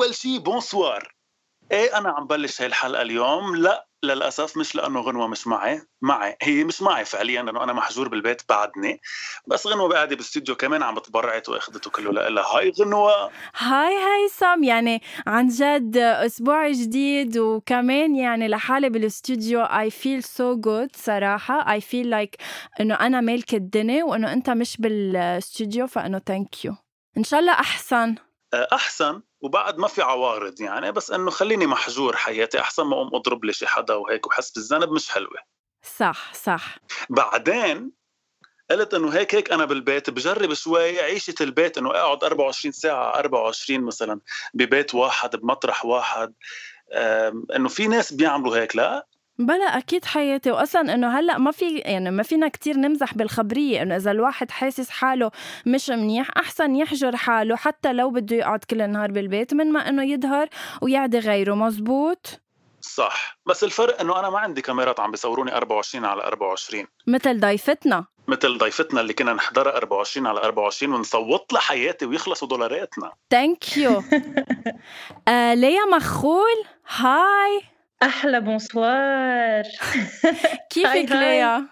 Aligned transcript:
أول 0.00 0.14
شيء 0.14 0.38
bonsoir 0.38 1.14
إيه 1.72 1.98
أنا 1.98 2.10
عم 2.10 2.26
بلش 2.26 2.60
هاي 2.60 2.66
الحلقة 2.66 3.02
اليوم. 3.02 3.56
لا 3.56 3.88
للأسف 4.02 4.56
مش 4.56 4.74
لأنه 4.74 5.00
غنوة 5.00 5.26
مش 5.26 5.46
معي 5.46 5.82
معي. 6.02 6.36
هي 6.42 6.64
مش 6.64 6.82
معي 6.82 7.04
فعليا 7.04 7.42
لأنه 7.42 7.64
أنا 7.64 7.72
محجور 7.72 8.08
بالبيت 8.08 8.42
بعدني. 8.48 9.00
بس 9.46 9.66
غنوة 9.66 9.94
قاعدة 9.94 10.16
بالاستديو 10.16 10.56
كمان 10.56 10.82
عم 10.82 10.94
بتبرعت 10.94 11.48
وأخذته 11.48 11.90
كله 11.90 12.10
لها 12.28 12.44
هاي 12.44 12.72
غنوة. 12.80 13.30
هاي 13.56 13.94
هيثم 13.94 14.64
يعني 14.64 15.02
عن 15.26 15.48
جد 15.48 15.96
أسبوع 15.96 16.70
جديد 16.70 17.38
وكمان 17.38 18.16
يعني 18.16 18.48
لحالي 18.48 18.88
بالاستوديو 18.88 19.60
I 19.60 19.90
feel 19.90 20.22
so 20.22 20.56
good 20.56 20.96
صراحة. 20.96 21.72
I 21.72 21.80
feel 21.80 22.10
like 22.10 22.36
إنه 22.80 22.94
أنا 22.94 23.20
مالك 23.20 23.54
الدنيا 23.54 24.04
وإنه 24.04 24.32
أنت 24.32 24.50
مش 24.50 24.76
بالاستوديو 24.76 25.86
فإنه 25.86 26.18
thank 26.18 26.64
you 26.64 26.74
إن 27.18 27.24
شاء 27.24 27.40
الله 27.40 27.52
أحسن. 27.52 28.14
أحسن. 28.72 29.22
وبعد 29.40 29.78
ما 29.78 29.88
في 29.88 30.02
عوارض 30.02 30.60
يعني 30.60 30.92
بس 30.92 31.10
إنه 31.10 31.30
خليني 31.30 31.66
محجور 31.66 32.16
حياتي 32.16 32.60
أحسن 32.60 32.82
ما 32.82 32.94
أقوم 32.94 33.14
أضرب 33.14 33.44
لي 33.44 33.52
شي 33.52 33.66
حدا 33.66 33.94
وهيك 33.94 34.26
وحس 34.26 34.50
بالذنب 34.50 34.92
مش 34.92 35.10
حلوة. 35.10 35.38
صح 35.96 36.34
صح. 36.34 36.78
بعدين 37.10 37.92
قلت 38.70 38.94
إنه 38.94 39.10
هيك 39.10 39.34
هيك 39.34 39.52
أنا 39.52 39.64
بالبيت 39.64 40.10
بجرب 40.10 40.54
شوي 40.54 41.00
عيشه 41.00 41.34
البيت 41.40 41.78
إنه 41.78 41.90
أقعد 41.90 42.24
24 42.24 42.72
ساعة 42.72 43.10
24 43.14 43.80
مثلا 43.80 44.20
ببيت 44.54 44.94
واحد 44.94 45.36
بمطرح 45.36 45.84
واحد. 45.84 46.34
إنه 47.56 47.68
في 47.68 47.88
ناس 47.88 48.12
بيعملوا 48.12 48.56
هيك 48.56 48.76
لا؟ 48.76 49.06
بلا 49.40 49.78
أكيد 49.78 50.04
حياتي. 50.04 50.50
واصلا 50.50 50.94
إنه 50.94 51.18
هلأ 51.18 51.38
ما 51.38 51.50
في 51.50 51.78
يعني 51.78 52.10
ما 52.10 52.22
فينا 52.22 52.48
كتير 52.48 52.76
نمزح 52.76 53.14
بالخبرية 53.14 53.82
إنه 53.82 53.96
إذا 53.96 54.10
الواحد 54.10 54.50
حاسس 54.50 54.90
حاله 54.90 55.30
مش 55.66 55.90
منيح 55.90 56.28
أحسن 56.36 56.76
يحجر 56.76 57.16
حاله 57.16 57.56
حتى 57.56 57.92
لو 57.92 58.10
بده 58.10 58.36
يقعد 58.36 58.64
كل 58.70 58.80
النهار 58.82 59.10
بالبيت 59.10 59.54
من 59.54 59.72
ما 59.72 59.88
إنه 59.88 60.02
يظهر 60.04 60.48
ويعدي 60.82 61.18
غيره. 61.18 61.54
مزبوط؟ 61.54 62.40
صح. 62.80 63.38
بس 63.46 63.64
الفرق 63.64 64.00
إنه 64.00 64.18
أنا 64.20 64.30
ما 64.30 64.38
عندي 64.38 64.62
كاميرات 64.62 65.00
عم 65.00 65.10
بيصوروني 65.10 65.56
24 65.56 66.04
على 66.04 66.22
24 66.22 66.86
مثل 67.06 67.40
ضيفتنا. 67.40 68.04
مثل 68.28 68.58
ضيفتنا 68.58 69.00
اللي 69.00 69.12
كنا 69.12 69.32
نحضرها 69.32 69.76
24 69.76 70.26
على 70.26 70.40
24 70.40 70.94
ونصوت 70.94 71.52
لها 71.52 71.60
حياتي 71.60 72.06
ويخلصوا 72.06 72.48
دولاراتنا. 72.48 73.12
thank 73.30 73.76
you 73.76 74.02
آه 75.28 75.54
ليا 75.54 75.84
مخول. 75.96 76.64
هاي 76.96 77.60
أحلى 78.02 78.40
bonsoir 78.40 79.64
كيفك 80.70 81.12
ليا؟ 81.12 81.66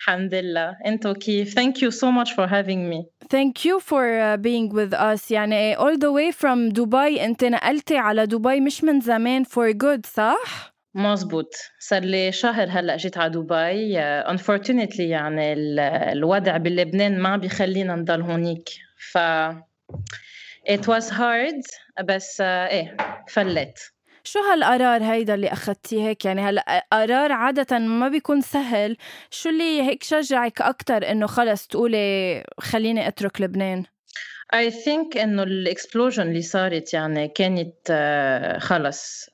الحمد 0.00 0.34
لله 0.34 0.76
انتو 0.86 1.14
كيف 1.14 1.58
thank 1.58 1.74
you 1.74 1.90
so 1.90 2.10
much 2.10 2.32
for 2.34 2.46
having 2.46 2.90
me. 2.90 3.06
Thank 3.28 3.64
you 3.64 3.80
for 3.80 4.04
uh, 4.04 4.36
being 4.36 4.68
with 4.68 4.92
us. 4.92 5.30
يعني 5.30 5.76
all 5.76 5.96
the 5.96 6.12
way 6.12 6.32
from 6.32 6.72
دبي 6.72 7.24
انت 7.24 7.44
نقلتي 7.44 7.96
على 7.96 8.26
دبي 8.26 8.60
مش 8.60 8.84
من 8.84 9.00
زمان. 9.00 9.44
For 9.44 9.72
good 9.72 10.06
صح؟ 10.06 10.74
مزبوط 10.94 11.54
صار 11.78 12.02
لي 12.02 12.32
شهر 12.32 12.68
هلأ 12.70 12.96
جيت 12.96 13.18
على 13.18 13.30
دبي 13.30 13.98
uh, 13.98 14.26
unfortunately 14.36 15.00
يعني 15.00 15.52
الوضع 16.12 16.56
بلبنان 16.56 17.18
ما 17.18 17.36
بيخلينا 17.36 17.94
نضل 17.94 18.22
هونيك. 18.22 18.68
ف 19.12 19.18
it 20.68 20.80
was 20.86 21.10
hard 21.10 21.62
بس 22.04 22.38
uh, 22.38 22.44
إيه 22.44 22.96
فلت. 23.28 23.93
شو 24.24 24.38
هالقرار 24.38 25.02
هيدا 25.02 25.34
اللي 25.34 25.52
أخدتيه 25.52 26.08
هيك؟ 26.08 26.24
يعني 26.24 26.42
هلا 26.42 26.86
قرار 26.92 27.32
عادة 27.32 27.78
ما 27.78 28.08
بيكون 28.08 28.40
سهل؟ 28.40 28.96
شو 29.30 29.48
اللي 29.48 29.82
هيك 29.82 30.02
شجعك 30.02 30.60
أكتر 30.60 31.10
إنه 31.10 31.26
خلص 31.26 31.66
تقولي 31.66 32.44
خليني 32.60 33.08
أترك 33.08 33.40
لبنان؟ 33.40 33.84
I 34.54 34.70
think 34.70 35.16
إنه 35.16 35.42
ال 35.42 35.50
explosion 35.50 36.22
اللي 36.22 36.42
صارت 36.42 36.94
يعني 36.94 37.28
كانت 37.28 37.74
uh, 37.88 38.58
خلص 38.58 39.28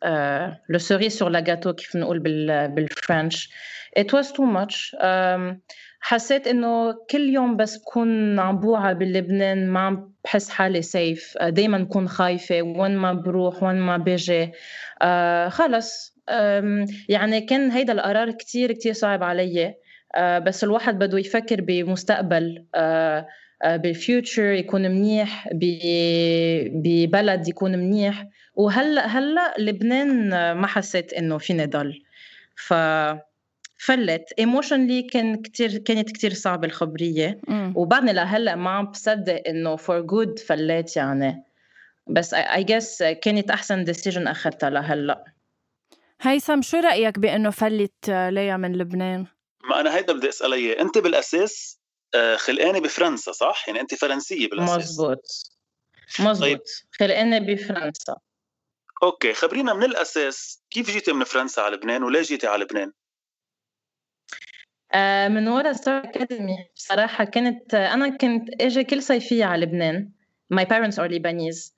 la 0.68 0.78
cerise 0.78 1.10
sur 1.10 1.28
le 1.28 1.40
كيف 1.40 1.96
نقول 1.96 2.18
بال 2.18 2.68
بال 2.68 2.86
French. 2.86 3.48
It 3.98 4.12
was 4.12 4.26
too 4.32 4.46
much. 4.46 4.94
um, 5.00 5.60
حسيت 6.00 6.46
إنه 6.46 6.92
كل 7.10 7.28
يوم 7.28 7.56
بس 7.56 7.76
بكون 7.76 8.38
عم 8.38 8.60
بوعى 8.60 8.94
بلبنان 8.94 9.68
ما 9.68 9.80
عم 9.80 10.12
بحس 10.24 10.50
حالي 10.50 10.82
safe 10.82 11.38
دائما 11.42 11.78
بكون 11.78 12.08
خايفة 12.08 12.62
وين 12.62 12.96
ما 12.96 13.12
بروح 13.12 13.62
وين 13.62 13.76
ما 13.76 13.96
بيجي. 13.96 14.52
آه 15.02 15.48
خلص. 15.48 16.16
يعني 17.08 17.40
كان 17.40 17.70
هيدا 17.70 17.92
القرار 17.92 18.30
كتير 18.30 18.72
كتير 18.72 18.92
صعب 18.92 19.22
علي. 19.22 19.74
آه 20.16 20.38
بس 20.38 20.64
الواحد 20.64 20.98
بده 20.98 21.18
يفكر 21.18 21.60
بمستقبل. 21.60 22.64
آه 22.74 23.26
آه 23.62 23.76
بال 23.76 23.95
future 23.95 24.52
يكون 24.52 24.82
منيح 24.82 25.48
ببلد 26.74 27.48
يكون 27.48 27.78
منيح. 27.78 28.26
وهلأ 28.54 29.06
هلأ 29.06 29.54
لبنان 29.58 30.28
ما 30.52 30.66
حسيت 30.66 31.12
إنه 31.12 31.38
فيني 31.38 31.66
ضل. 31.66 32.02
ف 32.56 32.74
فليت. 33.84 34.32
emotionally 34.38 35.02
كان 35.02 35.42
كتير 35.42 35.78
كانت 35.78 36.10
كتير 36.10 36.34
صعبة 36.34 36.66
الخبرية. 36.66 37.40
وبعدني 37.74 38.12
لهلا 38.12 38.54
ما 38.54 38.70
عم 38.70 38.86
بصدق 38.86 39.42
إنه 39.48 39.76
for 39.76 40.00
good 40.00 40.38
فليت 40.38 40.96
يعني. 40.96 41.44
بس 42.06 42.34
I 42.34 42.64
guess 42.64 43.02
كانت 43.02 43.50
أحسن 43.50 43.84
decision 43.84 44.28
أخذتها 44.28 44.70
لهلا 44.70 45.24
هيثم 46.20 46.62
شو 46.62 46.76
رأيك 46.76 47.18
بإنه 47.18 47.50
فلت 47.50 48.10
ليا 48.10 48.56
من 48.56 48.76
لبنان؟ 48.76 49.26
ما 49.64 49.80
أنا 49.80 49.96
هيدا 49.96 50.12
بدي 50.12 50.28
اسال 50.28 50.52
إياه. 50.52 50.80
أنت 50.80 50.98
بالأساس 50.98 51.80
آه، 52.14 52.36
خلقانة 52.36 52.80
بفرنسا 52.80 53.32
صح؟ 53.32 53.64
يعني 53.68 53.80
أنت 53.80 53.94
فرنسية 53.94 54.48
بالأساس. 54.48 54.76
مزبوط. 54.76 55.22
مزبوط. 56.20 56.40
طيب. 56.40 56.60
خلقانة 56.92 57.38
بفرنسا. 57.38 58.16
okay. 59.02 59.34
خبرينا 59.34 59.74
من 59.74 59.84
الأساس 59.84 60.62
كيف 60.70 60.90
جيتي 60.90 61.12
من 61.12 61.24
فرنسا 61.24 61.60
على 61.60 61.76
لبنان؟ 61.76 62.02
وليه 62.02 62.22
جيتي 62.22 62.46
على 62.46 62.64
لبنان؟ 62.64 62.92
من 65.28 65.48
ورا 65.48 65.72
Star 65.72 65.98
Academy 66.04 66.56
بصراحة 66.76 67.24
كنت 67.24 67.74
أنا 67.74 68.08
كنت 68.16 68.62
أجي 68.62 68.84
كل 68.84 69.02
صيفية 69.02 69.44
على 69.44 69.66
لبنان. 69.66 70.10
My 70.54 70.64
parents 70.64 70.98
are 70.98 71.08
Lebanese. 71.08 71.72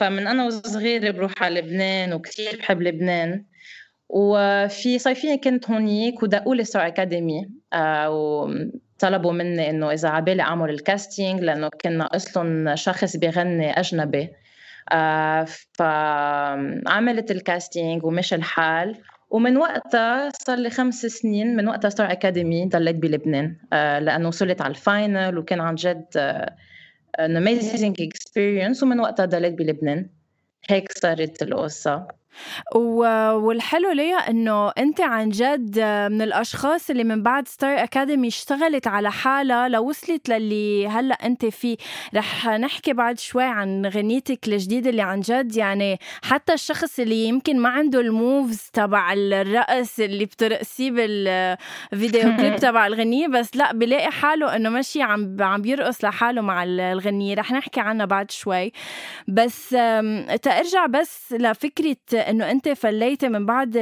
فمن 0.00 0.26
أنا 0.26 0.46
وصغيرة 0.46 1.10
بروح 1.10 1.42
على 1.42 1.60
لبنان 1.60 2.12
وكثير 2.12 2.56
بحب 2.58 2.82
لبنان. 2.82 3.44
وفي 4.08 4.98
صيفية 4.98 5.40
كنت 5.40 5.70
هونيك 5.70 6.22
ودقوا 6.22 6.54
لي 6.54 6.64
Star 6.64 6.86
Academy 6.86 7.48
آه، 7.72 8.10
وطلبوا 8.10 9.32
مني 9.32 9.70
إنه 9.70 9.92
إذا 9.92 10.08
عبالي 10.08 10.42
أعمل 10.42 10.70
ال 10.70 10.79
casting 10.79 11.40
لأنه 11.40 11.68
كان 11.78 11.98
ناقص 11.98 12.36
لهم 12.36 12.76
شخص 12.76 13.16
بيغني 13.16 13.80
أجنبي. 13.80 14.28
آه، 14.92 15.46
فعملت 15.72 17.30
ال 17.30 17.39
casting 17.39 18.04
ومشي 18.04 18.34
الحال. 18.34 19.02
ومن 19.34 19.56
وقتها 19.56 20.30
صار 20.46 20.58
لي 20.58 20.70
خمس 20.70 21.06
سنين 21.06 21.56
من 21.56 21.68
وقتها 21.68 21.88
Star 21.88 22.12
Academy 22.12 22.66
ضليت 22.68 22.96
بلبنان 22.96 23.56
آه، 23.72 23.98
لأنه 23.98 24.28
وصلت 24.28 24.60
على 24.60 24.70
ال 24.70 24.81
final 24.81 25.38
وكان 25.38 25.60
عن 25.60 25.74
جد 25.74 26.06
an 27.18 27.36
amazing 27.36 28.02
experience 28.02 28.82
ومن 28.82 29.00
وقتها 29.00 29.26
ضليت 29.26 29.54
بلبنان. 29.54 30.10
هيك 30.68 30.98
صارت 30.98 31.42
القصة. 31.42 32.08
والحلو 32.74 33.90
ليا 33.90 34.16
إنه 34.16 34.68
أنت 34.78 35.00
عن 35.00 35.28
جد 35.28 35.78
من 36.12 36.22
الأشخاص 36.22 36.90
اللي 36.90 37.04
من 37.04 37.22
بعد 37.22 37.48
ستار 37.48 37.82
اكاديمي 37.82 38.28
اشتغلت 38.28 38.86
على 38.86 39.10
حالها 39.12 39.68
لوصلت 39.68 40.28
للي 40.28 40.88
هلأ 40.88 41.14
أنت 41.14 41.46
فيه. 41.46 41.76
رح 42.14 42.48
نحكي 42.48 42.92
بعد 42.92 43.18
شوي 43.18 43.44
عن 43.44 43.86
غنيتك 43.86 44.48
الجديدة 44.48 44.90
اللي 44.90 45.02
عن 45.02 45.20
جد 45.20 45.56
يعني 45.56 45.98
حتى 46.22 46.52
الشخص 46.52 46.98
اللي 47.00 47.24
يمكن 47.24 47.58
ما 47.58 47.68
عنده 47.68 48.00
ال 48.00 48.12
moves 48.12 48.70
تبع 48.72 49.12
الرقص 49.12 50.00
اللي 50.00 50.24
بترقصيه 50.24 50.90
بالفيديو 50.90 52.22
كليب 52.36 52.56
تبع 52.56 52.86
الغنية 52.86 53.28
بس 53.28 53.56
لأ 53.56 53.72
بلاقي 53.72 54.10
حاله 54.10 54.56
إنه 54.56 54.68
ماشي 54.68 55.02
عم 55.02 55.36
عم 55.40 55.62
بيرقص 55.62 56.04
لحاله 56.04 56.40
مع 56.40 56.64
الغنية. 56.64 57.34
رح 57.34 57.52
نحكي 57.52 57.80
عنها 57.80 58.06
بعد 58.06 58.30
شوي. 58.30 58.72
بس 59.28 59.68
ترجع 60.42 60.86
بس 60.86 61.32
لفكرة 61.32 61.96
إنه 62.30 62.50
أنت 62.50 62.68
فليتي 62.68 63.28
من 63.28 63.46
بعد 63.46 63.76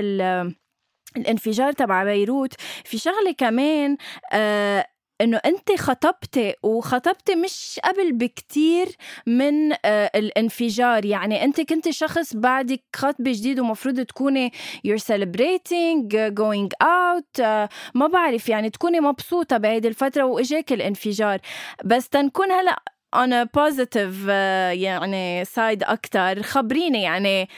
الانفجار 1.17 1.73
تبع 1.73 2.05
بيروت. 2.05 2.55
في 2.85 2.99
شغلة 2.99 3.33
كمان 3.39 3.97
آه 4.33 4.87
إنه 5.21 5.37
أنت 5.37 5.73
خطبتي 5.79 6.55
وخطبتي 6.63 7.35
مش 7.35 7.81
قبل 7.85 8.13
بكتير 8.13 8.87
من 9.27 9.73
آه 9.73 10.11
الانفجار. 10.15 11.05
يعني 11.05 11.45
أنت 11.45 11.61
كنت 11.61 11.91
شخص 11.91 12.37
بعدك 12.37 12.83
خطبة 12.97 13.33
جديد 13.33 13.61
ومفروض 13.61 14.01
تكوني 14.01 14.53
you're 14.89 15.03
celebrating 15.13 16.09
going 16.41 16.69
out 16.85 17.41
آه 17.41 17.69
ما 17.95 18.07
بعرف 18.07 18.49
يعني 18.49 18.71
تكوني 18.71 19.01
مبسوطة 19.01 19.57
بهيدي 19.57 19.89
الفترة 19.89 20.23
وإجاك 20.25 20.73
الانفجار. 20.73 21.39
بس 21.85 22.09
تنكون 22.09 22.53
هلأ 22.53 22.83
on 23.17 23.31
a 23.33 23.45
positive 23.61 24.27
uh, 24.27 24.31
يعني 24.73 25.45
side 25.45 25.83
أكتر. 25.83 26.43
خبريني 26.43 27.03
يعني 27.03 27.49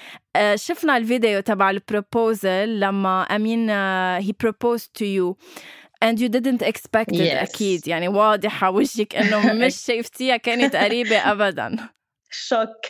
شفنا 0.55 0.97
الفيديو 0.97 1.41
تبع 1.41 1.71
ال 1.71 1.83
proposal 1.83 2.81
لما 2.81 3.23
أمين 3.23 3.69
uh, 3.69 4.23
he 4.27 4.33
proposed 4.33 4.95
to 4.99 5.05
you 5.05 5.37
and 6.05 6.21
you 6.21 6.29
didn't 6.29 6.63
expect 6.63 7.13
it 7.13 7.21
yes. 7.21 7.43
أكيد. 7.43 7.89
يعني 7.89 8.09
واضحة 8.09 8.71
وجهك 8.71 9.17
إنه 9.17 9.53
مش 9.67 9.77
شايفتيها 9.77 10.37
كانت 10.37 10.77
قريبة 10.77 11.17
أبدا. 11.33 11.77
choc. 12.31 12.87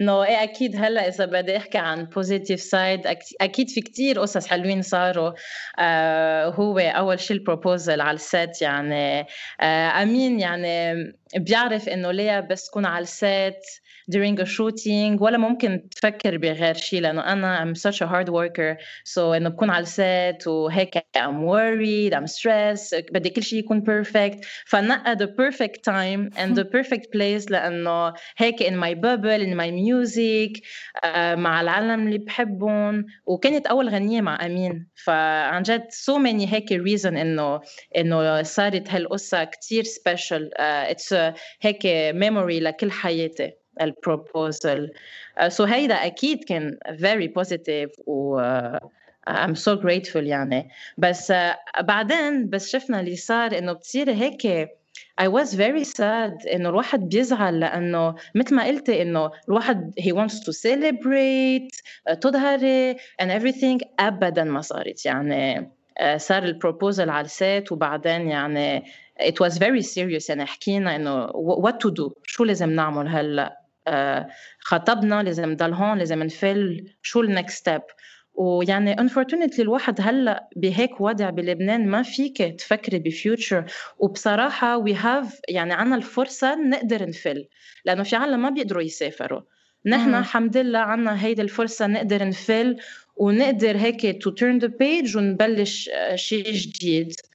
انه 0.00 0.24
إيه 0.24 0.42
أكيد 0.42 0.76
هلأ 0.76 1.08
إذا 1.08 1.24
بدي 1.24 1.56
أحكي 1.56 1.78
عن 1.78 2.04
positive 2.04 2.60
side 2.60 3.06
أكيد 3.40 3.70
في 3.70 3.80
كتير 3.80 4.20
قصص 4.20 4.46
حلوين 4.46 4.82
صاروا. 4.82 5.32
آه 5.78 6.48
هو 6.48 6.78
أول 6.78 7.20
شيء 7.20 7.36
ال 7.36 7.43
proposal 7.43 8.00
على 8.00 8.14
ال 8.14 8.26
set 8.26 8.62
يعني. 8.62 9.26
آه 9.60 10.02
أمين 10.02 10.40
يعني 10.40 10.94
بيعرف 11.36 11.88
إنه 11.88 12.10
ليه 12.12 12.40
بس 12.40 12.66
تكون 12.66 12.86
على 12.86 13.02
ال 13.02 13.17
set 13.17 13.60
during 14.10 14.40
a 14.40 14.46
shooting 14.46 15.22
ولا 15.22 15.38
ممكن 15.38 15.88
تفكر 15.90 16.36
بغير 16.36 16.74
شيء 16.74 17.00
لأنه 17.00 17.32
أنا 17.32 17.64
I'm 17.64 17.76
such 17.78 17.96
a 17.96 18.06
hard 18.06 18.28
worker 18.28 18.76
so 19.04 19.18
انه 19.18 19.48
بكون 19.48 19.70
على 19.70 19.82
السيت 19.82 20.46
وهيك 20.46 20.98
I'm 20.98 21.44
worried 21.46 22.14
I'm 22.14 22.26
stressed 22.26 23.12
بدي 23.12 23.30
كل 23.30 23.42
شيء 23.42 23.58
يكون 23.58 23.82
perfect 23.84 24.46
فنقى 24.66 25.16
the 25.16 25.28
perfect 25.28 25.80
time 25.84 26.38
and 26.38 26.56
the 26.56 26.64
perfect 26.64 27.06
place 27.16 27.50
لأنه 27.50 28.12
هيك 28.36 28.62
in 28.62 28.72
my 28.72 28.94
bubble 28.94 29.40
in 29.42 29.54
my 29.56 29.70
music 29.70 30.62
uh, 31.04 31.36
مع 31.36 31.60
العالم 31.60 32.06
اللي 32.06 32.18
بحبهم 32.18 33.06
وكانت 33.26 33.66
اول 33.66 33.88
غنيه 33.88 34.20
مع 34.20 34.46
امين 34.46 34.86
فعن 34.94 35.62
جد 35.62 35.84
so 35.90 36.14
many 36.18 36.54
هيك 36.54 36.72
reason 36.72 37.06
انه 37.06 37.60
انه 37.96 38.42
صارت 38.42 38.90
هالقصه 38.90 39.44
كثير 39.44 39.84
special 39.84 40.42
uh, 40.58 40.94
it's 40.94 41.12
a 41.12 41.34
هيك 41.60 41.82
memory 42.12 42.62
لكل 42.62 42.90
حياتي 42.90 43.59
البروبوزل 43.80 44.92
سو 45.48 45.66
uh, 45.66 45.68
هيدا 45.68 45.94
أكيد 45.94 46.44
كان 46.44 46.78
very 46.88 47.28
positive 47.42 47.90
و 48.06 48.40
uh, 48.40 48.78
I'm 49.28 49.54
so 49.54 49.76
grateful 49.76 50.16
يعني. 50.16 50.68
بس 50.98 51.32
uh, 51.32 51.80
بعدين 51.80 52.50
بس 52.50 52.70
شفنا 52.70 53.00
اللي 53.00 53.16
صار 53.16 53.58
إنه 53.58 53.72
بتصير 53.72 54.10
هيك. 54.10 54.68
I 55.20 55.28
was 55.28 55.54
very 55.54 55.84
sad 55.84 56.54
إنه 56.54 56.68
الواحد 56.68 57.08
بيزعل 57.08 57.60
لأنه 57.60 58.14
مثل 58.34 58.54
ما 58.54 58.64
قلتي 58.64 59.02
إنه 59.02 59.30
الواحد 59.48 60.00
he 60.00 60.12
wants 60.12 60.34
to 60.34 60.52
celebrate 60.52 61.82
تظهري 62.20 62.94
and 62.94 63.26
everything 63.26 63.86
ابدا 64.00 64.44
ما 64.44 64.60
صارت 64.60 65.06
يعني. 65.06 65.70
صار 66.16 66.42
ال 66.42 66.50
proposal 66.50 67.10
على 67.10 67.24
ال 67.24 67.36
set 67.36 67.72
وبعدين 67.72 68.28
يعني 68.28 68.84
it 69.20 69.34
was 69.46 69.52
very 69.52 69.82
serious 69.82 70.28
يعني 70.28 70.46
حكينا 70.46 70.96
إنه 70.96 71.26
what 71.62 71.74
to 71.74 71.90
do. 71.90 72.12
شو 72.24 72.44
لازم 72.44 72.70
نعمل 72.70 73.08
هلأ؟ 73.08 73.59
خطبنا 74.60 75.22
لازم 75.22 75.50
نضل 75.50 75.72
هون 75.72 75.98
لازم 75.98 76.22
نفل 76.22 76.90
شو 77.02 77.20
ال 77.20 77.28
next 77.28 77.58
step 77.58 77.82
ويعني 78.34 78.96
unfortunately 78.96 79.60
الواحد 79.60 80.00
هلأ 80.00 80.48
بهيك 80.56 81.00
وضع 81.00 81.30
بلبنان 81.30 81.88
ما 81.88 82.02
فيك 82.02 82.42
تفكري 82.42 82.98
ب 82.98 83.07
future 83.07 83.64
وبصراحة 83.98 84.76
we 84.78 84.94
have 84.94 85.40
يعني 85.48 85.72
عنا 85.72 85.96
الفرصة 85.96 86.54
نقدر 86.54 87.08
نفل 87.08 87.48
لأنه 87.84 88.02
في 88.02 88.16
عالم 88.16 88.42
ما 88.42 88.50
بيقدروا 88.50 88.82
يسافروا. 88.82 89.40
نحن 89.86 90.14
الحمد 90.14 90.56
لله 90.56 90.78
عنا 90.78 91.24
هيدي 91.24 91.42
الفرصة 91.42 91.86
نقدر 91.86 92.28
نفل 92.28 92.76
ونقدر 93.16 93.76
هيك 93.76 94.22
to 94.22 94.30
turn 94.30 94.58
the 94.58 94.66
page 94.66 95.16
ونبلش 95.16 95.90
شيء 96.14 96.52
جديد. 96.52 97.12
آه، 97.12 97.29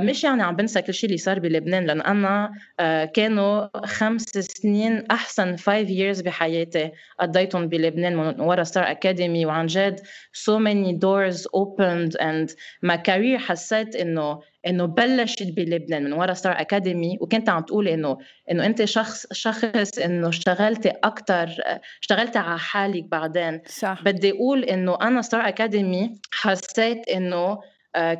مش 0.00 0.24
يعني 0.24 0.42
عم 0.42 0.56
بنسى 0.56 0.82
كل 0.82 0.94
شيء 0.94 1.10
اللي 1.10 1.18
صار 1.18 1.38
بلبنان 1.38 1.86
لأن 1.86 2.00
أنا 2.00 2.52
آه، 2.80 3.04
كانوا 3.04 3.68
خمس 3.86 4.22
سنين 4.22 5.06
أحسن 5.10 5.56
five 5.56 5.90
years 5.90 6.20
بحياتي 6.20 6.90
قضيتهم 7.20 7.68
بلبنان 7.68 8.16
من 8.16 8.40
ورا 8.40 8.62
ستار 8.64 8.90
اكاديمي 8.90 9.46
وعن 9.46 9.66
جد 9.66 10.00
so 10.32 10.58
many 10.58 10.92
doors 10.92 11.42
opened 11.42 12.16
and 12.20 12.56
my 12.82 12.96
career 12.96 13.38
حسيت 13.38 13.96
إنه 13.96 14.40
إنه 14.66 14.84
بلشت 14.84 15.42
بلبنان 15.42 16.04
من 16.04 16.12
ورا 16.12 16.34
ستار 16.34 16.60
اكاديمي 16.60 17.18
وكنت 17.20 17.48
عم 17.48 17.62
تقولي 17.62 17.94
إنه 17.94 18.18
إنه 18.50 18.66
أنت 18.66 18.84
شخص 18.84 19.26
شخص 19.32 19.98
إنه 19.98 20.28
اشتغلتي 20.28 20.88
أكثر 21.04 21.50
اشتغلتي 22.02 22.38
على 22.38 22.58
حالك 22.58 23.04
بعدين. 23.04 23.60
صح. 23.66 24.02
بدي 24.04 24.30
أقول 24.30 24.64
إنه 24.64 24.98
أنا 25.02 25.22
ستار 25.22 25.48
اكاديمي 25.48 26.14
حسيت 26.32 27.08
إنه 27.08 27.36
آه، 27.36 27.71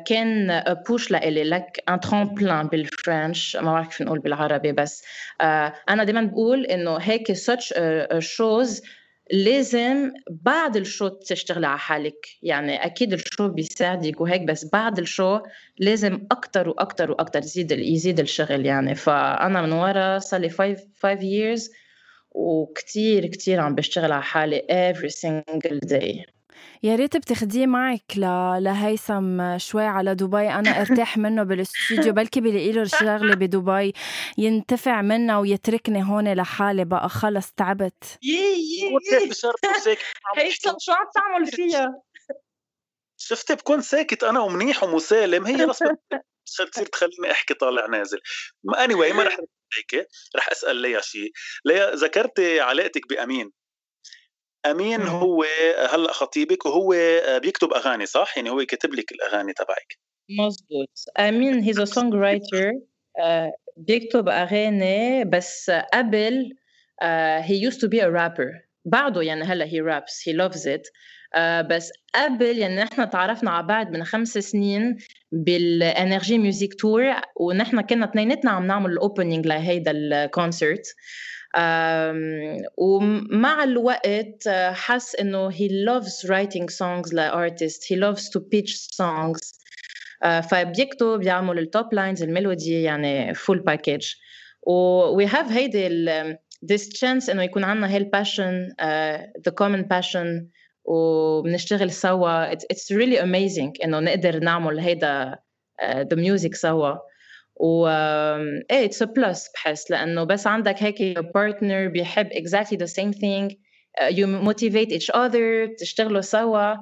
كان 0.05 0.63
push 0.87 1.11
لإلي 1.11 1.43
like 1.43 1.83
un 1.89 1.99
tremplin 1.99 2.67
بالفرنش 2.67 3.55
ما 3.55 3.73
بعرف 3.73 3.87
كيف 3.87 4.01
نقول 4.01 4.19
بالعربي 4.19 4.71
بس 4.71 5.03
آه، 5.41 5.73
أنا 5.89 6.03
دائما 6.03 6.21
بقول 6.21 6.65
إنه 6.65 6.97
هيك 6.97 7.31
such 7.31 7.73
shows 8.19 8.81
لازم 9.31 10.11
بعد 10.29 10.75
ال 10.75 10.81
show 10.81 11.07
تشتغلي 11.07 11.67
على 11.67 11.79
حالك. 11.79 12.27
يعني 12.41 12.85
أكيد 12.85 13.13
ال 13.13 13.20
show 13.20 13.47
بيساعدك 13.47 14.21
وهيك 14.21 14.41
بس 14.41 14.65
بعد 14.73 14.99
ال 14.99 15.07
show 15.07 15.39
لازم 15.79 16.27
أكثر 16.31 16.69
وأكثر 16.69 17.11
وأكثر 17.11 17.39
يزيد 17.39 17.71
يزيد 17.71 18.19
الشغل. 18.19 18.65
يعني 18.65 18.95
فأنا 18.95 19.61
من 19.61 19.71
ورا 19.71 20.19
صار 20.19 20.39
لي 20.39 20.49
5 20.49 20.87
5 21.03 21.19
years 21.19 21.71
وكثير 22.31 23.25
كثير 23.25 23.59
عم 23.59 23.75
بشتغل 23.75 24.11
على 24.11 24.23
حالي 24.23 24.59
every 24.93 25.09
single 25.09 25.79
day. 25.89 26.25
يا 26.83 26.95
ريت 26.95 27.17
بتاخديه 27.17 27.65
معك 27.65 28.03
ل... 28.17 28.21
لهيثم 28.63 29.57
شوي 29.57 29.83
على 29.83 30.15
دبي. 30.15 30.49
أنا 30.49 30.81
أرتاح 30.81 31.17
منه 31.23 31.43
بالاستوديو 31.43 32.13
بلكي 32.13 32.41
بلاقي 32.41 32.71
له 32.71 32.83
شغله 32.83 33.35
بدبي. 33.35 33.93
ينتفع 34.37 35.01
منها 35.01 35.39
ويتركني 35.39 36.03
هون 36.03 36.33
لحالي 36.33 36.85
بقى. 36.85 37.09
خلص 37.09 37.51
تعبت. 37.51 38.03
هيثم 40.37 40.73
شو 40.79 40.91
عم 40.91 41.05
تعمل 41.15 41.47
فيها؟ 41.47 42.01
شفتي 43.17 43.55
بكون 43.55 43.81
ساكت 43.81 44.23
أنا 44.23 44.39
ومنيح 44.39 44.83
ومسالم. 44.83 45.45
هي 45.45 45.65
بس 45.65 45.83
تصير 46.45 46.85
تخليني 46.85 47.31
أحكي 47.31 47.53
طالع 47.53 47.85
نازل. 47.85 48.19
اني 48.79 48.93
anyway 48.93 49.15
ما 49.15 49.23
رح 49.23 49.37
هيك. 49.77 50.07
رح 50.35 50.49
أسأل 50.51 50.75
ليا 50.75 51.01
شيء. 51.01 51.31
ليا 51.65 51.95
ذكرتي 51.95 52.59
علاقتك 52.59 53.07
بأمين؟ 53.09 53.51
أمين. 54.65 55.01
هو 55.01 55.45
هلأ 55.89 56.11
خطيبك 56.11 56.65
وهو 56.65 56.95
بيكتب 57.41 57.73
أغاني 57.73 58.05
صح؟ 58.05 58.37
يعني 58.37 58.49
هو 58.49 58.65
كاتب 58.65 58.93
لك 58.93 59.11
الأغاني 59.11 59.53
تبعك. 59.53 59.97
مزبوط 60.39 60.89
أمين 61.19 61.59
he's 61.59 61.79
a 61.79 61.85
songwriter 61.85 62.71
بيكتب 63.77 64.29
أغاني 64.29 65.25
بس 65.25 65.71
قبل 65.93 66.49
he 67.39 67.55
used 67.61 67.81
to 67.81 67.87
be 67.87 68.03
a 68.05 68.07
rapper 68.07 68.47
بعده 68.85 69.21
يعني 69.21 69.43
هلأ 69.43 69.65
he 69.65 69.79
raps 69.79 70.23
he 70.27 70.33
loves 70.33 70.67
it 70.67 70.87
بس 71.69 71.91
قبل 72.15 72.57
يعني 72.57 72.75
نحن 72.75 73.09
تعرفنا 73.09 73.51
على 73.51 73.67
بعض 73.67 73.89
من 73.91 74.03
خمس 74.03 74.37
سنين 74.37 74.97
بال 75.31 75.57
Energy 75.57 76.37
Music 76.37 76.73
Tour 76.73 77.13
ونحن 77.35 77.81
كنا 77.81 78.05
اثنيناتنا 78.05 78.51
عم 78.51 78.67
نعمل 78.67 78.91
ال 78.91 78.98
opening 78.98 79.47
لهيدا 79.47 79.91
ال 79.91 80.04
concert 80.04 80.95
ومع 82.77 83.63
الوقت 83.63 84.47
حس 84.71 85.15
إنه 85.15 85.51
he 85.51 85.69
loves 85.69 86.29
writing 86.29 86.67
songs 86.69 87.13
ل 87.13 87.22
artists 87.22 87.83
he 87.83 87.95
loves 87.97 88.29
to 88.29 88.39
pitch 88.39 88.75
songs. 88.95 89.63
فبيكتب 90.49 91.19
بيعمل 91.19 91.59
ال 91.59 91.93
toplines 91.93 92.23
ال 92.23 92.32
melody 92.32 92.83
يعني 92.83 93.33
full 93.33 93.59
package 93.59 94.13
و 94.67 95.19
we 95.21 95.29
have 95.29 95.51
هيدي 95.51 95.89
this 96.71 96.81
chance 96.99 97.29
إنه 97.29 97.43
يكون 97.43 97.63
عندنا 97.63 97.89
هي 97.89 97.97
ال 97.97 98.06
passion 98.06 98.69
uh, 98.69 99.41
the 99.47 99.51
common 99.51 99.83
passion 99.83 100.45
وبنشتغل 100.85 101.91
سوا. 101.91 102.53
It's, 102.53 102.65
it's 102.73 102.91
really 102.91 103.17
amazing 103.17 103.83
إنه 103.83 103.99
نقدر 103.99 104.39
نعمل 104.39 104.79
هيدا 104.79 105.35
uh, 105.81 106.03
the 106.13 106.17
music 106.17 106.55
سوا. 106.55 106.95
و 107.55 107.87
إيه 107.87 108.85
it's 108.85 109.03
plus 109.03 109.49
بحس 109.53 109.91
لأنه 109.91 110.23
بس 110.23 110.47
عندك 110.47 110.83
هيك 110.83 111.19
partner 111.33 111.87
بيحب 111.87 112.29
exactly 112.29 112.77
the 112.77 112.89
same 112.89 113.13
thing 113.13 113.55
uh, 114.01 114.09
you 114.09 114.25
motivate 114.27 114.91
each 114.91 115.09
other 115.15 115.69
بتشتغلوا 115.71 116.21
سوا 116.21 116.75
uh, 116.75 116.79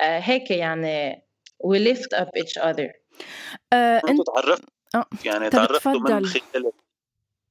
هيك 0.00 0.50
يعني 0.50 1.22
we 1.66 1.78
lift 1.78 2.12
up 2.18 2.28
each 2.36 2.62
other. 2.62 2.88
uh, 3.74 4.08
أنتوا 4.08 4.24
تعرفتوا 4.34 4.68
uh, 4.96 5.04
يعني 5.24 5.50
تعرفتوا 5.50 6.00
من 6.00 6.26
خلال 6.26 6.72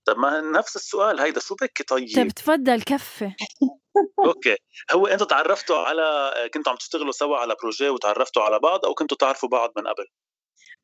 طب 0.05 0.17
ما 0.17 0.41
نفس 0.41 0.75
السؤال 0.75 1.19
هيدا 1.19 1.39
شو 1.39 1.55
بك 1.55 1.89
طيب؟ 1.89 2.15
طب 2.15 2.27
تفضل 2.27 2.81
كفي. 2.81 3.31
okay 4.25 4.57
هو 4.91 5.07
إنتوا 5.07 5.27
تعرفتوا 5.27 5.77
على 5.77 6.33
كنتوا 6.53 6.71
عم 6.71 6.77
تشتغلوا 6.77 7.11
سوا 7.11 7.37
على 7.37 7.55
projet 7.61 7.89
وتعرفتوا 7.89 8.43
على 8.43 8.59
بعض 8.59 8.85
أو 8.85 8.93
كنتوا 8.93 9.17
تعرفوا 9.17 9.49
بعض 9.49 9.71
من 9.77 9.87
قبل؟ 9.87 10.05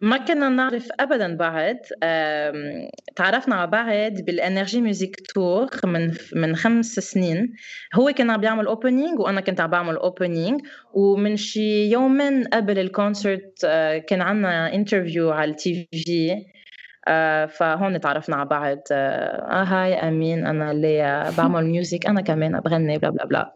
ما 0.01 0.17
كنا 0.17 0.49
نعرف 0.49 0.89
ابدا 0.99 1.37
بعض 1.37 1.75
تعرفنا 3.15 3.55
على 3.55 3.71
بعض 3.71 4.21
بال 4.21 4.36
Energy 4.36 4.81
Music 4.81 5.15
Tour 5.35 5.67
من 5.85 6.13
من 6.35 6.55
خمس 6.55 6.85
سنين. 6.99 7.53
هو 7.95 8.11
كان 8.11 8.29
عم 8.29 8.41
بيعمل 8.41 8.65
opening 8.65 9.19
وأنا 9.19 9.41
كنت 9.41 9.61
عم 9.61 9.69
بعمل 9.69 9.95
opening 9.95 10.61
ومن 10.93 11.37
شي 11.37 11.91
يومين 11.91 12.43
قبل 12.43 12.79
ال 12.79 12.89
concert 12.89 13.61
آه، 13.65 13.97
كان 13.97 14.21
عندنا 14.21 14.73
interview 14.75 15.31
على 15.31 15.51
ال 15.51 15.87
TV. 15.91 16.35
فهون 17.47 17.99
تعرفنا 17.99 18.35
على 18.35 18.49
بعض. 18.49 18.79
آه 18.91 19.63
hi 19.63 19.93
أمين 19.93 20.45
أنا 20.47 20.71
اللي 20.71 21.31
بعمل 21.37 21.65
music 21.71 22.05
أنا 22.05 22.21
كمان 22.21 22.59
بغني 22.59 22.97
bla 22.97 23.09
bla 23.09 23.25
bla. 23.25 23.53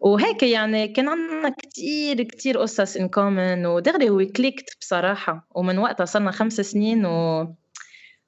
وهيك 0.00 0.42
يعني 0.42 0.88
كان 0.88 1.08
عندنا 1.08 1.54
كتير 1.58 2.22
كتير 2.22 2.58
قصص 2.58 2.96
in 2.96 3.08
common 3.08 3.66
ودغري 3.66 4.10
هو 4.10 4.26
clicked 4.36 4.76
بصراحة. 4.80 5.48
ومن 5.50 5.78
وقتها 5.78 6.04
صرنا 6.04 6.30
خمس 6.30 6.52
سنين 6.60 7.06
و 7.06 7.46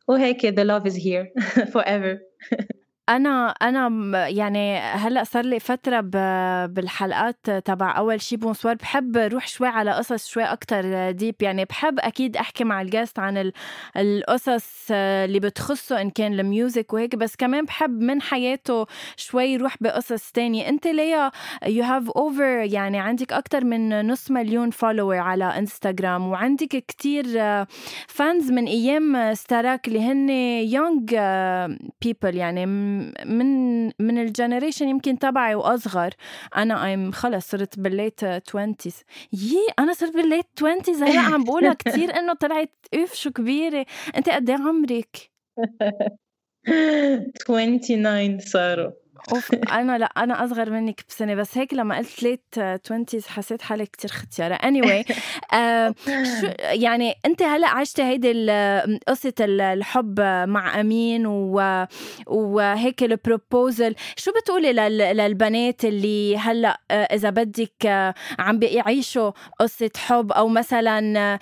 وهيك 0.08 0.46
the 0.46 0.64
love 0.64 0.86
is 0.90 0.96
here 0.96 1.26
forever. 1.74 2.18
أنا 3.08 3.48
أنا 3.48 3.88
يعني 4.28 4.78
هلأ 4.78 5.24
صار 5.24 5.44
لي 5.44 5.60
فترة 5.60 6.00
بالحلقات 6.66 7.50
تبع 7.50 7.96
أول 7.98 8.20
شي 8.20 8.36
bonsoir. 8.36 8.74
بحب 8.74 9.16
روح 9.16 9.48
شوي 9.48 9.68
على 9.68 9.92
قصص 9.92 10.26
شوي 10.28 10.42
أكتر 10.42 11.10
deep. 11.10 11.34
يعني 11.40 11.64
بحب 11.64 12.00
أكيد 12.00 12.36
أحكي 12.36 12.64
مع 12.64 12.80
ال 12.82 12.88
guest 12.88 13.18
عن 13.18 13.52
القصص 13.96 14.86
اللي 14.90 15.40
بتخصه 15.40 16.00
إن 16.00 16.10
كان 16.10 16.40
ال 16.40 16.49
music 16.49 16.92
وهيك. 16.92 17.16
بس 17.16 17.36
كمان 17.36 17.64
بحب 17.64 18.00
من 18.00 18.22
حياته 18.22 18.86
شوي 19.16 19.44
يروح 19.44 19.76
بقصص 19.80 20.30
تانية. 20.30 20.68
أنت 20.68 20.86
ليا 20.86 21.30
you 21.66 21.84
have 21.84 22.10
over 22.10 22.66
يعني 22.72 22.98
عندك 23.00 23.32
أكتر 23.32 23.64
من 23.64 24.06
نص 24.06 24.30
مليون 24.30 24.70
follower 24.70 25.16
على 25.16 25.44
انستغرام 25.44 26.28
وعندك 26.28 26.84
كتير 26.88 27.24
fans 28.08 28.50
من 28.50 28.66
أيام 28.66 29.34
ستاراك 29.34 29.88
اللي 29.88 30.00
هن 30.00 30.30
young 30.68 31.16
people 32.02 32.36
يعني 32.36 32.93
من 33.26 33.84
من 33.86 34.18
ال 34.18 34.25
generation 34.25 34.88
يمكن 34.88 35.18
تبعي 35.18 35.54
وأصغر. 35.54 36.10
أنا 36.56 36.86
I'm 36.86 37.12
خلص 37.12 37.50
صرت 37.50 37.78
بال 37.78 37.93
late 37.93 38.24
20 38.24 38.76
يي 39.32 39.58
أنا 39.78 39.92
صرت 39.92 40.16
بالليت 40.16 40.46
20 40.56 41.08
هلا 41.08 41.20
عم 41.20 41.44
بقولها 41.44 41.72
كثير 41.84 42.16
إنه 42.16 42.32
طلعت 42.34 42.70
أوف 42.94 43.14
شو 43.14 43.30
كبيرة. 43.30 43.86
أنت 44.16 44.28
قد 44.28 44.50
إيه 44.50 44.56
عمرك؟ 44.56 45.30
29 47.46 48.38
صاروا. 48.38 49.03
أوف 49.32 49.54
أنا 49.54 49.98
لا 49.98 50.06
أنا 50.06 50.44
أصغر 50.44 50.70
منك 50.70 51.04
بسنة 51.08 51.34
بس 51.34 51.58
هيك 51.58 51.74
لما 51.74 51.96
قلت 51.98 52.22
ليت 52.22 52.44
20 52.58 53.06
حسيت 53.26 53.62
حالي 53.62 53.86
كتير 53.86 54.10
ختيارة. 54.10 54.54
اني 54.54 54.82
anyway, 54.82 55.12
آه 55.54 55.94
شو 56.06 56.46
يعني 56.60 57.14
أنت 57.26 57.42
هلأ 57.42 57.68
عشتي 57.68 58.02
هيدي 58.02 58.32
قصة 59.08 59.34
الحب 59.40 60.20
مع 60.48 60.80
أمين 60.80 61.26
و 61.26 61.86
وهيك 62.26 63.02
البروبوزل 63.02 63.94
شو 64.16 64.32
بتقولي 64.32 64.72
للبنات 65.12 65.84
اللي 65.84 66.38
هلأ 66.38 66.80
آه، 66.90 66.94
إذا 66.94 67.30
بدك 67.30 67.86
آه، 67.86 68.14
عم 68.38 68.58
بيعيشوا 68.58 69.32
قصة 69.60 69.90
حب 69.96 70.32
أو 70.32 70.48
مثلا 70.48 71.38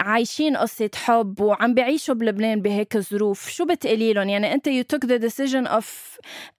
عايشين 0.00 0.56
قصة 0.56 0.90
حب 0.94 1.40
وعم 1.40 1.74
بيعيشوا 1.74 2.14
بلبنان 2.14 2.62
بهيك 2.62 2.98
ظروف 2.98 3.48
شو 3.48 3.64
بتقولي 3.64 4.12
لهم؟ 4.12 4.28
يعني 4.28 4.54
أنت 4.54 4.68
you 4.68 4.84
took 4.96 5.06
the 5.08 5.18
decision 5.18 5.68
of 5.68 5.84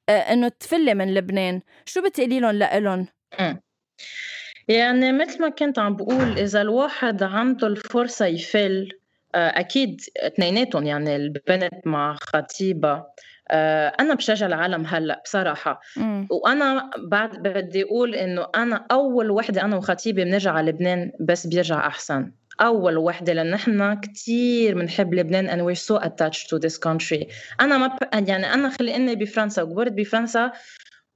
آه، 0.09 0.10
إنه 0.11 0.47
تفلي 0.47 0.93
من 0.93 1.13
لبنان. 1.13 1.61
شو 1.85 2.01
بتقولي 2.01 2.39
لهم 2.39 2.51
لإلهم؟ 2.51 3.07
يعني 4.67 5.11
مثل 5.11 5.41
ما 5.41 5.49
كنت 5.49 5.79
عم 5.79 5.95
بقول 5.95 6.37
إذا 6.37 6.61
الواحد 6.61 7.23
عنده 7.23 7.67
الفرصة 7.67 8.25
يفل 8.25 8.89
آه، 9.35 9.59
أكيد 9.59 10.01
اثنيناتهم 10.17 10.83
يعني 10.85 11.15
البنت 11.15 11.73
مع 11.85 12.15
خطيبها 12.21 13.07
آه، 13.51 13.87
أنا 13.99 14.13
بشجع 14.13 14.45
العالم 14.45 14.85
هلأ 14.85 15.21
بصراحة. 15.25 15.81
م. 15.97 16.25
وأنا 16.29 16.89
بعد 16.97 17.37
بدي 17.37 17.83
أقول 17.83 18.15
إنه 18.15 18.47
أنا 18.55 18.85
أول 18.91 19.31
وحدة 19.31 19.61
أنا 19.61 19.75
وخطيبي 19.75 20.23
بنرجع 20.23 20.51
على 20.51 20.71
لبنان 20.71 21.11
بس 21.19 21.47
بيرجع 21.47 21.87
أحسن. 21.87 22.31
أول 22.61 22.97
وحده 22.97 23.33
لأن 23.33 23.53
إحنا 23.53 24.01
كثير 24.03 24.75
بنحب 24.75 25.13
لبنان 25.13 25.49
and 25.49 25.61
we're 25.65 25.81
so 25.81 25.97
attached 26.03 26.49
to 26.49 26.59
this 26.59 26.77
country. 26.77 27.27
أنا 27.61 27.77
ما 27.77 27.87
ب... 27.87 27.97
يعني 28.13 28.53
أنا 28.53 28.69
خلقني 28.69 29.15
بفرنسا 29.15 29.61
وكبرت 29.61 29.91
بفرنسا 29.91 30.51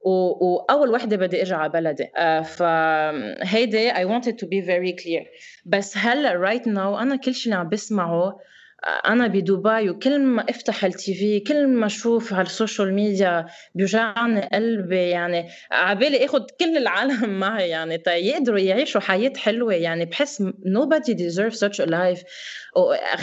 و... 0.05 0.09
وأول 0.45 0.89
وحده 0.89 1.17
بدي 1.17 1.39
أرجع 1.39 1.57
على 1.57 1.69
بلدي. 1.71 2.03
uh, 2.03 2.43
فهيدي 2.43 3.91
I 3.91 4.05
wanted 4.05 4.37
to 4.39 4.45
be 4.45 4.61
very 4.61 5.03
clear. 5.03 5.25
بس 5.65 5.97
هلا 5.97 6.51
right 6.51 6.63
now 6.65 7.01
أنا 7.01 7.15
كل 7.15 7.33
شيء 7.33 7.53
اللي 7.53 7.61
عم 7.63 7.69
بسمعه 7.69 8.37
أنا 8.85 9.27
بدبي 9.27 9.89
وكل 9.89 10.19
ما 10.19 10.45
أفتح 10.49 10.85
ال 10.85 11.13
TV 11.13 11.39
كل 11.39 11.67
ما 11.67 11.85
أشوف 11.85 12.33
على 12.33 12.45
ال 12.45 12.52
social 12.52 12.93
media 12.93 13.45
بيوجعني 13.75 14.49
قلبي 14.53 15.09
يعني 15.09 15.49
عبالي 15.71 16.25
اخذ 16.25 16.43
كل 16.59 16.77
العالم 16.77 17.29
معي 17.39 17.69
يعني 17.69 18.03
يقدروا 18.07 18.59
يعيشوا 18.59 19.01
حياة 19.01 19.33
حلوة 19.37 19.73
يعني 19.73 20.05
بحس 20.05 20.43
nobody 20.43 21.13
deserves 21.13 21.59
such 21.59 21.85
a 21.85 21.87
life. 21.87 22.23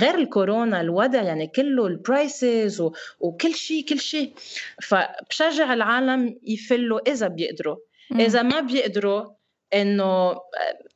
غير 0.00 0.14
الكورونا 0.14 0.80
الوضع 0.80 1.22
يعني 1.22 1.46
كله 1.46 1.86
ال 1.86 2.01
prices 2.01 2.90
وكل 3.20 3.54
شيء 3.54 3.84
كل 3.84 4.00
شيء 4.00 4.34
فبشجع 4.82 5.72
العالم 5.72 6.38
يفلوا 6.42 7.10
إذا 7.10 7.28
بيقدروا. 7.28 7.76
إذا 8.12 8.42
ما 8.42 8.60
بيقدروا 8.60 9.41
انه 9.73 10.35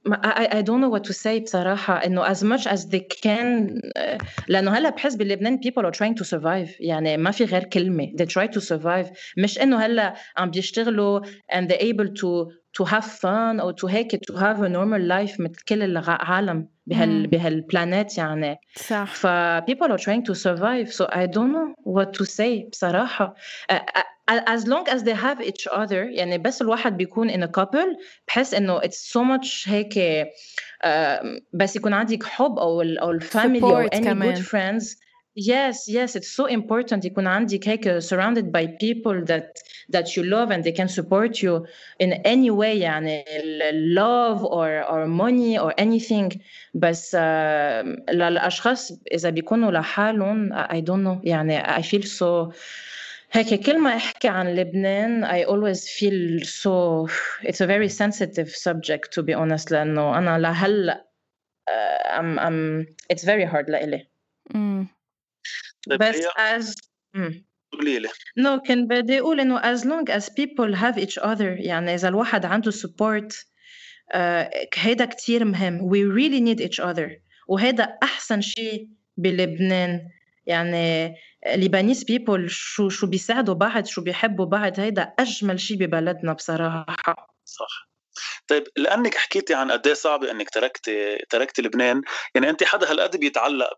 I, 0.07 0.47
I 0.51 0.61
don't 0.61 0.81
know 0.81 0.89
what 0.89 1.03
to 1.03 1.13
say 1.13 1.39
بصراحة 1.43 2.05
إنه 2.05 2.33
as 2.33 2.43
much 2.43 2.67
as 2.67 2.85
they 2.89 2.99
can 3.23 3.81
لأنه 4.47 4.71
هلا 4.71 4.89
بحس 4.89 5.15
بلبنان 5.15 5.59
people 5.59 5.83
are 5.85 5.91
trying 5.91 6.15
to 6.15 6.25
survive 6.25 6.69
يعني 6.79 7.17
ما 7.17 7.31
في 7.31 7.45
غير 7.45 7.63
كلمة 7.63 8.11
they 8.21 8.25
try 8.25 8.47
to 8.47 8.59
survive 8.61 9.17
مش 9.37 9.59
إنه 9.61 9.79
هلا 9.85 10.15
عم 10.37 10.51
بيشتغلوا 10.51 11.19
and 11.53 11.67
they 11.67 11.77
able 11.77 12.07
to 12.07 12.51
to 12.78 12.84
have 12.84 13.04
fun 13.04 13.60
أو 13.60 13.72
to 13.72 13.84
هيك 13.84 14.16
to 14.16 14.34
have 14.34 14.58
a 14.62 14.68
normal 14.68 15.08
life 15.08 15.40
مثل 15.40 15.56
كل 15.68 15.82
العالم 15.82 16.68
بهال 16.86 17.26
بهالبلانيت 17.26 18.18
يعني 18.18 18.56
صح 18.76 19.14
ف 19.14 19.26
people 19.70 19.88
are 19.88 19.98
trying 19.98 20.22
to 20.30 20.34
survive 20.34 20.92
so 20.92 21.06
I 21.12 21.26
don't 21.26 21.52
know 21.52 21.74
what 21.84 22.12
to 22.18 22.24
say 22.24 22.68
بصراحة 22.72 23.34
as 24.28 24.66
long 24.66 24.88
as 24.88 25.02
they 25.04 25.14
have 25.14 25.40
each 25.40 25.66
other 25.72 25.92
يعني 26.10 26.38
بس 26.38 26.62
الواحد 26.62 26.96
بيكون 26.96 27.30
in 27.30 27.42
a 27.48 27.48
couple 27.60 27.98
بحس 28.28 28.54
انه 28.54 28.80
it's 28.80 29.12
so 29.12 29.20
much 29.20 29.68
هيك 29.68 29.94
uh, 30.84 30.88
بس 31.52 31.76
يكون 31.76 31.92
عندك 31.92 32.22
حب 32.24 32.58
أو 32.58 32.82
ال 32.82 32.98
أو 32.98 33.10
الفاميلي 33.10 33.66
أو 33.66 33.86
any 33.88 34.04
كمان. 34.04 34.34
good 34.34 34.38
friends 34.38 35.05
yes 35.35 35.87
yes 35.87 36.15
it's 36.15 36.31
so 36.35 36.45
important 36.45 37.05
يكون 37.05 37.27
عندك 37.27 37.67
هيك 37.67 37.99
surrounded 37.99 38.51
by 38.51 38.65
people 38.67 39.23
that 39.25 39.61
that 39.89 40.15
you 40.15 40.23
love 40.23 40.51
and 40.51 40.63
they 40.63 40.73
can 40.73 40.89
support 40.89 41.41
you 41.41 41.65
in 41.99 42.13
any 42.25 42.51
way 42.51 42.75
يعني 42.77 43.23
love 43.95 44.43
or 44.43 44.83
or 44.83 45.07
money 45.07 45.57
or 45.57 45.73
anything 45.77 46.37
بس 46.73 47.15
uh, 47.15 47.19
للاشخاص 48.11 48.91
اذا 49.11 49.29
بيكونوا 49.29 49.71
لحالهم 49.71 50.53
I 50.53 50.81
don't 50.81 51.03
know 51.03 51.19
يعني 51.23 51.63
I 51.63 51.81
feel 51.81 52.03
so 52.03 52.53
هيك 53.31 53.65
كل 53.65 53.79
ما 53.79 53.95
احكي 53.95 54.27
عن 54.27 54.55
لبنان 54.55 55.25
I 55.25 55.43
always 55.45 55.87
feel 55.87 56.45
so 56.45 57.07
it's 57.43 57.61
a 57.61 57.67
very 57.67 57.89
sensitive 57.89 58.49
subject 58.49 59.13
to 59.13 59.23
be 59.23 59.33
honest 59.33 59.71
لانه 59.71 60.17
انا 60.17 60.37
لهلا 60.39 61.05
uh, 61.69 62.19
I'm, 62.19 62.39
I'm, 62.39 62.85
it's 63.13 63.23
very 63.23 63.45
hard 63.45 63.69
لإلي 63.69 64.07
بس 65.86 66.16
as 66.26 66.74
قولي 67.72 67.98
لي. 67.98 68.08
نو 68.36 68.60
كان 68.60 68.86
بدي 68.86 69.20
أقول 69.20 69.40
إنه 69.40 69.60
as 69.60 69.80
long 69.80 70.10
as 70.10 70.28
people 70.28 70.74
have 70.74 70.98
each 70.98 71.18
other 71.22 71.42
يعني 71.42 71.94
إذا 71.94 72.08
الواحد 72.08 72.44
عنده 72.44 72.70
support 72.70 73.32
uh, 74.14 74.18
هيدا 74.74 75.04
كتير 75.04 75.44
مهم. 75.44 75.90
We 75.90 75.98
really 76.18 76.40
need 76.40 76.60
each 76.68 76.80
other. 76.80 77.10
وهيدا 77.48 77.98
أحسن 78.02 78.40
شيء 78.40 78.88
بلبنان. 79.16 80.00
يعني 80.46 81.14
ليبانيز 81.54 82.04
بيبول 82.04 82.50
شو 82.50 82.88
شو 82.88 83.06
بيساعدوا 83.06 83.54
بعض 83.54 83.84
شو 83.86 84.02
بيحبوا 84.02 84.46
بعض 84.46 84.80
هيدا 84.80 85.02
أجمل 85.18 85.60
شيء 85.60 85.76
ببلدنا 85.76 86.32
بصراحة. 86.32 87.34
صح. 87.44 87.85
طيب 88.48 88.64
لأنك 88.76 89.14
حكيتي 89.14 89.54
عن 89.54 89.70
قد 89.70 89.86
إيه 89.86 89.94
صعبه 89.94 90.30
إنك 90.30 90.50
تركتي 90.50 91.18
تركتي 91.30 91.62
لبنان 91.62 92.02
يعني 92.34 92.50
انت 92.50 92.64
حدا 92.64 92.90
هالقد 92.90 93.16
بيتعلق 93.16 93.70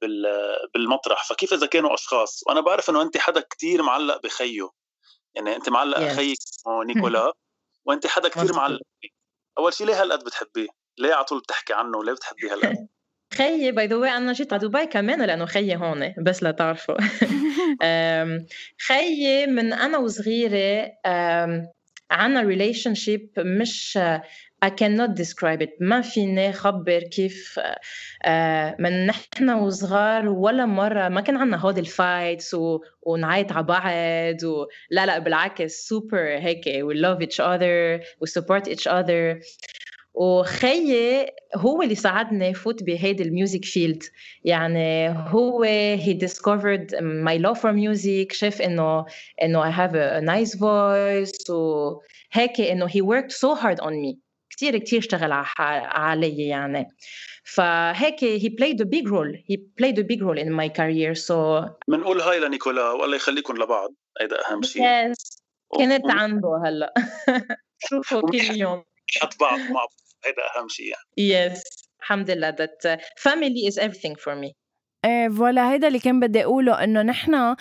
بالمطرح 0.74 1.28
فكيف 1.28 1.52
إذا 1.52 1.66
كانوا 1.66 1.94
أشخاص 1.94 2.42
وأنا 2.46 2.60
بعرف 2.60 2.90
إنه 2.90 3.02
انت 3.02 3.16
حدا 3.16 3.40
كتير 3.40 3.82
معلق 3.82 4.22
بخيه 4.22 4.68
يعني 5.34 5.56
انت 5.56 5.68
معلق 5.68 5.98
yes. 5.98 6.16
خيك 6.16 6.38
نيكولا 6.86 7.32
وانت 7.86 8.06
حدا 8.06 8.28
كثير 8.28 8.56
معلق 8.56 8.80
أول 9.58 9.72
شيء 9.72 9.86
ليه 9.86 10.02
هالقد 10.02 10.24
بتحبيه؟ 10.24 10.68
ليه 10.98 11.14
على 11.14 11.24
طول 11.24 11.40
بتحكي 11.40 11.72
عنه 11.72 11.98
وليه 11.98 12.12
بتحبيه 12.12 12.52
هالقد؟ 12.52 12.88
خيي 13.38 13.72
by 13.72 13.86
the 13.86 13.96
way 13.96 14.10
أنا 14.10 14.32
جيت 14.32 14.52
على 14.52 14.68
دبي 14.68 14.86
كمان 14.86 15.22
لأنه 15.22 15.46
خيي 15.46 15.76
هون 15.76 16.14
بس 16.22 16.42
لتعرفوا 16.42 16.96
خيي 18.88 19.46
من 19.46 19.72
أنا 19.72 19.98
وصغيرة 19.98 20.92
عنا 22.10 22.42
relationship 22.42 23.30
مش 23.38 23.98
I 24.64 24.70
cannot 24.70 25.10
describe 25.14 25.62
it. 25.62 25.70
ما 25.80 26.00
فيني 26.00 26.52
خبر 26.52 26.98
كيف 26.98 27.60
من 28.78 29.06
نحن 29.06 29.50
وصغار 29.50 30.28
ولا 30.28 30.66
مرة. 30.66 31.08
ما 31.08 31.20
كان 31.20 31.36
عنا 31.36 31.56
هود 31.56 31.78
ال 31.78 31.88
fights. 31.88 32.56
ونعيط 33.02 33.52
على 33.52 33.66
بعض 33.66 34.44
و... 34.44 34.66
لا 34.90 35.06
لا 35.06 35.18
بالعكس. 35.18 35.72
سوبر 35.88 36.18
هيك. 36.18 36.64
We 36.64 36.94
love 36.94 37.22
each 37.22 37.40
other. 37.40 38.02
We 38.20 38.26
support 38.40 38.68
each 38.68 38.86
other. 38.86 39.40
وخيي 40.18 41.26
هو 41.56 41.82
اللي 41.82 41.94
ساعدني 41.94 42.54
فوت 42.54 42.82
بهيدي 42.82 43.22
ال 43.22 43.29
music 43.29 43.64
field. 43.64 44.02
يعني 44.44 45.08
هو 45.08 45.64
he 45.96 46.14
discovered 46.26 46.90
my 47.00 47.38
love 47.38 47.58
for 47.58 47.72
music 47.72 48.32
شاف 48.32 48.62
إنه 48.62 49.04
إنه 49.42 49.70
I 49.70 49.74
have 49.74 49.92
a, 49.94 50.20
a 50.20 50.22
nice 50.22 50.54
voice 50.58 51.50
وهيك 51.50 52.60
إنه 52.60 52.88
he 52.88 53.00
worked 53.02 53.32
so 53.32 53.54
hard 53.62 53.80
on 53.80 53.92
me. 53.92 54.16
كثير 54.50 54.78
كثير 54.78 54.98
اشتغل 54.98 55.32
علي 55.58 56.48
يعني. 56.48 56.88
فهيك 57.44 58.24
he 58.24 58.48
played 58.48 58.80
a 58.80 58.84
big 58.84 59.08
role 59.08 59.32
he 59.50 59.56
played 59.56 59.98
a 59.98 60.04
big 60.04 60.22
role 60.22 60.38
in 60.38 60.52
my 60.52 60.68
career 60.68 61.14
so 61.14 61.34
بنقول 61.88 62.20
هاي 62.20 62.40
لنيكولا 62.40 62.90
والله 62.90 63.16
يخليكم 63.16 63.56
لبعض. 63.56 63.94
هيدا 64.20 64.36
أهم 64.50 64.62
شيء 64.62 64.82
yes. 64.82 65.38
كانت 65.78 66.10
عنده 66.10 66.62
هلأ. 66.66 66.94
شوفوا 67.88 68.20
كل 68.20 68.56
يوم. 68.62 68.84
حط 69.20 69.40
بعض 69.40 69.58
مع 69.58 69.86
هيدا 70.24 70.42
أهم 70.56 70.68
شيء 70.68 70.86
يعني. 70.86 71.54
Yes. 71.54 71.60
الحمد 72.00 72.30
لله. 72.30 72.50
That 72.50 73.00
family 73.18 73.66
is 73.70 73.78
everything 73.78 74.14
for 74.16 74.34
me. 74.34 74.52
إيه 75.04 75.28
فوالا 75.28 75.72
هيدا 75.72 75.88
اللي 75.88 75.98
كان 75.98 76.20
بدي 76.20 76.44
أقوله 76.44 76.84
إنه 76.84 77.02
نحن 77.02 77.34
آه 77.34 77.56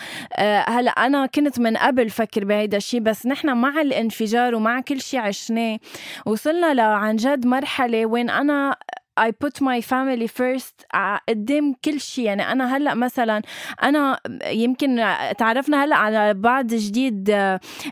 هلأ 0.68 0.90
أنا 0.90 1.26
كنت 1.26 1.60
من 1.60 1.76
قبل 1.76 2.10
فكر 2.10 2.44
بهيدا 2.44 2.76
الشيء 2.76 3.00
بس 3.00 3.26
نحن 3.26 3.56
مع 3.56 3.80
الانفجار 3.80 4.54
ومع 4.54 4.80
كل 4.80 5.00
شيء 5.00 5.20
عشناه 5.20 5.78
وصلنا 6.26 6.74
لعن 6.74 7.16
جد 7.16 7.46
مرحلة 7.46 8.06
وين 8.06 8.30
أنا 8.30 8.76
I 9.18 9.30
put 9.30 9.60
my 9.60 9.80
family 9.80 10.28
first. 10.28 10.98
قدام 11.28 11.74
كل 11.84 12.00
شيء. 12.00 12.24
يعني 12.24 12.52
أنا 12.52 12.76
هلأ 12.76 12.94
مثلا 12.94 13.42
أنا 13.82 14.20
يمكن 14.46 15.04
تعرفنا 15.38 15.84
هلأ 15.84 15.96
على 15.96 16.34
بعض 16.34 16.66
جديد 16.66 17.30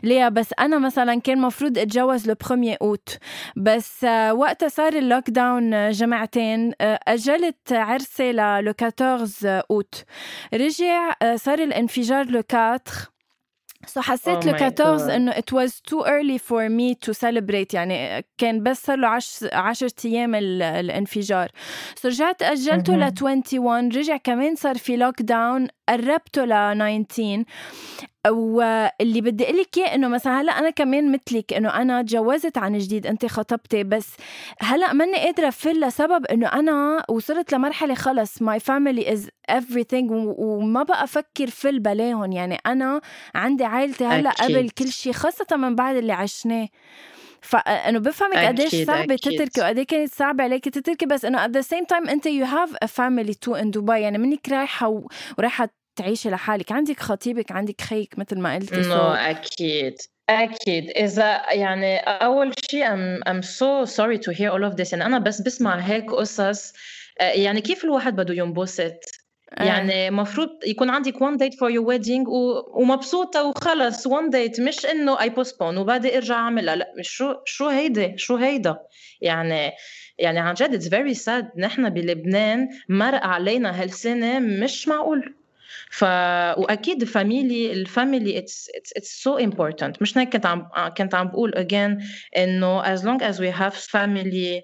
ليا 0.03 0.29
بس 0.29 0.53
أنا 0.59 0.79
مثلا 0.79 1.21
كان 1.21 1.37
مفروض 1.41 1.77
أتجوز 1.77 2.27
le 2.27 2.35
premier 2.47 2.75
août 2.81 3.17
بس 3.57 4.03
وقتها 4.31 4.69
صار 4.69 4.93
ال 4.93 5.29
lockdown 5.29 5.89
جمعتين 5.91 6.73
أجلت 6.81 7.73
عرسي 7.73 8.31
لل 8.31 8.52
le 8.52 8.73
14 8.81 9.61
أوت 9.71 10.03
رجع 10.53 11.13
صار 11.35 11.59
الانفجار 11.59 12.25
le 12.25 12.43
4 12.53 14.01
so 14.01 14.03
حسيت 14.03 14.43
août 14.43 14.47
ل 14.47 14.49
14 14.49 15.15
إنه 15.15 15.31
it 15.31 15.53
was 15.53 15.71
too 15.71 16.03
early 16.05 16.37
for 16.37 16.69
me 16.69 17.09
to 17.09 17.13
celebrate 17.13 17.73
يعني 17.73 18.25
كان 18.37 18.63
بس 18.63 18.85
صار 18.85 18.97
له 18.97 19.07
10 19.07 19.89
أيام 20.05 20.35
الانفجار. 20.35 21.51
so 21.95 22.11
رجعت 22.11 22.41
أجلته 22.41 22.95
ل 22.95 23.11
21 23.21 23.89
رجع 23.89 24.17
كمان 24.17 24.55
صار 24.55 24.77
في 24.77 24.97
lockdown 24.97 25.67
قربته 25.89 26.45
ل 26.45 27.05
19 27.07 27.43
واللي 28.29 29.21
بدي 29.21 29.43
أقول 29.43 29.57
لك 29.57 29.77
إياه 29.77 29.95
إنه 29.95 30.07
مثلا 30.07 30.41
هلأ 30.41 30.51
أنا 30.59 30.69
كمان 30.69 31.11
مثلك 31.11 31.53
إنه 31.53 31.69
أنا 31.69 32.01
تجوزت 32.01 32.57
عن 32.57 32.77
جديد 32.77 33.07
أنت 33.07 33.25
خطبتي 33.25 33.83
بس 33.83 34.07
هلأ 34.59 34.93
ماني 34.93 35.17
قادرة 35.17 35.47
افل 35.47 35.81
لسبب 35.81 36.25
إنه 36.25 36.47
أنا 36.47 37.03
وصلت 37.09 37.53
لمرحلة 37.53 37.93
خلص 37.93 38.41
my 38.41 38.59
family 38.59 39.13
is 39.13 39.29
everything 39.51 40.11
وما 40.11 40.83
بقى 40.83 41.03
أفكر 41.03 41.47
فل 41.47 41.79
بلاهم 41.79 42.31
يعني 42.31 42.57
أنا 42.65 43.01
عندي 43.35 43.63
عائلتي 43.63 44.05
هلأ 44.05 44.29
قبل 44.29 44.69
كل 44.69 44.91
شيء 44.91 45.13
خاصة 45.13 45.57
من 45.57 45.75
بعد 45.75 45.95
اللي 45.95 46.13
عشناه. 46.13 46.67
فانه 47.41 47.99
بفهمك 47.99 48.37
قديش 48.37 48.75
صعبة 48.87 49.15
تتركي 49.15 49.61
وقد 49.61 49.79
كانت 49.79 50.13
صعبة 50.13 50.43
عليك 50.43 50.69
تتركي 50.69 51.05
بس 51.05 51.25
إنه 51.25 51.47
at 51.47 51.49
the 51.49 51.65
same 51.67 51.85
time 51.93 52.09
أنت 52.09 52.27
you 52.27 52.45
have 52.45 52.75
a 52.85 52.87
family 52.87 53.33
too 53.33 53.61
in 53.61 53.65
دبي 53.67 53.99
يعني 54.01 54.17
منك 54.17 54.49
رايحة 54.49 55.01
ورايحة 55.37 55.69
تعيشي 55.97 56.29
لحالك 56.29 56.71
عندك 56.71 56.99
خطيبك 56.99 57.51
عندك 57.51 57.81
خيك 57.81 58.19
مثل 58.19 58.39
ما 58.39 58.55
قلتي 58.55 58.83
no, 58.83 58.93
أكيد 58.93 59.95
أكيد. 60.29 60.89
إذا 60.89 61.53
يعني 61.53 61.97
أول 61.97 62.53
شيء 62.71 62.85
I'm, 62.85 63.23
I'm 63.27 63.41
so 63.41 63.85
sorry 63.85 64.17
to 64.17 64.31
hear 64.37 64.49
all 64.49 64.71
of 64.71 64.75
this. 64.77 64.91
يعني 64.93 65.05
أنا 65.05 65.19
بس 65.19 65.41
بسمع 65.41 65.75
هيك 65.75 66.11
قصص 66.11 66.73
يعني 67.19 67.61
كيف 67.61 67.83
الواحد 67.83 68.15
بده 68.15 68.33
ينبسط؟ 68.33 68.93
يعني 69.51 70.11
مفروض 70.11 70.49
يكون 70.65 70.89
عندك 70.89 71.13
one 71.13 71.37
date 71.37 71.53
for 71.53 71.71
your 71.71 71.85
wedding 71.87 72.27
و... 72.27 72.63
ومبسوطة 72.81 73.43
وخلص. 73.43 74.07
One 74.07 74.29
date 74.31 74.59
مش 74.59 74.85
إنه 74.85 75.17
I 75.17 75.29
postpone 75.29 75.77
وبعدي 75.77 76.17
أرجع 76.17 76.35
أعملها 76.35 76.75
لا 76.75 76.93
شو 77.01 77.33
شو 77.45 77.67
هيدا 77.67 78.13
شو 78.17 78.35
هيدا؟ 78.35 78.77
يعني 79.21 79.71
يعني 80.19 80.39
عن 80.39 80.53
جد 80.53 80.81
it's 80.81 80.87
very 80.87 81.23
sad. 81.23 81.59
نحن 81.59 81.89
بلبنان 81.89 82.69
مرق 82.89 83.23
علينا 83.23 83.83
هالسنة 83.83 84.39
مش 84.39 84.87
معقول. 84.87 85.33
ف 85.89 86.03
واكيد 86.57 87.01
ال 87.01 87.11
family 87.11 87.71
ال 87.71 87.80
family 87.80 88.37
it's 88.37 88.69
it's 88.97 89.23
so 89.23 89.37
important 89.37 90.01
مش 90.01 90.17
هيك 90.17 90.29
كنت 90.33 90.45
عم 90.45 90.67
كنت 90.97 91.15
عم 91.15 91.27
بقول 91.27 91.51
again 91.55 92.03
انه 92.37 92.95
as 92.95 92.99
long 92.99 93.21
as 93.21 93.35
we 93.39 93.51
have 93.59 93.73
family 93.73 94.61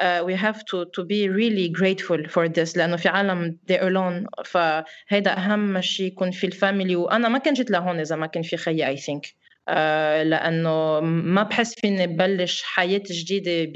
uh, 0.00 0.22
we 0.24 0.34
have 0.34 0.64
to 0.64 0.84
to 0.96 1.04
be 1.04 1.28
really 1.28 1.68
grateful 1.68 2.20
for 2.28 2.48
this. 2.48 2.76
لأنه 2.76 2.96
في 2.96 3.08
عالم 3.08 3.58
they're 3.72 3.76
alone 3.76 4.44
فهيدا 4.44 5.36
اهم 5.36 5.80
شيء 5.80 6.06
يكون 6.06 6.30
في 6.30 6.46
ال 6.46 6.53
family 6.53 6.96
وأنا 6.96 7.28
ما 7.28 7.38
كنت 7.38 7.56
جيت 7.56 7.70
لهون 7.70 8.00
اذا 8.00 8.16
ما 8.16 8.26
كان 8.26 8.42
في 8.42 8.56
خيي 8.56 8.96
I 8.96 9.00
think. 9.00 9.04
آه، 9.06 9.43
لأنه 9.68 11.00
ما 11.00 11.42
بحس 11.42 11.74
فيني 11.74 12.06
ببلش 12.06 12.62
حياه 12.62 13.02
جديدة 13.10 13.72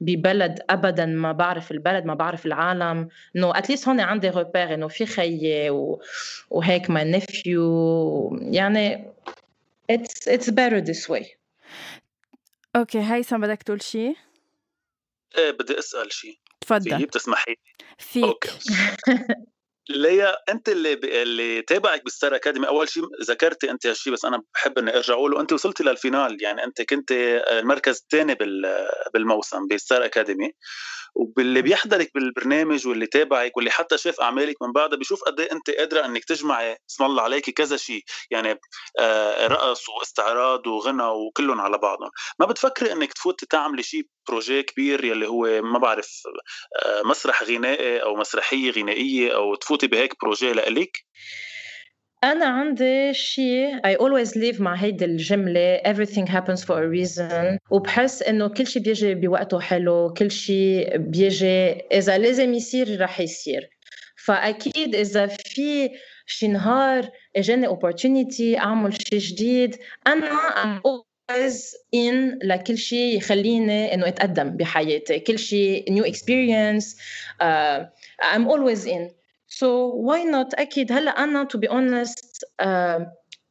ببلد 0.00 0.58
ابدا 0.70 1.06
ما 1.06 1.32
بعرف 1.32 1.70
البلد 1.70 2.04
ما 2.04 2.14
بعرف 2.14 2.46
العالم. 2.46 3.08
إنه 3.36 3.58
at 3.58 3.67
least 3.67 3.88
هون 3.88 4.00
عندي 4.00 4.28
روبير 4.30 4.74
إنه 4.74 4.88
في 4.88 5.06
خيي 5.06 5.70
وهيك 6.50 6.90
ما 6.90 7.04
نفيو 7.04 8.38
يعني 8.42 9.12
it's 9.90 10.28
it's 10.28 10.50
better 10.50 10.84
this 10.84 11.08
way. 11.08 11.26
okay 12.76 13.00
هيثم 13.00 13.40
بدك 13.40 13.62
تقول 13.62 13.82
شيء؟ 13.82 14.16
إيه 15.38 15.50
بدي 15.50 15.78
أسأل 15.78 16.12
شيء 16.12 16.38
تفضل. 16.60 17.06
بتسمحي 17.06 17.56
فيك. 17.98 18.24
okay. 18.24 18.58
ليا 19.88 20.36
أنت 20.48 20.68
اللي 20.68 20.96
ب... 20.96 21.04
اللي 21.04 21.62
تابعك 21.62 22.04
بالستار 22.04 22.34
أكاديمي. 22.36 22.68
أول 22.68 22.88
شيء 22.88 23.02
ذكرتي 23.22 23.70
أنت 23.70 23.86
هالشيء 23.86 24.12
بس 24.12 24.24
أنا 24.24 24.42
بحب 24.54 24.78
إني 24.78 24.96
أرجع 24.96 25.14
أقوله 25.14 25.40
أنت 25.40 25.52
وصلتي 25.52 25.84
للفينال 25.84 26.42
يعني 26.42 26.64
أنت 26.64 26.82
كنت 26.82 27.12
المركز 27.12 27.96
الثاني 28.02 28.34
بال... 28.34 28.88
بالموسم 29.14 29.66
بالستار 29.66 30.04
أكاديمي. 30.04 30.52
وباللي 31.14 31.62
بيحضرك 31.62 32.10
بالبرنامج 32.14 32.86
واللي 32.86 33.06
تابعك 33.06 33.56
واللي 33.56 33.70
حتى 33.70 33.98
شاف 33.98 34.20
أعمالك 34.20 34.62
من 34.62 34.72
بعدها 34.72 34.98
بيشوف 34.98 35.22
قد 35.22 35.40
إيه 35.40 35.52
أنت 35.52 35.70
قادرة 35.70 36.04
إنك 36.04 36.24
تجمعي 36.24 36.76
اسم 36.90 37.04
الله 37.04 37.22
عليك 37.22 37.50
كذا 37.50 37.76
شيء. 37.76 38.02
يعني 38.30 38.60
آه 38.98 39.46
رقص 39.46 39.88
واستعراض 39.88 40.66
وغنى 40.66 41.04
وكلهم 41.04 41.60
على 41.60 41.78
بعضهم. 41.78 42.10
ما 42.40 42.46
بتفكري 42.46 42.92
إنك 42.92 43.12
تفوتي 43.12 43.46
تعملي 43.46 43.82
شيء 43.82 44.02
projet 44.28 44.62
كبير 44.62 45.04
يلي 45.04 45.26
هو 45.26 45.62
ما 45.62 45.78
بعرف 45.78 46.22
آه 46.84 47.02
مسرح 47.02 47.42
غنائي 47.42 48.02
أو 48.02 48.16
مسرحية 48.16 48.70
غنائية 48.70 49.34
أو 49.34 49.54
تفوتي 49.78 49.86
بهيك 49.86 50.14
projet 50.22 50.52
لإلك؟ 50.52 51.04
أنا 52.24 52.44
عندي 52.44 53.14
شيء 53.14 53.78
I 53.78 53.96
always 53.96 54.30
live 54.30 54.60
مع 54.60 54.74
هيدي 54.74 55.04
الجملة 55.04 55.78
everything 55.78 56.26
happens 56.26 56.64
for 56.64 56.82
a 56.82 56.88
reason. 56.88 57.58
وبحس 57.70 58.22
إنه 58.22 58.48
كل 58.48 58.66
شيء 58.66 58.82
بيجي 58.82 59.14
بوقته 59.14 59.60
حلو 59.60 60.12
كل 60.12 60.30
شيء 60.30 60.96
بيجي 60.96 61.70
إذا 61.92 62.18
لازم 62.18 62.54
يصير 62.54 63.00
رح 63.00 63.20
يصير. 63.20 63.70
فأكيد 64.24 64.94
إذا 64.94 65.26
في 65.26 65.90
شي 66.26 66.48
نهار 66.48 67.10
إجاني 67.36 67.68
opportunity 67.68 68.58
أعمل 68.58 68.94
شيء 69.08 69.18
جديد 69.18 69.76
أنا 70.06 70.80
always 70.86 71.74
in 71.94 72.44
لكل 72.44 72.78
شيء 72.78 73.16
يخليني 73.16 73.94
إنه 73.94 74.08
أتقدم 74.08 74.50
بحياتي. 74.56 75.18
كل 75.18 75.38
شيء 75.38 75.84
new 75.94 76.04
experience 76.04 76.96
uh, 77.40 77.84
I'm 78.22 78.48
always 78.48 78.86
in. 78.86 79.17
so 79.57 79.87
why 79.95 80.23
not 80.23 80.59
أكيد 80.59 80.91
هلا 80.91 81.11
أنا 81.11 81.47
to 81.53 81.57
be 81.57 81.67
honest 81.67 82.43
uh, 82.61 82.99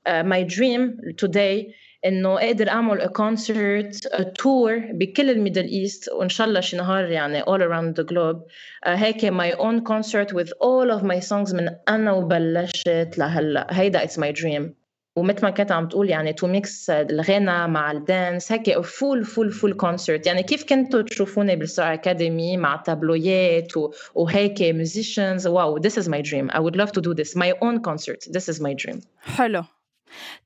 uh, 0.06 0.22
my 0.22 0.42
dream 0.42 0.98
today 1.16 1.74
انه 2.06 2.38
اقدر 2.38 2.68
اعمل 2.68 3.06
كونسرت 3.06 4.06
تور 4.38 4.78
بكل 4.78 5.30
الميدل 5.30 5.64
ايست 5.64 6.08
وان 6.08 6.28
شاء 6.28 6.46
الله 6.46 6.60
شي 6.60 6.76
نهار 6.76 7.04
يعني 7.10 7.42
all 7.42 7.60
around 7.60 8.02
the 8.02 8.06
globe 8.06 8.38
uh, 8.86 8.88
هيك 8.88 9.26
my 9.26 9.52
own 9.58 9.80
concert 9.84 10.32
with 10.32 10.48
all 10.48 10.98
of 10.98 11.02
my 11.04 11.20
songs 11.20 11.54
من 11.54 11.68
انا 11.88 12.12
وبلشت 12.12 13.18
لهلا 13.18 13.66
هيدا 13.70 14.06
it's 14.06 14.18
my 14.18 14.32
dream 14.32 14.74
ومثل 15.17 15.45
ما 15.45 15.49
كنت 15.49 15.71
عم 15.71 15.87
تقول 15.87 16.09
يعني 16.09 16.33
to 16.33 16.47
mix 16.47 16.89
الغنى 16.89 17.67
مع 17.67 17.91
ال 17.91 18.01
dance 18.01 18.51
هيك 18.51 18.79
full 18.81 19.25
full 19.25 19.51
full 19.51 19.73
concert 19.73 20.27
يعني 20.27 20.43
كيف 20.43 20.63
كنتوا 20.63 21.01
تشوفوني 21.01 21.55
بالستار 21.55 21.93
اكاديمي 21.93 22.57
مع 22.57 22.75
تابلويات 22.75 23.73
وهيك 24.15 24.61
musicians 24.61 25.47
wow 25.47 25.79
this 25.79 25.93
is 25.93 26.07
my 26.07 26.21
dream. 26.21 26.49
I 26.53 26.59
would 26.59 26.75
love 26.75 26.91
to 26.91 27.01
do 27.01 27.13
this. 27.13 27.35
My 27.35 27.51
own 27.61 27.81
concert. 27.81 28.21
This 28.29 28.49
is 28.53 28.61
my 28.61 28.73
dream. 28.85 28.99
حلو. 29.19 29.63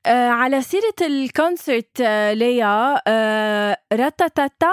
آه 0.06 0.28
على 0.28 0.62
سيرة 0.62 0.94
ال 1.02 1.14
concert 1.14 2.00
آه 2.00 2.32
ليا 2.32 3.02
آه 3.06 3.76
رتاتاتا 3.92 4.72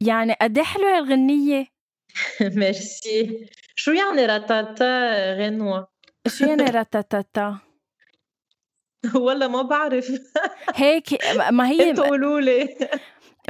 يعني 0.00 0.32
قد 0.40 0.60
حلوة 0.60 0.98
الغنية؟ 0.98 1.66
ميرسي. 2.56 3.46
شو 3.74 3.92
يعني 3.92 4.26
رتاتا 4.26 5.34
غنوة؟ 5.34 5.88
شو 6.28 6.44
يعني 6.44 6.62
رتاتاتا؟ 6.62 7.65
والله 9.14 9.48
ما 9.48 9.62
بعرف. 9.62 10.12
هيك 10.74 11.08
ما 11.50 11.68
هي 11.68 11.90
أنتوا 11.90 12.06
قولوا 12.06 12.40
لي. 12.40 12.76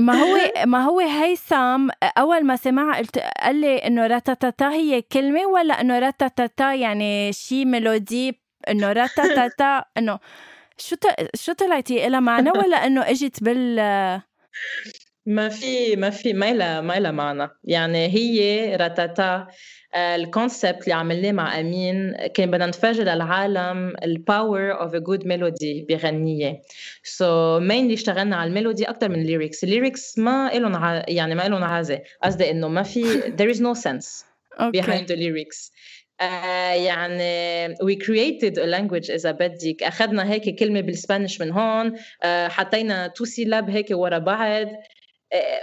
ما 0.01 0.13
هو 0.13 0.39
ما 0.73 0.85
هو 0.85 1.01
هيثم 1.01 1.89
أول 2.19 2.45
ما 2.45 2.57
سمعها 2.57 2.99
قلت 2.99 3.19
قال 3.19 3.57
لي 3.57 3.77
إنه 3.77 4.07
رتاتاتا 4.07 4.69
هي 4.69 5.03
كلمة 5.03 5.47
ولا 5.47 5.81
إنه 5.81 5.99
رتاتاتا 5.99 6.75
يعني 6.75 7.33
شيء 7.33 7.65
melody 7.65 8.41
إنه 8.69 8.93
رتاتاتا 8.93 9.85
إنه 9.99 10.19
شو 10.79 10.97
شو 11.35 11.53
طلعتي 11.53 12.09
لها 12.09 12.21
معنى 12.21 12.51
ولا 12.51 12.87
إنه 12.87 13.11
إجت 13.11 13.43
بال 13.43 13.77
ما 15.27 15.49
في 15.49 15.97
ما 15.97 16.11
في 16.11 16.33
ما 16.33 16.53
لها 16.53 16.81
ما 16.81 17.01
لها 17.01 17.11
معنى 17.11 17.49
يعني 17.65 18.07
هي 18.09 18.77
رتاتا 18.77 19.47
ال 19.97 20.07
concept 20.07 20.83
اللي 20.83 20.93
عملناه 20.93 21.33
مع 21.33 21.61
أمين 21.61 22.17
كان 22.35 22.51
بدنا 22.51 22.67
نفرجي 22.67 23.03
للعالم 23.03 23.95
ال 24.03 24.16
power 24.16 24.81
of 24.81 24.95
a 24.95 24.99
good 24.99 25.27
melody 25.27 25.87
بغنية. 25.89 26.63
so 27.03 27.63
mainly 27.63 27.95
اشتغلنا 27.95 28.37
على 28.37 28.49
ال 28.49 28.54
melody 28.54 28.85
أكثر 28.85 29.09
من 29.09 29.21
ال 29.21 29.27
lyrics 29.27 29.65
ال 29.65 29.72
lyrics 29.72 30.19
ما 30.19 30.51
لهم 30.55 30.77
ع... 30.77 31.03
يعني 31.09 31.35
ما 31.35 31.49
لهم 31.49 31.65
عازة. 31.65 32.03
قصدي 32.23 32.51
إنه 32.51 32.69
ما 32.69 32.83
في 32.83 33.21
there 33.21 33.55
is 33.57 33.59
no 33.59 33.81
sense 33.83 34.25
behind 34.61 35.07
the 35.09 35.17
lyrics. 35.17 35.71
uh, 36.23 36.25
يعني 36.75 37.75
we 37.75 37.97
created 37.97 38.59
a 38.59 38.67
language 38.67 39.11
إذا 39.11 39.31
بدك. 39.31 39.83
أخذنا 39.83 40.31
هيك 40.33 40.59
كلمة 40.59 40.81
بالسبانيش 40.81 41.41
من 41.41 41.53
هون. 41.53 41.97
uh, 41.97 41.99
حطينا 42.27 43.07
two 43.07 43.25
syllables 43.25 43.71
هيك 43.71 43.87
ورا 43.91 44.19
بعض. 44.19 44.69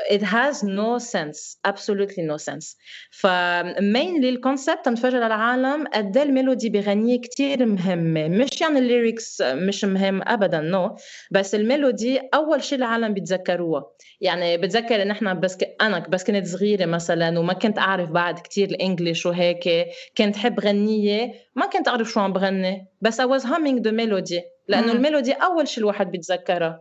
It 0.10 0.22
has 0.22 0.64
no 0.64 0.98
sense 0.98 1.58
absolutely 1.64 2.24
no 2.24 2.38
sense. 2.38 2.76
ف 3.12 3.29
mainly 3.29 4.30
ال 4.30 4.37
concept 4.37 4.86
تنفرجي 4.86 5.18
للعالم 5.18 5.88
قد 5.88 6.18
ال 6.18 6.25
melody 6.25 6.70
بغنية 6.70 7.22
كتير 7.22 7.66
مهمة 7.66 8.28
مش 8.28 8.62
يعني 8.62 8.80
ال 8.80 8.89
lyrics 8.89 9.42
مش 9.42 9.86
مهم 9.86 10.22
ابدا 10.22 10.60
no 10.60 10.88
no. 10.88 11.02
بس 11.32 11.56
ال 11.56 11.65
melody 11.65 12.20
أول 12.34 12.64
شيء 12.64 12.78
العالم 12.78 13.14
بيتذكروها 13.14 13.84
يعني 14.22 14.58
بتذكر 14.58 15.02
إن 15.02 15.12
إحنا 15.12 15.34
بس 15.34 15.58
ك... 15.58 15.76
أنا 15.82 16.00
بس 16.00 16.24
كنت 16.24 16.48
صغيرة 16.48 16.86
مثلا 16.86 17.40
وما 17.40 17.54
كنت 17.54 17.80
أعرف 17.80 18.10
بعد 18.10 18.40
كتير 18.40 18.70
ال 18.70 18.77
English 18.77 19.26
وهيك 19.26 19.70
كنت 20.18 20.36
حب 20.36 20.60
غنية. 20.60 21.34
ما 21.56 21.66
كنت 21.66 21.88
أعرف 21.88 22.10
شو 22.10 22.20
عم 22.20 22.34
بغني 22.34 22.88
بس 23.02 23.22
I 23.22 23.26
was 23.26 23.44
humming 23.44 23.84
the 23.84 23.92
melody. 23.92 24.42
لأنه 24.68 24.92
الميلودي 24.92 25.32
أول 25.34 25.68
شيء 25.68 25.80
الواحد 25.84 26.12
بيتذكرها 26.12 26.80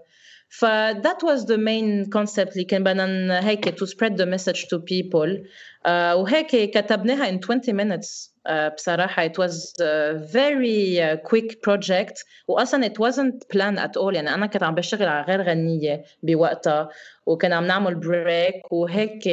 ف 0.52 0.64
that 1.06 1.22
was 1.22 1.46
the 1.46 1.56
main 1.56 2.10
concept 2.10 2.52
اللي 2.52 2.64
كان 2.64 2.84
بدنا 2.84 3.48
هيك 3.48 3.68
to 3.68 3.86
spread 3.86 4.16
the 4.16 4.26
message 4.26 4.66
to 4.68 4.78
people. 4.78 5.46
Uh, 5.84 6.14
وهيك 6.14 6.70
كتبناها 6.70 7.30
in 7.30 7.40
20 7.40 7.72
minutes 7.72 8.30
uh, 8.48 8.74
بصراحة 8.74 9.28
it 9.28 9.38
was 9.38 9.72
a 9.80 10.18
very 10.18 11.00
uh, 11.00 11.16
quick 11.16 11.62
project. 11.62 12.24
وأصلا 12.48 12.86
it 12.86 12.98
wasn't 12.98 13.48
planned 13.54 13.78
at 13.78 13.96
all. 13.96 14.14
يعني 14.14 14.34
أنا 14.34 14.46
كنت 14.46 14.62
عم 14.62 14.74
بشتغل 14.74 15.08
على 15.08 15.24
غير 15.24 15.42
غنية 15.42 16.04
بوقتها 16.22 16.88
وكنا 17.26 17.56
عم 17.56 17.66
نعمل 17.66 17.94
بريك 17.94 18.72
وهيك 18.72 19.28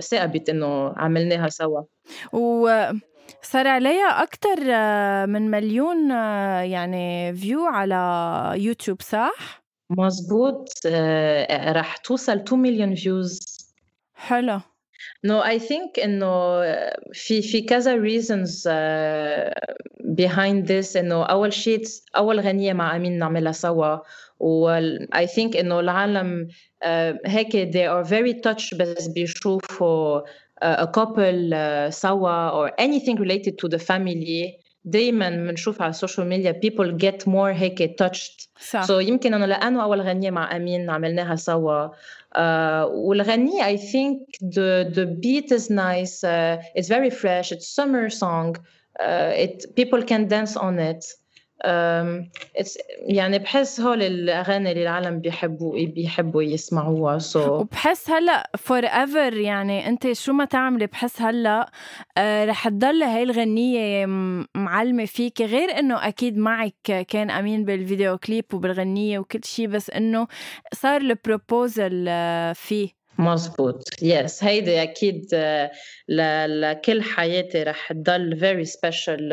ثاقبت 0.00 0.48
إنه 0.48 0.92
عملناها 0.96 1.48
سوا 1.48 1.82
و 2.32 2.68
صار 3.42 3.66
عليها 3.66 4.22
أكثر 4.22 4.60
من 5.26 5.50
مليون 5.50 6.10
يعني 6.64 7.34
view 7.34 7.64
على 7.64 8.52
يوتيوب 8.56 9.02
صح؟ 9.02 9.63
مظبوط. 9.90 10.68
آه، 10.86 11.72
راح 11.72 11.96
توصل 11.96 12.38
2 12.38 12.62
مليون 12.62 12.94
views 12.94 13.40
حلو. 14.14 14.60
no 15.24 15.40
I 15.40 15.58
think 15.58 15.98
إنه 16.00 16.60
في 17.12 17.42
في 17.42 17.62
كذا 17.62 17.94
reasons 17.94 18.68
behind 20.00 20.72
this 20.72 20.96
إنه 20.96 21.24
أول 21.24 21.52
شيء 21.52 21.82
أول 22.16 22.40
غنية 22.40 22.72
مع 22.72 22.96
أمين 22.96 23.18
نعملها 23.18 23.52
سوا. 23.52 23.98
و 24.40 24.68
I 25.16 25.26
think 25.26 25.56
إنه 25.56 25.80
العالم 25.80 26.48
uh, 26.84 26.86
هيك 27.26 27.72
they 27.72 27.86
are 27.86 28.04
very 28.08 28.34
touched 28.40 28.76
بس 28.78 29.06
بيشوفوا 29.08 30.20
uh, 30.20 30.24
a 30.64 30.86
couple 30.86 31.52
uh, 31.54 31.90
سوا 31.90 32.50
or 32.50 32.72
anything 32.80 33.16
related 33.16 33.58
to 33.58 33.68
the 33.68 33.78
family. 33.78 34.63
دايما 34.85 35.29
بنشوف 35.29 35.81
على 35.81 35.89
السوشيال 35.89 36.27
ميديا 36.27 36.59
people 36.65 36.91
get 36.97 37.27
more 37.27 37.53
هيك 37.53 38.03
touched 38.03 38.47
صح. 38.69 38.85
so 38.87 38.91
يمكن 38.91 39.33
انه 39.33 39.45
لانه 39.45 39.83
اول 39.83 40.01
غنيه 40.01 40.31
مع 40.31 40.55
امين 40.55 40.89
عملناها 40.89 41.35
سوا 41.35 41.87
uh, 41.87 41.91
والغنية 42.87 43.63
I 43.63 43.77
think 43.77 44.17
the 44.41 44.91
the 44.95 45.05
beat 45.05 45.51
is 45.51 45.69
nice 45.69 46.23
uh, 46.23 46.57
it's 46.75 46.87
very 46.87 47.09
fresh 47.09 47.51
it's 47.51 47.67
summer 47.67 48.09
song 48.09 48.57
uh, 48.99 49.43
it 49.45 49.75
people 49.75 50.01
can 50.03 50.27
dance 50.27 50.55
on 50.57 50.79
it 50.79 51.05
يعني 52.98 53.38
بحس 53.38 53.80
هول 53.80 54.02
الأغاني 54.02 54.72
اللي 54.72 54.82
العالم 54.82 55.20
بيحبوا 55.20 55.86
بيحبوا 55.86 56.42
يسمعوها 56.42 57.18
سو 57.18 57.44
so. 57.44 57.48
وبحس 57.48 58.10
هلأ 58.10 58.50
forever 58.58 59.32
يعني 59.36 59.88
أنت 59.88 60.12
شو 60.12 60.32
ما 60.32 60.44
تعملي 60.44 60.86
بحس 60.86 61.22
هلأ 61.22 61.70
آه 62.18 62.44
رح 62.44 62.68
تضل 62.68 63.02
هاي 63.02 63.22
الغنية 63.22 64.06
معلمة 64.54 65.04
فيك 65.04 65.40
غير 65.42 65.78
إنه 65.78 66.08
أكيد 66.08 66.38
معك 66.38 67.06
كان 67.08 67.30
أمين 67.30 67.64
بال 67.64 67.79
video 67.79 68.18
clip 68.18 68.44
وبالغنية 68.54 69.18
وكل 69.18 69.40
شيء 69.44 69.66
بس 69.66 69.90
إنه 69.90 70.26
صار 70.72 71.00
ال 71.00 71.12
proposal 71.12 72.06
آه 72.08 72.52
فيه 72.52 73.03
مزبوط 73.18 73.88
yes 74.02 74.44
هيدي 74.44 74.82
أكيد 74.82 75.26
لكل 76.08 77.02
حياتي 77.02 77.62
رح 77.62 77.92
تضل 77.92 78.36
very 78.36 78.64
special 78.64 79.28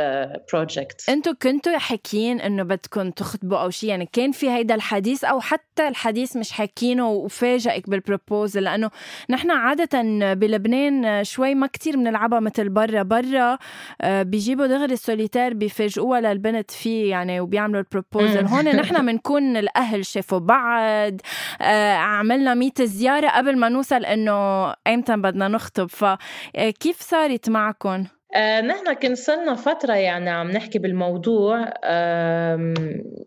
project 0.54 1.10
أنتم 1.10 1.34
كنتوا 1.41 1.78
حاكيين 1.78 2.41
إنه 2.41 2.63
بدكم 2.63 3.12
تخطبوا 3.12 3.58
أو 3.58 3.70
شيء 3.70 3.89
يعني 3.89 4.10
كان 4.13 4.32
في 4.32 4.50
هيدا 4.50 4.76
الحديث 4.76 5.24
أو 5.24 5.39
حتى 5.39 5.88
الحديث 5.88 6.38
مش 6.38 6.52
حاكينه 6.52 7.10
وفاجئك 7.10 7.89
بال 7.89 8.04
proposal 8.04 8.63
لأنه 8.63 8.91
نحن 9.30 9.52
عادة 9.52 10.02
بلبنان 10.34 11.24
شوي 11.24 11.56
ما 11.56 11.67
كتير 11.67 11.96
بنلعبها 11.96 12.39
مثل 12.39 12.70
برا. 12.70 13.04
برا 13.04 13.58
آه، 14.02 14.24
بيجيبوا 14.24 14.67
دغري 14.67 14.94
السوليتير 14.94 15.54
بيفاجئوها 15.54 16.22
للبنت 16.22 16.72
فيه 16.72 17.10
يعني 17.10 17.39
وبيعملوا 17.39 17.80
ال 17.80 17.87
proposal 17.87 18.45
هون 18.46 18.65
نحن 18.82 19.06
بنكون 19.06 19.58
الأهل 19.58 20.06
شافوا 20.06 20.39
بعض 20.39 21.22
آه، 21.62 21.94
عملنا 21.94 22.54
ميت 22.54 22.82
زيارة 22.82 23.28
قبل 23.30 23.58
ما 23.58 23.70
نوصل 23.73 24.05
إنه 24.05 24.71
ايمتى 24.88 25.15
بدنا 25.17 25.47
نخطب 25.47 25.86
فكيف 25.89 27.01
صارت 27.01 27.49
معكم؟ 27.49 28.05
آه 28.36 28.62
نحن 28.62 28.93
كان 28.93 29.15
صرنا 29.15 29.55
فترة 29.55 29.93
يعني 29.93 30.29
عم 30.29 30.51
نحكي 30.51 30.79
بالموضوع 30.79 31.60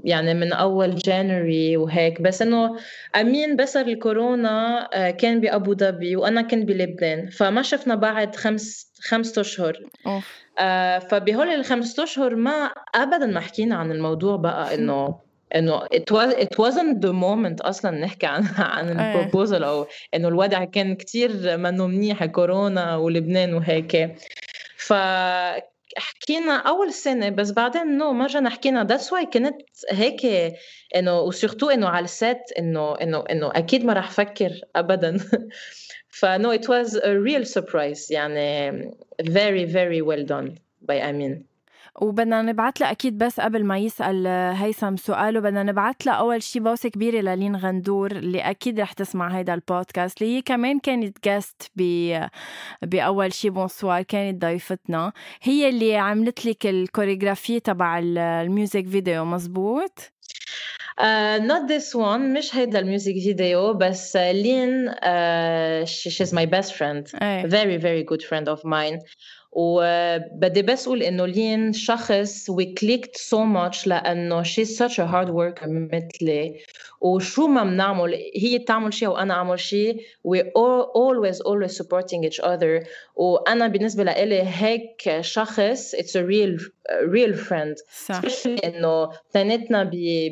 يعني 0.05 0.35
من 0.35 0.53
أول 0.53 0.95
January 0.95 1.77
وهيك 1.77 2.23
بس 2.23 2.43
إنه 2.43 2.77
أمين 3.17 3.57
بصر 3.57 3.81
الكورونا 3.81 4.89
آه 4.95 5.11
كان 5.11 5.41
بأبو 5.41 5.75
ظبي 5.75 6.17
وأنا 6.17 6.43
كنت 6.43 6.65
بلبنان 6.69 7.31
فما 7.31 7.63
شفنا 7.63 7.95
بعد 7.95 8.37
خمس 8.37 8.93
خمسة 9.09 9.41
أشهر 9.41 9.79
آه 10.59 10.99
فبهول 10.99 11.49
الخمسة 11.49 12.03
أشهر 12.03 12.35
ما 12.37 12.71
أبدا 12.95 13.27
ما 13.27 13.41
حكينا 13.41 13.77
عن 13.77 13.93
الموضوع 13.93 14.37
بقى 14.37 14.75
إنه 14.75 15.19
إنه 15.55 15.85
it 15.85 16.11
was 16.11 16.35
it 16.35 16.59
wasn't 16.59 17.01
the 17.01 17.13
moment 17.13 17.67
أصلا 17.67 17.91
نحكي 17.91 18.27
عن 18.27 18.45
عن 18.59 18.91
ال 18.91 18.99
proposal 18.99 19.65
أو 19.65 19.87
إنه 20.15 20.29
الوضع 20.29 20.65
كان 20.65 20.95
كتير 20.95 21.57
منه 21.57 21.87
منيح 21.87 22.25
كورونا 22.25 22.97
ولبنان 22.97 23.55
وهيك. 23.55 24.17
ف 24.77 24.93
حكينا 25.97 26.57
أول 26.57 26.93
سنة 26.93 27.29
بس 27.29 27.51
بعدين 27.51 27.99
no 27.99 28.13
ما 28.13 28.25
رجعنا 28.25 28.51
حكينا. 28.51 28.85
that's 28.85 29.13
why 29.13 29.27
كنت 29.27 29.57
هيك 29.91 30.27
إنه 30.97 31.21
و 31.21 31.27
surtout 31.27 31.71
إنه 31.71 31.89
على 31.89 32.05
السات 32.05 32.51
إنه 32.59 32.95
إنه 32.95 33.25
إنه 33.31 33.51
أكيد 33.55 33.85
ما 33.85 33.93
راح 33.93 34.09
أفكر 34.09 34.61
ابدا. 34.77 35.19
ف 36.09 36.23
no 36.23 36.53
it 36.53 36.71
was 36.71 36.97
a 36.97 37.13
real 37.13 37.47
surprise 37.47 38.13
يعني. 38.13 38.91
Very 39.23 39.65
very 39.65 40.03
well 40.03 40.25
done 40.25 40.59
by 40.89 41.01
Amin. 41.01 41.54
وبدنا 42.01 42.43
نبعث 42.43 42.81
له 42.81 42.91
أكيد 42.91 43.19
بس 43.19 43.41
قبل 43.41 43.65
ما 43.65 43.79
يسأل 43.79 44.27
هيثم 44.57 44.97
سؤاله. 44.97 45.41
بدنا 45.41 45.63
نبعث 45.63 45.97
له 46.07 46.13
أول 46.13 46.43
شيء 46.43 46.63
بوسة 46.63 46.89
كبيرة 46.89 47.21
للين 47.21 47.57
غندور 47.57 48.11
اللي 48.13 48.41
أكيد 48.41 48.81
رح 48.81 48.93
تسمع 48.93 49.29
هيدا 49.29 49.55
البودكاست 49.55 50.23
اللي 50.23 50.37
هي 50.37 50.43
كمان 50.43 50.79
كانت 50.79 51.25
guest 51.25 51.71
ب 51.77 51.83
بأول 52.83 53.33
شيء 53.33 53.51
bonsoir 53.51 54.03
كانت 54.03 54.43
ضيفتنا. 54.43 55.13
هي 55.43 55.69
اللي 55.69 55.97
عملت 55.97 56.47
لك 56.47 56.67
ال 56.67 56.74
choreography 56.74 57.61
تبع 57.61 57.99
ال 58.03 58.17
music 58.17 58.87
video 58.89 59.25
مزبوط؟ 59.25 59.99
Uh, 61.01 61.41
not 61.41 61.67
this 61.69 61.93
one 61.95 62.21
مش 62.39 62.57
هيدا 62.57 62.79
ال 62.79 62.84
music 62.84 63.13
video 63.15 63.75
بس 63.75 64.17
لين 64.17 64.91
uh, 64.91 65.87
she, 65.87 66.11
she's 66.11 66.33
my 66.33 66.47
best 66.47 66.73
friend. 66.73 67.23
أي. 67.23 67.43
very 67.51 67.79
very 67.79 68.05
good 68.13 68.23
friend 68.23 68.49
of 68.49 68.61
mine. 68.65 68.99
وبدي 69.54 70.62
بس 70.62 70.88
اقول 70.88 71.04
انه 71.04 71.26
لين 71.26 71.74
شخص 71.74 72.52
we 72.52 72.64
clicked 72.64 73.18
so 73.18 73.40
much 73.56 73.88
لانه 73.88 74.44
she's 74.44 74.78
such 74.78 74.94
a 75.00 75.08
hard 75.12 75.30
worker 75.30 75.68
مثلي 75.68 76.60
وشو 77.04 77.48
ما 77.48 77.64
بنعمل 77.64 78.14
هي 78.36 78.60
تعمل 78.60 78.94
شيء 78.94 79.08
وانا 79.08 79.34
اعمل 79.34 79.60
شيء 79.60 80.02
we 80.28 80.40
all, 80.40 80.84
always 80.96 81.40
always 81.42 81.78
supporting 81.78 82.24
each 82.24 82.40
other 82.40 82.88
وانا 83.16 83.68
بالنسبه 83.68 84.04
لإلي 84.04 84.42
هيك 84.44 85.22
شخص 85.22 85.96
it's 85.96 86.16
a 86.16 86.24
real 86.24 86.60
real 87.08 87.34
friend 87.34 87.76
صح 88.06 88.22
especially 88.22 88.66
انه 88.66 89.10
اثنيناتنا 89.30 89.84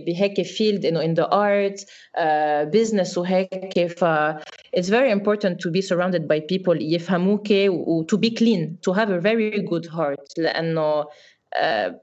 بهيك 0.05 0.41
فيلد 0.41 0.85
انه 0.85 1.01
in 1.01 1.17
the 1.17 1.27
art 1.27 1.79
uh, 1.81 2.65
business 2.77 3.17
وهيك 3.17 3.87
ف 3.87 4.05
it's 4.77 4.89
very 4.89 5.11
important 5.11 5.59
to 5.59 5.71
be 5.71 5.81
surrounded 5.81 6.27
by 6.27 6.39
people 6.39 6.81
يفهموك 6.81 7.47
و 7.51 8.03
to 8.03 8.17
be 8.17 8.29
clean 8.29 8.77
to 8.87 8.93
have 8.93 9.09
a 9.09 9.19
very 9.19 9.61
good 9.61 9.85
heart 9.85 10.33
لانه 10.37 11.03
uh, 11.03 11.07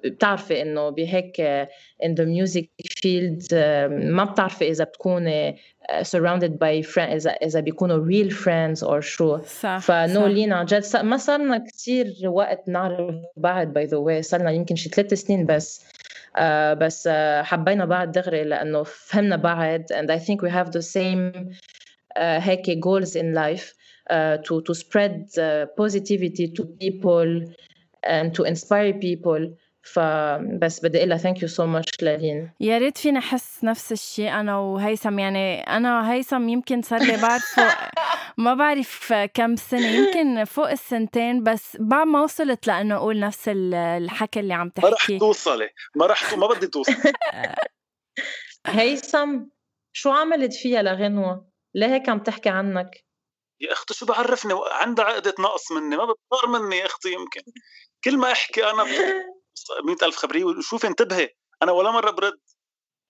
بتعرفي 0.03 0.61
إنه 0.61 0.89
بهيك 0.89 1.41
uh, 1.41 2.05
in 2.05 2.15
the 2.15 2.25
music 2.25 2.67
field 3.01 3.43
uh, 3.51 3.89
ما 3.89 4.23
بتعرفي 4.23 4.69
إذا 4.69 4.83
بتكوني 4.83 5.57
surrounded 6.01 6.51
by 6.59 6.83
friends 6.83 7.13
إذا 7.13 7.29
إذا 7.29 7.59
بيكونوا 7.59 8.05
real 8.05 8.31
friends 8.31 8.83
or 8.83 8.99
شو. 8.99 9.37
صح 9.37 9.77
ف 9.77 9.92
no 9.92 10.21
صح. 10.21 10.27
لين 10.27 10.44
أنا 10.44 10.55
عن 10.55 10.65
جد 10.65 10.83
ما 11.03 11.17
صارنا 11.17 11.57
كثير 11.57 12.13
وقت 12.23 12.69
نعرف 12.69 13.15
بعض 13.37 13.67
by 13.67 13.85
the 13.85 13.97
way 13.97 14.21
صارنا 14.21 14.51
يمكن 14.51 14.75
شي 14.75 14.89
ثلاث 14.89 15.13
سنين 15.13 15.45
بس. 15.45 15.85
Uh, 16.37 16.41
بس 16.77 17.07
uh, 17.07 17.11
حبينا 17.43 17.85
بعض 17.85 18.11
دغري 18.11 18.43
لأنه 18.43 18.83
فهمنا 18.83 19.35
بعض. 19.35 19.81
And 19.93 20.11
I 20.11 20.19
think 20.19 20.41
we 20.41 20.49
have 20.49 20.71
the 20.71 20.81
same 20.81 21.55
uh, 22.15 22.19
هيك 22.19 22.79
goals 22.79 23.15
in 23.15 23.33
life. 23.33 23.73
Uh, 24.09 24.37
to 24.37 24.61
to 24.61 24.73
spread 24.73 25.15
uh, 25.37 25.67
positivity 25.77 26.47
to 26.57 26.63
people. 26.81 27.29
And 28.03 28.33
to 28.35 28.43
inspire 28.43 28.93
people. 28.93 29.55
فبس 29.81 30.85
بدي 30.85 30.97
أقول 30.97 31.19
thank 31.19 31.41
you 31.41 31.47
so 31.47 31.65
much 31.65 32.03
لا 32.03 32.15
لين 32.15 32.51
يا 32.59 32.77
ريت 32.77 32.97
فينا 32.97 33.19
نحس 33.19 33.63
نفس 33.63 33.91
الشيء 33.91 34.29
أنا 34.39 34.57
وهيثم 34.57 35.19
يعني 35.19 35.61
أنا 35.61 35.99
وهيثم 35.99 36.49
يمكن 36.49 36.81
صار 36.81 36.99
لي 36.99 37.17
بعرفه 37.17 37.77
ما 38.37 38.53
بعرف 38.53 39.13
كم 39.13 39.55
سنة 39.55 39.87
يمكن 39.87 40.43
فوق 40.43 40.69
السنتين 40.69 41.43
بس 41.43 41.77
بعد 41.79 42.07
ما 42.07 42.21
وصلت 42.21 42.67
لأنه 42.67 42.95
أقول 42.95 43.19
نفس 43.19 43.49
الحكي 43.53 44.39
اللي 44.39 44.53
عم 44.53 44.71
ما 44.83 44.89
رح 44.89 44.97
تحكي. 44.97 45.19
توصلي. 45.19 45.69
ما 45.95 46.05
رح 46.05 46.33
ما 46.33 46.47
بدي 46.47 46.67
توصلي 46.67 46.95
هيثم 48.67 49.39
شو 49.93 50.09
عملت 50.09 50.53
فيها 50.53 50.81
لغنوة؟ 50.81 51.49
ليه 51.75 51.87
هيك 51.87 52.09
عم 52.09 52.19
تحكي 52.19 52.49
عنك؟ 52.49 53.05
يا 53.61 53.71
أختي 53.73 53.93
شو 53.93 54.05
بعرفني؟ 54.05 54.53
عندها 54.71 55.05
عقدة 55.05 55.33
نقص 55.39 55.71
مني 55.71 55.97
ما 55.97 56.05
بتطار 56.05 56.49
مني 56.49 56.77
يا 56.77 56.85
أختي 56.85 57.13
يمكن. 57.13 57.41
كل 58.03 58.17
ما 58.17 58.31
أحكي 58.31 58.69
أنا 58.69 58.83
مئة 59.85 60.05
ألف 60.05 60.15
خبرية 60.15 60.43
وشوفي 60.43 60.87
انتبهي. 60.87 61.29
أنا 61.63 61.71
ولا 61.71 61.91
مرة 61.91 62.11
برد. 62.11 62.39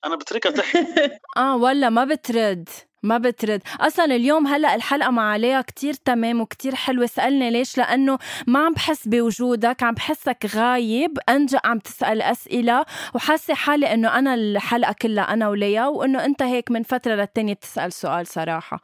أنا 0.06 0.16
بتركها 0.16 0.52
تحكي. 0.52 0.86
آه 1.38 1.56
ولا 1.56 1.90
ما 1.90 2.06
بترد. 2.06 2.70
ما 3.04 3.18
بترد. 3.18 3.62
أصلا 3.80 4.06
اليوم 4.06 4.48
هلأ 4.48 4.76
الحلقة 4.76 5.10
مع 5.10 5.32
عليها 5.32 5.62
كتير 5.62 5.94
تمام 5.94 6.42
وكتير 6.42 6.76
حلوة. 6.76 7.06
سألني 7.06 7.52
ليش؟ 7.52 7.78
لأنه 7.78 8.20
ما 8.48 8.66
عم 8.66 8.74
بحس 8.74 9.08
بوجودك 9.08 9.84
عم 9.84 9.94
بحسك 9.94 10.46
غايب. 10.56 11.18
أنجا 11.30 11.60
عم 11.64 11.80
تسأل 11.80 12.22
أسئلة 12.22 12.86
وحاسة 13.16 13.54
حالي 13.54 13.94
إنه 13.94 14.20
أنا 14.20 14.34
الحلقة 14.34 14.96
كلها 15.02 15.34
أنا 15.34 15.50
وليا 15.50 15.86
وإنه 15.86 16.26
أنت 16.26 16.42
هيك 16.42 16.72
من 16.72 16.84
فترة 16.84 17.14
للتانية 17.16 17.54
بتسال 17.54 17.94
سؤال 17.94 18.28
صراحة. 18.28 18.82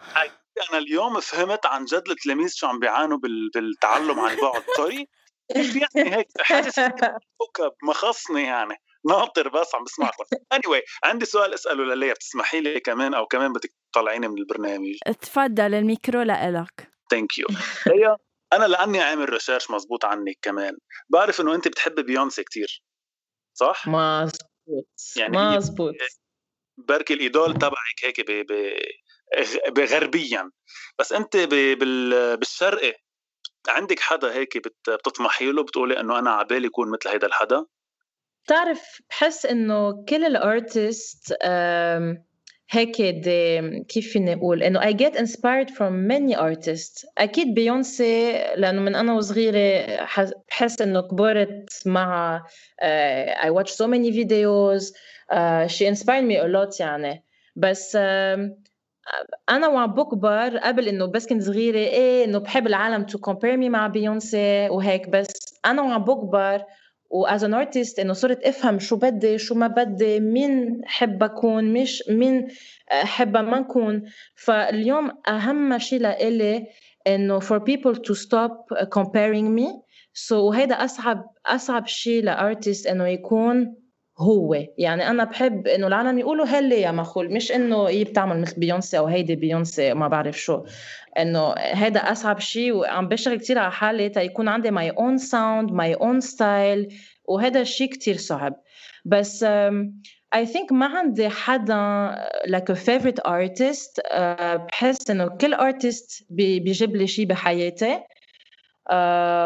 أنا 0.70 0.78
اليوم 0.78 1.20
فهمت 1.20 1.66
عن 1.66 1.86
جد 1.86 2.04
التلاميذ 2.10 2.54
شو 2.56 2.68
عم 2.68 2.80
بيعانوا 2.80 3.18
بال- 3.18 3.50
بالتعلم 3.54 4.20
عن 4.20 4.36
بعد. 4.36 4.64
سوري 4.78 5.08
كيف 5.54 5.76
يعني 5.76 6.16
هيك؟ 6.16 6.28
حاسس 6.42 6.80
كوكب 7.38 7.72
مخصني 7.84 8.44
يعني. 8.44 8.76
ناطر 9.10 9.50
بس 9.50 9.76
عم 9.76 9.84
بسمعكم 9.84 10.24
anyway 10.54 10.82
عندي 11.04 11.26
سؤال 11.26 11.54
أسأله 11.54 11.84
لليا. 11.84 12.14
بتسمحي 12.14 12.62
لي 12.62 12.80
كمان 12.80 13.14
أو 13.14 13.26
كمان 13.26 13.54
بدك 13.54 13.74
تطلعيني 13.94 14.28
من 14.28 14.38
البرنامج؟ 14.38 14.98
تفضل 15.22 15.74
الميكرو 15.74 16.22
لإلك. 16.22 16.92
thank 17.12 17.38
you 17.38 17.48
ليا 17.88 18.18
أنا 18.54 18.66
لأني 18.66 19.00
عامل 19.02 19.30
research 19.30 19.72
مزبوط 19.72 20.06
عنك 20.06 20.38
كمان. 20.42 20.78
بعرف 21.10 21.42
إنه 21.42 21.56
أنت 21.56 21.68
بتحبي 21.68 22.04
بيونسي 22.04 22.44
كتير. 22.44 22.84
صح؟ 23.58 23.88
مزبوط 23.88 24.88
يعني 25.18 25.38
مزبوط 25.38 25.94
بركي 26.78 27.14
ال 27.14 27.22
idol 27.22 27.54
تبعك 27.54 28.04
هيك 28.04 28.22
ب... 28.22 28.32
ب... 28.32 28.52
غ- 29.40 29.70
بغربيا. 29.70 30.52
بس 31.00 31.14
أنت 31.14 31.38
ب... 31.38 31.50
بال... 31.80 32.38
بالشرقي 32.38 32.94
عندك 33.70 34.00
حدا 34.00 34.34
هيك 34.34 34.58
بت... 34.58 34.90
بتطمحي 34.90 35.52
له 35.52 35.64
بتقولي 35.64 36.00
إنه 36.00 36.20
أنا 36.20 36.32
عبالي 36.32 36.68
يكون 36.68 36.92
مثل 36.92 37.10
هيدا 37.10 37.28
الحدا؟ 37.28 37.66
بتعرف 38.46 39.02
بحس 39.10 39.46
إنه 39.46 40.06
كل 40.10 40.26
الارتست 40.26 41.34
هيك 42.72 43.02
دي 43.02 43.80
كيف 43.84 44.12
فيني 44.14 44.34
أقول؟ 44.34 44.64
إنه 44.64 44.82
I 44.82 44.94
get 44.94 45.16
inspired 45.16 45.70
from 45.70 46.08
many 46.08 46.36
artists. 46.36 47.06
أكيد 47.18 47.54
بيونسي 47.54 48.32
لأنه 48.56 48.82
من 48.82 48.96
أنا 48.96 49.14
وصغيرة 49.14 49.86
بحس 50.50 50.82
إنه 50.82 51.02
كبرت 51.02 51.82
مع 51.86 52.42
uh, 52.82 53.46
I 53.46 53.50
watch 53.50 53.72
so 53.72 53.88
many 53.88 54.12
videos 54.12 54.84
uh, 55.32 55.68
she 55.68 55.86
inspired 55.86 56.26
me 56.26 56.38
a 56.38 56.48
lot 56.48 56.80
يعني. 56.80 57.24
بس 57.56 57.98
um, 57.98 58.40
أنا 59.50 59.68
وعم 59.68 59.94
بكبر 59.94 60.58
قبل 60.58 60.88
إنه 60.88 61.06
بس 61.06 61.28
كنت 61.28 61.44
صغيرة 61.44 61.78
إيه 61.78 62.26
إنه 62.26 62.38
بحب 62.40 62.68
العالم 62.68 63.06
to 63.06 63.14
compare 63.30 63.58
me 63.58 63.70
مع 63.70 63.88
بيونسي 63.88 64.70
وهيك 64.70 65.10
بس. 65.10 65.28
أنا 65.66 65.82
وعم 65.82 66.04
بكبر 66.04 66.64
as 67.10 67.44
an 67.44 67.54
artist 67.54 68.00
إنه 68.00 68.14
صرت 68.14 68.44
أفهم 68.44 68.80
شو 68.80 68.96
بدي 68.96 69.38
شو 69.38 69.56
ما 69.56 69.68
بدي 69.68 70.20
مين 70.20 70.82
حب 70.86 71.24
اكون 71.24 71.74
مش 71.74 72.04
مين 72.10 72.48
حب 72.90 73.38
ما 73.38 73.60
نكون 73.60 74.04
فاليوم 74.36 75.12
أهم 75.28 75.78
شيء 75.78 76.00
لإلي 76.00 76.68
إنه 77.08 77.40
for 77.40 77.60
people 77.60 77.96
to 77.96 78.14
stop 78.16 78.52
comparing 78.96 79.56
me. 79.56 79.68
So 80.14 80.32
وهيدا 80.32 80.76
أصعب 80.86 81.26
أصعب 81.46 81.88
شيء 81.88 82.24
ل 82.24 82.33
artist 82.33 82.88
إنه 82.88 83.08
يكون 83.08 83.76
هو. 84.20 84.54
يعني 84.78 85.10
أنا 85.10 85.24
بحب 85.24 85.68
إنه 85.68 85.88
العالم 85.88 86.20
يقولوا 86.20 86.46
هاي 86.46 86.82
ليا 86.82 86.92
مخول؟ 86.92 87.34
مش 87.34 87.52
إنه 87.52 87.86
هي 87.88 88.04
بتعمل 88.04 88.42
مثل 88.42 88.60
بيونسي 88.60 88.98
أو 88.98 89.06
هيدي 89.06 89.36
بيونسي 89.36 89.94
ما 89.94 90.08
بعرف 90.08 90.38
شو. 90.40 90.64
إنه 91.20 91.54
هيدا 91.58 92.00
أصعب 92.00 92.40
شيء 92.40 92.74
وعم 92.74 93.08
بشتغل 93.08 93.38
كثير 93.40 93.60
على 93.60 93.72
حالي 93.72 94.10
تيكون 94.10 94.48
عندي 94.48 94.72
my 94.72 94.90
own 94.90 95.18
sound 95.18 95.72
my 95.72 95.94
own 95.94 96.20
style 96.22 96.94
وهذا 97.26 97.62
الشيء 97.62 97.90
كثير 97.90 98.18
صعب. 98.18 98.54
بس 99.06 99.46
I 100.36 100.46
think 100.46 100.72
ما 100.72 100.86
عندي 100.86 101.30
حدا 101.30 102.16
favorite 102.74 103.22
artist 103.28 104.02
uh, 104.14 104.18
بحس 104.56 105.10
إنه 105.10 105.28
كل 105.28 105.56
بي- 106.30 106.60
بيجيب 106.60 106.96
لي 106.96 107.08
شيء 107.08 107.26
بحياتي. 107.26 108.00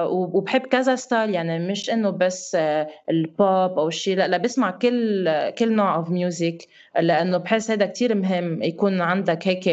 وبحب 0.09 0.61
كذا 0.61 0.95
style 0.95 1.29
يعني 1.29 1.59
مش 1.59 1.89
إنه 1.89 2.09
بس 2.09 2.55
آه 2.55 2.87
البوب 3.09 3.79
أو 3.79 3.89
شيء 3.89 4.17
لا 4.17 4.27
لا 4.27 4.37
بسمع 4.37 4.71
كل 4.71 5.49
كل 5.49 5.73
نوع 5.75 5.95
of 5.95 6.09
music 6.09 6.57
لأنه 6.99 7.37
بحس 7.37 7.71
هذا 7.71 7.85
كتير 7.85 8.15
مهم 8.15 8.63
يكون 8.63 9.01
عندك 9.01 9.47
هيك 9.47 9.69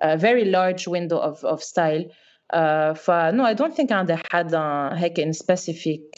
a 0.00 0.16
very 0.16 0.44
large 0.44 0.86
window 0.86 1.18
of 1.18 1.44
of 1.44 1.60
style. 1.62 2.04
uh, 2.54 2.92
ف 2.92 3.10
no 3.10 3.46
I 3.46 3.54
don't 3.54 3.74
think 3.74 3.92
عندي 3.92 4.16
حدا 4.32 4.90
هيك 4.94 5.20
in 5.20 5.32
specific 5.32 6.14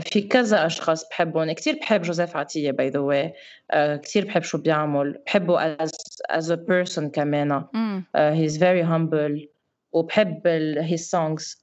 في 0.00 0.28
كذا 0.30 0.66
أشخاص 0.66 1.08
بحبهم. 1.08 1.52
كثير 1.52 1.78
بحب 1.80 2.02
جوزيف 2.02 2.36
عطية 2.36 2.70
by 2.70 2.88
the 2.88 2.98
way 2.98 3.32
كثير 3.74 4.24
بحب 4.24 4.42
شو 4.42 4.58
بيعمل. 4.58 5.18
بحبه 5.26 5.76
as 5.76 5.90
as 6.32 6.50
a 6.50 6.56
person 6.56 7.04
كمان. 7.12 7.62
uh, 7.62 8.32
he's 8.34 8.56
very 8.56 8.82
humble. 8.82 9.59
وبحب 9.92 10.42
his 10.82 11.10
songs. 11.10 11.56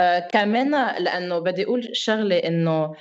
uh, 0.00 0.28
كمان 0.32 0.70
لأنه 1.04 1.38
بدي 1.38 1.64
أقول 1.64 1.88
شغلة 1.92 2.36
إنه 2.36 2.94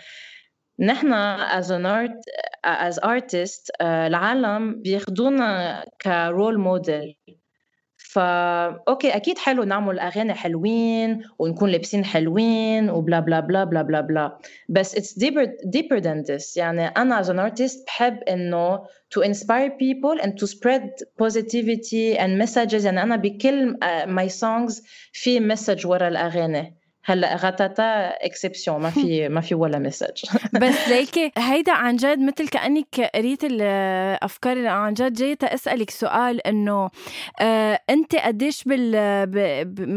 نحن 0.80 1.14
as 1.62 1.66
an 1.70 1.86
art 1.86 2.20
as 2.66 3.00
artist 3.00 3.72
uh, 3.80 3.84
العالم 3.84 4.82
بياخدونا 4.82 5.84
ك 6.02 6.13
role 6.13 6.60
model 6.60 7.18
فا 8.14 8.84
okay 8.88 9.16
أكيد 9.16 9.38
حلو 9.38 9.64
نعمل 9.64 10.00
أغاني 10.00 10.34
حلوين 10.34 11.24
ونكون 11.40 11.70
لابسين 11.70 12.06
حلوين 12.06 12.90
و 12.90 12.96
blah 12.96 13.20
blah 13.20 13.40
blah 13.40 13.64
blah 13.64 13.82
blah 13.82 14.02
blah. 14.02 14.38
بس 14.70 14.96
it's 14.96 15.14
deeper 15.24 15.46
deeper 15.70 16.00
than 16.00 16.24
this. 16.24 16.58
يعني 16.58 16.88
أنا 16.88 17.24
as 17.24 17.26
an 17.26 17.40
artist 17.40 17.86
بحب 17.88 18.24
إنه 18.24 18.78
to 19.16 19.22
inspire 19.22 19.70
people 19.70 20.22
and 20.22 20.32
to 20.40 20.48
spread 20.48 20.90
positivity 21.24 22.18
and 22.18 22.38
messages. 22.38 22.86
يعني 22.86 23.04
أنا 23.04 23.16
بكل 23.16 23.78
my 24.06 24.30
songs 24.30 24.84
في 25.14 25.56
message 25.56 25.86
ورا 25.86 26.08
الأغاني. 26.08 26.83
هلا 27.06 27.36
Ratata 27.36 28.10
exception 28.10 28.82
ما 28.82 28.90
في 28.90 29.30
ما 29.36 29.42
في 29.42 29.56
ولا 29.56 29.80
message 29.80 30.26
بس 30.62 30.90
ليكي 30.90 31.32
هيدا 31.38 31.72
عن 31.72 31.96
جد 31.96 32.20
مثل 32.20 32.48
كأنك 32.48 33.12
قريت 33.16 33.44
الأفكار 33.44 34.58
اللي 34.58 34.70
عن 34.70 34.94
جد 34.94 35.14
جاي 35.14 35.38
اسالك 35.44 35.90
سؤال 35.90 36.48
إنه 36.48 36.90
آه 37.42 37.80
أنت 37.90 38.16
قديش 38.16 38.64
بال 38.64 38.94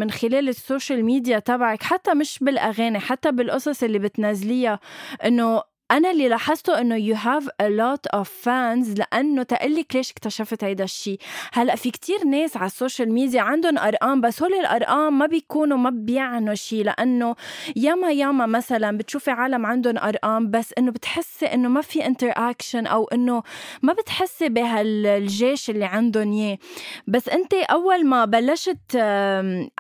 من 0.01 0.11
خلال 0.11 0.49
ال 0.49 0.57
social 0.57 1.05
media 1.05 1.39
تبعك 1.39 1.83
حتى 1.83 2.15
مش 2.15 2.39
بالأغاني 2.41 2.99
حتى 2.99 3.33
بالقصص 3.33 3.83
اللي 3.83 3.99
بتنزليها 3.99 4.81
إنه 5.25 5.63
أنا 5.91 6.11
اللي 6.11 6.29
لاحظته 6.29 6.81
إنه 6.81 7.15
you 7.15 7.17
have 7.19 7.45
a 7.63 7.69
lot 7.69 8.21
of 8.21 8.27
fans 8.45 8.99
لأنه 8.99 9.43
تقلك 9.43 9.97
ليش 9.97 10.11
اكتشفت 10.11 10.65
هيدا 10.65 10.85
الشيء 10.85 11.19
هلأ 11.53 11.77
في 11.77 11.91
كتير 11.91 12.25
ناس 12.25 12.57
على 12.57 12.67
ال 12.67 12.74
social 12.74 13.13
media 13.13 13.41
عندهم 13.41 13.79
أرقام 13.79 14.21
بس 14.21 14.43
هول 14.43 14.55
الأرقام 14.55 15.19
ما 15.19 15.27
بيكونوا 15.27 15.79
ما 15.79 15.91
بيعنوا 15.91 16.55
شيء 16.55 16.85
لأنه 16.85 17.37
ياما 17.77 18.11
ياما 18.13 18.47
مثلا 18.47 18.99
بتشوفي 18.99 19.31
عالم 19.31 19.67
عندهم 19.67 19.99
أرقام 19.99 20.51
بس 20.51 20.73
إنه 20.79 20.91
بتحسي 20.91 21.47
إنه 21.47 21.69
ما 21.69 21.81
في 21.81 22.07
interaction 22.07 22.87
أو 22.87 23.05
إنه 23.05 23.43
ما 23.83 23.93
بتحسي 23.93 24.49
بهالجيش 24.49 25.71
اللي 25.71 25.85
عندهم 25.85 26.33
إياه. 26.33 26.59
بس 27.07 27.29
أنت 27.29 27.55
أول 27.55 28.07
ما 28.07 28.25
بلشت 28.25 28.97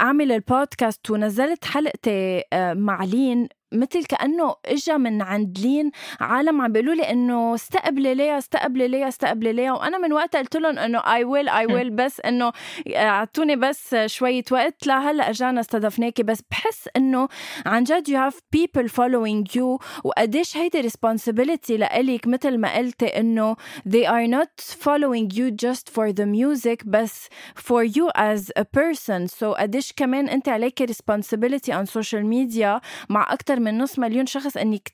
أعمل 0.00 0.32
البودكاست 0.32 1.10
ونزلت 1.10 1.64
حلقتي 1.64 2.42
مع 2.54 3.04
لين 3.04 3.48
مثل 3.72 4.04
كأنه 4.04 4.54
اجى 4.66 4.98
من 4.98 5.22
عند 5.22 5.58
لين 5.58 5.90
عالم 6.20 6.60
عم 6.60 6.72
بيقولوا 6.72 6.94
لي 6.94 7.10
إنه 7.10 7.54
استقبلي 7.54 8.14
ليا 8.14 8.38
استقبلي 8.38 8.88
ليا 8.88 9.08
استقبلي 9.08 9.52
ليا. 9.52 9.72
وأنا 9.72 9.98
من 9.98 10.12
وقتها 10.12 10.38
قلت 10.38 10.56
لهم 10.56 10.78
إنه 10.78 10.98
I 10.98 11.24
will 11.24 11.48
I 11.48 11.66
will 11.66 11.90
بس 11.90 12.20
إنه 12.20 12.52
أعطوني 12.94 13.56
بس 13.56 13.94
شوية 14.06 14.44
وقت 14.50 14.86
لهلأ 14.86 15.30
اجانا 15.30 15.60
استضفناكي. 15.60 16.22
بس 16.22 16.42
بحس 16.50 16.88
إنه 16.96 17.28
عن 17.66 17.84
جد 17.84 18.08
you 18.08 18.18
have 18.18 18.40
people 18.52 18.88
following 18.88 19.56
you 19.56 19.78
وقديش 20.04 20.56
هيدي 20.56 20.80
responsibility 20.80 21.76
لإلك 21.76 22.26
مثل 22.26 22.58
ما 22.58 22.76
قلتي 22.76 23.06
إنه 23.06 23.56
they 23.88 24.06
are 24.06 24.26
not 24.26 24.64
following 24.84 25.30
you 25.36 25.50
just 25.50 25.90
for 25.90 26.12
the 26.12 26.26
music 26.26 26.84
بس 26.84 27.28
for 27.58 27.84
you 27.84 28.10
as 28.16 28.50
a 28.58 28.64
person. 28.64 29.26
So 29.40 29.44
قديش 29.44 29.92
كمان 29.92 30.28
أنت 30.28 30.48
عليك 30.48 30.82
responsibility 30.82 31.72
on 31.72 31.86
social 31.86 32.24
media 32.24 32.80
مع 33.08 33.32
أكثر 33.32 33.55
من 33.60 33.78
نص 33.78 33.98
مليون 33.98 34.26
شخص 34.26 34.56
إنك 34.56 34.92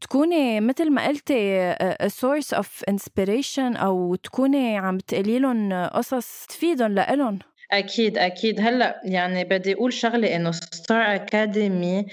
تكوني 0.00 0.60
مثل 0.60 0.90
ما 0.90 1.06
قلتي 1.06 1.74
source 2.06 2.58
of 2.58 2.66
inspiration 2.90 3.76
أو 3.76 4.14
تكوني 4.14 4.78
عم 4.78 4.98
تقولي 4.98 5.38
لهم 5.38 5.86
قصص 5.86 6.46
تفيدهم 6.46 6.94
لإلهم. 6.94 7.38
أكيد 7.72 8.18
أكيد. 8.18 8.60
هلأ 8.60 9.00
يعني 9.04 9.44
بدي 9.44 9.74
أقول 9.74 9.92
شغلة 9.92 10.36
إنه 10.36 10.50
Star 10.50 11.14
Academy 11.14 12.06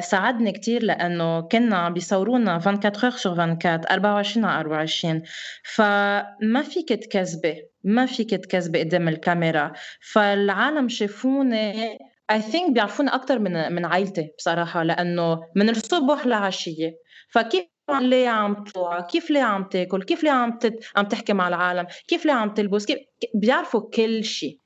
ساعدني 0.00 0.52
كثير 0.52 0.82
لأنه 0.82 1.40
كنا 1.40 1.76
عم 1.76 1.94
بيصورونا 1.94 2.54
24 2.54 3.04
heures 3.04 3.10
sur 3.18 3.32
24 3.32 3.84
24 3.90 4.44
على 4.44 4.60
24 4.60 5.22
فما 5.64 6.62
فيك 6.62 6.88
تكذبي 6.88 7.62
ما 7.84 8.06
فيك 8.06 8.30
تكذبي 8.30 8.78
قدام 8.80 9.08
الكاميرا. 9.08 9.72
فالعالم 10.00 10.88
شافوني 10.88 11.98
I 12.30 12.40
think 12.40 12.72
بيعرفوني 12.72 13.10
أكثر 13.14 13.38
من 13.38 13.72
من 13.72 13.84
عائلتي 13.84 14.30
بصراحة 14.38 14.82
لأنه 14.82 15.40
من 15.56 15.70
الصبح 15.70 16.26
لعشية. 16.26 16.96
فكيف 17.32 17.64
ليا 18.00 18.28
عم 18.28 18.64
تطلع؟ 18.64 19.00
كيف 19.00 19.30
ليا 19.30 19.42
عم 19.42 19.64
تأكل؟ 19.64 20.02
كيف 20.02 20.24
ليا 20.24 20.30
عم 20.30 20.58
تت... 20.58 20.84
عم 20.96 21.04
تحكي 21.04 21.32
مع 21.32 21.48
العالم؟ 21.48 21.86
كيف 22.08 22.26
ليا 22.26 22.32
عم 22.32 22.54
تلبس؟ 22.54 22.86
كيف 22.86 22.98
بيعرفوا 23.34 23.90
كل 23.94 24.24
شيء. 24.24 24.58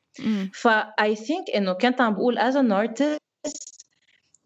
ف 0.54 1.14
I 1.14 1.20
think 1.20 1.50
إنه 1.56 1.72
كنت 1.72 2.00
عم 2.00 2.14
بقول 2.14 2.38
as 2.38 2.56
an 2.56 2.72
artist 2.72 3.20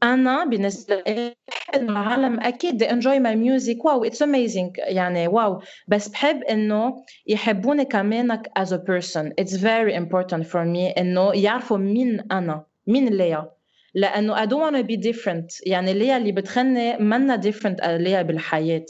أنا 0.02 0.44
بالنسبة 0.44 1.02
لي 1.06 1.34
العالم 1.74 2.40
أكيد 2.40 2.84
they 2.84 2.86
enjoy 2.86 3.18
my 3.18 3.34
music. 3.36 3.84
wow 3.84 4.04
it's 4.04 4.22
amazing. 4.22 4.72
يعني 4.78 5.28
wow 5.28 5.62
بس 5.88 6.08
بحب 6.08 6.42
إنه 6.42 7.04
يحبوني 7.26 7.84
كمان 7.84 8.42
as 8.58 8.68
a 8.68 8.78
person. 8.78 9.32
It's 9.40 9.54
very 9.56 9.94
important 9.94 10.46
for 10.46 10.64
me 10.64 10.98
إنه 10.98 11.32
يعرفوا 11.34 11.78
مين 11.78 12.20
أنا. 12.32 12.67
مين 12.88 13.08
ليا 13.08 13.50
لأنه 13.94 14.40
I 14.40 14.46
don't 14.46 14.84
be 14.84 14.96
different 14.96 15.66
يعني 15.66 15.94
ليا 15.94 16.16
اللي 16.16 16.32
بتغني 16.32 16.96
منا 16.96 17.36
different 17.36 17.84
ليا 17.84 18.22
بالحياة. 18.22 18.86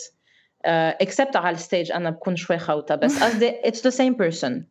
except 0.65 1.35
uh, 1.35 1.37
على 1.37 1.55
الستيج 1.55 1.93
أنا 1.93 2.11
بكون 2.11 2.37
شوي 2.37 2.59
خوطه 2.59 2.95
بس 2.95 3.19
قصدي 3.23 3.69
it's 3.69 3.85
the 3.85 3.91
same 3.91 4.15
person 4.15 4.67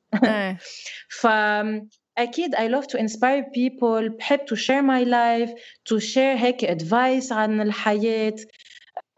ف 1.10 1.28
um, 1.28 1.88
أكيد 2.18 2.56
I 2.56 2.68
love 2.68 2.86
to 2.86 2.98
inspire 2.98 3.44
people 3.54 4.10
بحب 4.10 4.46
to 4.46 4.56
share 4.56 4.82
my 4.82 5.06
life 5.06 5.52
to 5.86 6.00
share 6.00 6.36
هيك 6.36 6.64
advice 6.64 7.32
عن 7.32 7.62
الحياة. 7.62 8.36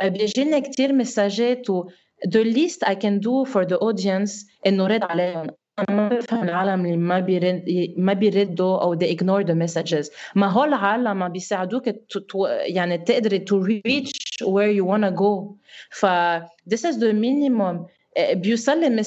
بيجيني 0.04 0.62
كثير 0.62 0.94
مساجات 0.94 1.70
و 1.70 1.90
the 2.28 2.44
least 2.44 2.90
I 2.90 2.96
can 2.96 3.20
do 3.20 3.46
for 3.52 3.66
the 3.66 3.78
audience 3.78 4.46
إنه 4.68 4.88
رد 4.88 5.04
عليهم. 5.04 5.48
ما 5.90 6.08
بفهم 6.08 6.44
العالم 6.44 6.86
اللي 6.86 6.98
ما 6.98 7.20
بيرد 7.20 7.64
ما 7.98 8.14
بيردوا 8.14 8.82
أو 8.82 9.00
they 9.00 9.08
ignore 9.16 9.44
the 9.44 9.54
messages. 9.54 10.12
ما 10.36 10.48
هو 10.48 10.64
العالم 10.64 11.20
ما 11.20 11.28
بيساعدوك 11.28 11.84
يعني 12.62 12.98
تقدري 12.98 13.40
to 13.40 13.54
reach 13.54 14.46
where 14.46 14.72
you 14.72 14.86
wanna 14.86 15.12
go. 15.12 15.56
ف 15.90 16.06
this 16.70 16.84
is 16.84 16.96
the 16.98 17.14
minimum. 17.14 17.86
بيوصل 18.32 18.80
لي 18.80 19.04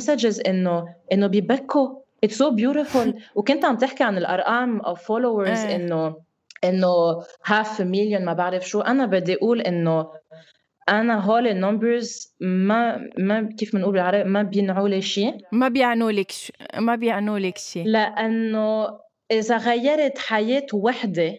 messages 0.00 0.48
انه 0.48 0.94
إنه 1.12 1.26
بيبكوا. 1.26 1.88
It's 2.26 2.34
so 2.34 2.50
beautiful. 2.50 3.12
وكنت 3.36 3.64
عم 3.64 3.76
تحكي 3.76 4.04
عن 4.04 4.18
الأرقام 4.18 4.82
of 4.82 4.98
followers 4.98 5.70
انه 5.70 6.16
إنه 6.64 7.20
half 7.22 7.78
a 7.78 7.84
million 7.84 8.20
ما 8.20 8.32
بعرف 8.32 8.68
شو. 8.68 8.80
أنا 8.80 9.06
بدي 9.06 9.34
أقول 9.34 9.60
إنه 9.60 10.06
أنا 10.88 11.20
هول 11.20 11.46
النمبرز 11.46 12.34
ما 12.40 13.08
ما 13.18 13.48
كيف 13.58 13.76
بنقول 13.76 13.92
بالعربي؟ 13.92 14.24
ما 14.30 14.42
بينعوا 14.42 14.88
لي 14.88 15.02
شيء 15.02 15.36
ما 15.52 15.68
بيعنوا 15.68 16.10
لك. 16.10 16.32
ما 16.78 16.94
بيعنوا 16.94 17.38
لك 17.38 17.58
شيء 17.58 17.86
لأنه 17.86 18.98
إذا 19.30 19.56
غيرت 19.56 20.18
حياة 20.18 20.66
وحدة 20.74 21.38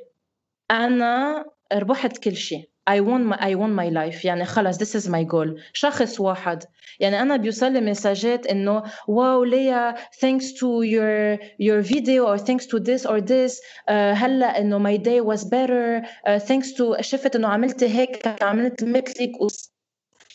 أنا 0.71 1.45
ربحت 1.73 2.17
كل 2.17 2.35
شيء 2.35 2.68
I 2.95 2.99
want 3.02 3.25
my 3.32 3.38
I 3.49 3.56
want 3.56 3.73
my 3.82 3.89
life. 3.89 4.25
يعني 4.25 4.45
خلص 4.45 4.78
this 4.78 5.02
is 5.02 5.08
my 5.10 5.23
goal. 5.23 5.62
شخص 5.73 6.19
واحد. 6.19 6.63
يعني 6.99 7.21
أنا 7.21 7.38
بيوصل 7.38 7.71
لي 7.73 7.82
مساجات 7.82 8.47
إنه 8.47 8.84
واو 9.08 9.43
ليا 9.43 9.95
thanks 9.95 10.43
to 10.43 10.84
your 10.84 11.38
your 11.60 11.82
video 11.82 12.25
or 12.25 12.38
thanks 12.38 12.65
to 12.65 12.80
this 12.80 13.06
or 13.06 13.21
this. 13.21 13.54
uh, 13.88 13.91
هلا 13.91 14.60
إنه 14.60 14.80
my 14.80 14.97
day 14.97 15.21
was 15.21 15.43
better. 15.43 16.06
uh, 16.28 16.39
thanks 16.39 16.73
to 16.78 17.02
شفت 17.02 17.36
إنه 17.36 17.47
عملت 17.47 17.84
هيك 17.84 18.43
عملت 18.43 18.84
مثلك 18.84 19.32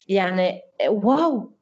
يعني 0.09 0.61
واو 0.88 1.53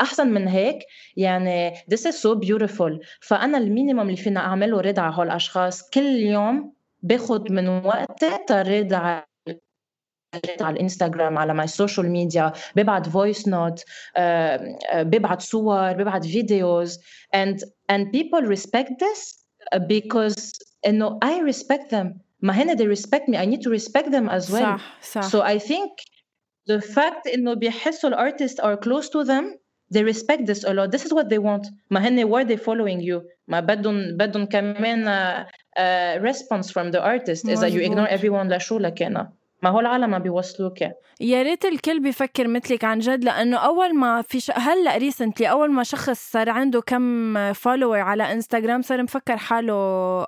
أحسن 0.00 0.28
من 0.28 0.48
هيك. 0.48 0.78
يعني 1.16 1.74
this 1.74 2.00
is 2.00 2.14
so 2.14 2.34
beautiful. 2.46 3.06
فأنا 3.20 3.58
ال 3.58 3.63
minimum 3.63 4.00
اللي 4.00 4.16
فيني 4.16 4.40
أعمله 4.40 4.80
رد 4.80 5.02
على 5.02 5.14
هول 5.16 5.26
الأشخاص. 5.26 5.90
كل 5.90 6.06
يوم 6.06 6.72
باخذ 7.02 7.52
من 7.52 7.68
وقتي 7.68 8.30
ترد 8.48 8.92
على 8.92 9.24
على 10.61 10.75
الانستغرام 10.75 11.37
على 11.37 11.53
ماي 11.53 11.67
سوشيال 11.67 12.09
ميديا 12.09 12.53
ببعت 12.75 13.09
فويس 13.09 13.47
نوت 13.47 13.83
ببعت 14.93 15.41
صور 15.41 15.93
ببعت 15.93 16.25
فيديوز 16.25 16.99
and 17.35 17.57
and 17.91 18.01
people 18.11 18.41
respect 18.41 18.89
this 18.99 19.45
because 19.77 20.51
انه 20.87 21.19
I 21.23 21.53
respect 21.53 21.89
them 21.91 22.19
ما 22.41 22.53
هن 22.53 22.77
they 22.77 22.97
respect 22.97 23.27
me 23.27 23.37
I 23.37 23.45
need 23.45 23.61
to 23.61 23.69
respect 23.69 24.11
them 24.11 24.29
as 24.29 24.49
well 24.49 24.77
صح 24.77 25.01
صح 25.01 25.29
so 25.29 25.41
I 25.41 25.59
think 25.59 25.91
the 26.69 26.81
fact 26.81 27.33
انه 27.33 27.53
بيحسوا 27.53 28.09
الارتست 28.09 28.61
are 28.61 28.77
close 28.77 29.09
to 29.09 29.27
them 29.27 29.61
they 29.93 30.03
respect 30.03 30.45
this 30.45 30.63
a 30.63 30.73
lot 30.73 30.91
this 30.91 31.05
is 31.05 31.13
what 31.13 31.29
they 31.29 31.39
want 31.39 31.71
ما 31.89 32.07
هن 32.07 32.25
were 32.29 32.45
they 32.45 32.57
following 32.57 33.01
you 33.01 33.21
ما 33.47 33.59
بدهم 33.59 34.17
بدهم 34.17 34.45
كمان 34.45 35.05
uh, 35.05 35.45
uh, 35.79 36.29
response 36.29 36.71
from 36.71 36.91
the 36.91 37.01
artist 37.01 37.49
اذا 37.49 37.69
you 37.69 37.89
ignore 37.89 38.07
everyone 38.07 38.53
لشو 38.53 38.77
لكنا 38.77 39.41
ما 39.66 39.72
هو 39.72 39.80
العالم 39.80 40.10
ما 40.10 40.18
بيوصلوك. 40.18 40.78
يا 41.20 41.42
ريت 41.42 41.64
الكل 41.64 42.00
بيفكر 42.00 42.48
مثلك 42.48 42.84
عن 42.84 42.98
جد 42.98 43.24
لأنه 43.24 43.56
أول 43.56 43.94
ما 43.94 44.22
في 44.22 44.40
ش... 44.40 44.50
هلا 44.50 44.96
recently 44.96 45.50
أول 45.50 45.72
ما 45.72 45.82
شخص 45.82 46.30
صار 46.32 46.50
عنده 46.50 46.80
كم 46.80 47.52
follower 47.52 47.98
على 47.98 48.32
انستغرام 48.32 48.82
صار 48.82 49.02
مفكر 49.02 49.36
حاله 49.36 49.74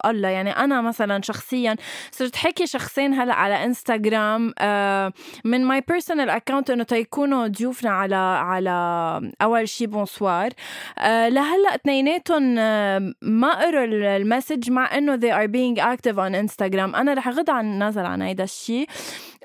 الله؟ 0.06 0.28
يعني 0.28 0.50
أنا 0.50 0.80
مثلا 0.80 1.22
شخصيا 1.22 1.76
صرت 2.10 2.36
حكي 2.36 2.66
شخصين 2.66 3.14
هلأ 3.14 3.34
على 3.34 3.64
انستغرام 3.64 4.54
آه، 4.58 5.12
من 5.44 5.64
my 5.64 5.80
personal 5.88 6.30
account 6.30 6.70
إنه 6.70 6.84
تيكونوا 6.84 7.46
ضيوفنا 7.46 7.90
على 7.90 8.16
على 8.16 9.30
أول 9.42 9.68
شي 9.68 9.86
bonsoir 9.86 10.50
آه، 10.98 11.28
لهلأ 11.28 11.74
اثنيناتهم 11.74 12.56
آه، 12.58 13.14
ما 13.22 13.54
قروا 13.64 13.84
ال 14.16 14.23
message 14.23 14.70
مع 14.70 14.98
إنه 14.98 15.16
they 15.16 15.34
are 15.34 15.48
being 15.50 15.82
active 15.82 16.16
on 16.16 16.48
Instagram. 16.48 16.96
أنا 16.96 17.14
رح 17.14 17.28
غض 17.28 17.50
عن 17.50 17.78
نظر 17.78 18.06
عن 18.06 18.22
هيدا 18.22 18.44
الشيء 18.44 18.88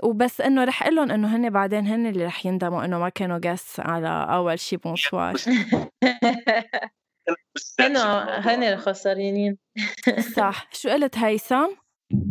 وبس 0.04 0.42
إنه 0.42 0.64
رح 0.64 0.84
أقول 0.84 0.96
لهم 0.96 1.12
إنه 1.12 1.36
هن 1.36 1.50
بعدين 1.50 1.88
هن 1.88 2.08
اللي 2.08 2.26
رح 2.26 2.46
يندموا 2.46 2.86
إنه 2.86 3.00
ما 3.00 3.10
كانوا 3.10 3.38
just 3.38 3.80
على 3.80 4.28
أول 4.30 4.60
شي 4.60 4.78
bonsoir 4.78 5.36
هن 7.80 7.98
هن 8.48 8.64
الخسرانين 8.64 9.58
صح. 10.38 10.68
شو 10.72 10.90
قلت 10.90 11.18
هيثم؟ 11.18 11.70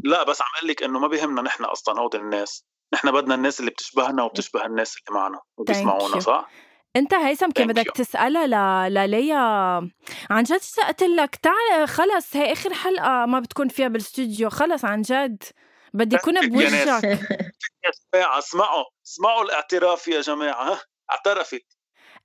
لا 0.05 0.23
بس 0.23 0.43
عم 0.43 0.47
أقول 0.59 0.71
لك 0.71 0.83
إنه 0.83 0.99
ما 0.99 1.09
بيهمنا 1.09 1.43
نحن 1.43 1.65
أصلا 1.65 2.01
هود 2.01 2.15
الناس. 2.15 2.65
نحن 2.95 3.13
بدنا 3.13 3.35
الناس 3.35 3.61
اللي 3.61 3.71
بتشبهنا 3.71 4.23
وبتشبه 4.23 4.67
الناس 4.67 4.97
اللي 4.97 5.21
معنا 5.21 5.41
وبيسمعونا 5.57 6.21
صح؟ 6.21 6.51
أنت 6.97 7.15
هيثم 7.15 7.51
كان 7.51 7.67
بدك 7.67 7.91
تسألها 7.95 8.47
ل... 8.47 8.95
لليا. 8.95 9.39
عن 10.31 10.43
جد 10.43 10.53
اشتقت 10.53 11.03
لك؟ 11.03 11.37
تعال 11.37 11.89
خلص 11.89 12.37
هي 12.37 12.53
آخر 12.53 12.75
حلقة 12.75 13.27
ما 13.27 13.41
بتكون 13.41 13.69
فيها 13.69 13.89
بالاستوديو 13.89 14.51
خلص 14.51 14.85
عن 14.85 15.03
جد. 15.03 15.43
بدي 15.95 16.17
اكون 16.17 16.35
بوجهك. 16.51 17.05
يا 17.05 17.91
جماعة 18.15 18.39
اسمعوا 18.39 18.85
اسمعوا 19.07 19.43
الاعتراف 19.45 20.09
يا 20.09 20.21
جماعة 20.21 20.81
اعترفت. 21.11 21.67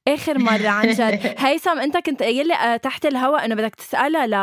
آخر 0.07 0.37
مرة 0.37 0.67
عن 0.67 0.91
جد. 0.91 1.35
هيثم 1.45 1.79
أنت 1.79 1.97
كنت 1.97 2.23
قايل 2.23 2.47
لي 2.47 2.53
آه، 2.53 2.77
تحت 2.77 3.05
الهواء 3.05 3.45
إنه 3.45 3.55
بدك 3.55 3.75
تسألها 3.75 4.27
ل 4.27 4.35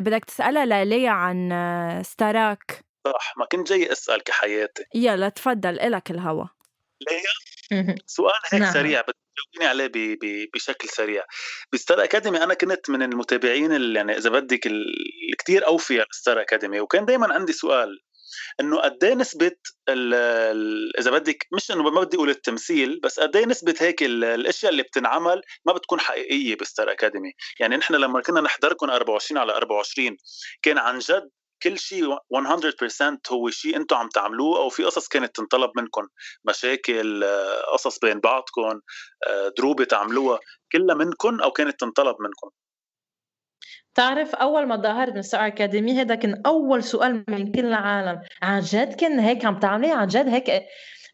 بدك 0.00 0.24
تسألها 0.24 0.84
لليا 0.84 1.10
عن 1.10 1.52
آه، 1.52 2.02
ستاراك. 2.02 2.84
صح 3.06 3.34
ما 3.36 3.44
كنت 3.52 3.68
جاي 3.68 3.92
أسأل 3.92 4.22
كحياتي. 4.22 4.84
يلا 4.94 5.28
تفضل 5.28 5.80
إلك 5.80 6.10
الهوا 6.10 6.44
ليا؟ 7.10 7.94
سؤال 8.06 8.32
هيك 8.52 8.62
نعم. 8.62 8.72
سريع 8.72 9.00
بتجاوبيني 9.00 9.66
عليه 9.70 9.86
ب... 9.86 10.18
ب... 10.24 10.48
بشكل 10.54 10.88
سريع. 10.88 11.24
بستار 11.72 12.04
أكاديمي 12.04 12.42
أنا 12.42 12.54
كنت 12.54 12.90
من 12.90 13.02
المتابعين 13.02 13.72
اللي 13.72 13.98
يعني 13.98 14.16
إذا 14.16 14.30
بدك 14.30 14.66
اللي 14.66 15.36
كثير 15.38 15.66
أوفياء 15.66 16.06
لستار 16.12 16.40
أكاديمي 16.40 16.80
وكان 16.80 17.04
دائما 17.04 17.34
عندي 17.34 17.52
سؤال. 17.52 17.88
إنه 18.60 18.80
قد 18.80 19.04
إيه 19.04 19.14
نسبة 19.14 19.52
إذا 20.98 21.10
بدك 21.10 21.46
مش 21.52 21.70
إنه 21.70 21.82
ما 21.82 22.00
بدي 22.00 22.16
أقول 22.16 22.30
التمثيل 22.30 23.00
بس 23.00 23.20
قد 23.20 23.36
إيه 23.36 23.46
نسبة 23.46 23.74
هيك 23.78 24.02
الأشياء 24.02 24.72
اللي 24.72 24.82
بتنعمل 24.82 25.42
ما 25.66 25.72
بتكون 25.72 26.00
حقيقية 26.00 26.56
بستار 26.56 26.92
أكاديمي. 26.92 27.32
يعني 27.60 27.76
نحن 27.76 27.94
لما 27.94 28.20
كنا 28.20 28.40
نحضركم 28.40 28.90
24 28.90 29.38
على 29.40 29.52
24 29.52 30.16
كان 30.62 30.78
عن 30.78 30.98
جد 30.98 31.30
كل 31.62 31.78
شيء 31.78 32.16
100% 32.34 33.32
هو 33.32 33.50
شيء 33.50 33.76
أنتم 33.76 33.96
عم 33.96 34.08
تعملوه 34.08 34.58
أو 34.58 34.68
في 34.68 34.84
قصص 34.84 35.08
كانت 35.08 35.36
تنطلب 35.36 35.70
منكم 35.76 36.08
مشاكل 36.44 37.24
قصص 37.72 37.98
بين 37.98 38.20
بعضكم 38.20 38.80
دروبه 39.58 39.84
تعملوها 39.84 40.38
كلها 40.72 40.94
منكم 40.94 41.40
أو 41.40 41.50
كانت 41.50 41.80
تنطلب 41.80 42.16
منكم. 42.20 42.50
تعرف 43.94 44.34
أول 44.34 44.66
ما 44.66 44.76
ظهرت 44.76 45.14
من 45.14 45.22
Star 45.22 45.46
Academy 45.46 46.00
هذا 46.00 46.14
كان 46.14 46.42
أول 46.46 46.82
سؤال 46.82 47.24
من 47.28 47.52
كل 47.52 47.66
العالم. 47.66 48.20
عن 48.42 48.60
جد 48.60 48.92
كان 48.94 49.18
هيك 49.20 49.44
عم 49.44 49.58
تعملي؟ 49.58 49.92
عن 49.92 50.06
جد 50.06 50.28
هيك؟ 50.28 50.64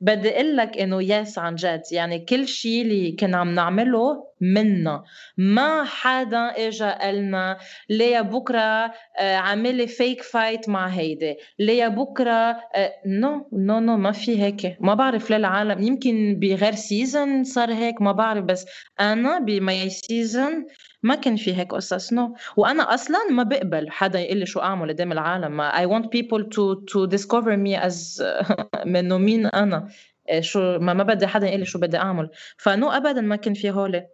بدي 0.01 0.35
أقول 0.35 0.57
لك 0.57 0.79
إنه 0.79 1.03
yes 1.03 1.38
عن 1.39 1.55
جد. 1.55 1.83
يعني 1.93 2.18
كل 2.18 2.49
شيء 2.49 2.83
اللي 2.83 3.12
كنا 3.12 3.37
عم 3.37 3.55
نعمله 3.55 4.29
منا. 4.41 5.05
ما 5.37 5.85
حدا 5.85 6.53
اجى 6.57 6.85
قالنا 6.85 7.59
ليا 7.91 8.20
بكرة 8.20 8.93
عاملي 9.20 9.87
fake 9.86 10.22
fight 10.22 10.68
مع 10.68 10.87
هيدي؟ 10.87 11.37
ليا 11.59 11.89
بكرة؟ 11.89 12.61
no 13.07 13.49
no 13.53 13.80
no 13.80 13.96
ما 13.97 14.12
في 14.12 14.43
هيك. 14.43 14.76
ما 14.81 14.95
بعرف 14.95 15.31
للعالم 15.31 15.83
يمكن 15.83 16.39
بغير 16.41 16.74
season 16.74 17.44
صار 17.45 17.72
هيك 17.72 18.03
ما 18.03 18.12
بعرف. 18.12 18.45
بس 18.45 18.66
أنا 19.01 19.39
ب 19.38 19.56
my 19.56 19.90
season 19.90 20.66
ما 21.03 21.14
كان 21.14 21.36
في 21.36 21.57
هيك 21.57 21.74
قصص 21.74 22.12
no 22.12 22.36
وأنا 22.57 22.94
أصلا 22.94 23.18
ما 23.30 23.42
بقبل 23.42 23.90
حدا 23.90 24.20
يقول 24.20 24.36
لي 24.38 24.46
شو 24.46 24.61
أعمل 24.61 24.88
قدام 24.88 25.12
العالم. 25.12 25.70
I 25.70 25.86
want 25.86 26.05
people 26.11 26.42
to 26.44 26.84
to 26.92 27.07
discover 27.07 27.57
me 27.57 27.76
as 27.88 28.22
منه 28.94 29.18
مين 29.18 29.46
أنا. 29.46 29.88
إيه، 30.28 30.40
شو 30.40 30.78
ما, 30.78 30.94
ما 30.94 31.05
بدي 31.05 31.26
حدا 31.26 31.46
يقول 31.46 31.61
لي 31.61 31.66
شو 31.66 31.78
بدي 31.78 31.96
أعمل. 31.96 32.30
ف 32.57 32.68
no 32.68 32.90
ابدا 32.90 33.20
ما 33.20 33.36
كان 33.36 33.55
في 33.55 33.70
هولي 33.70 34.07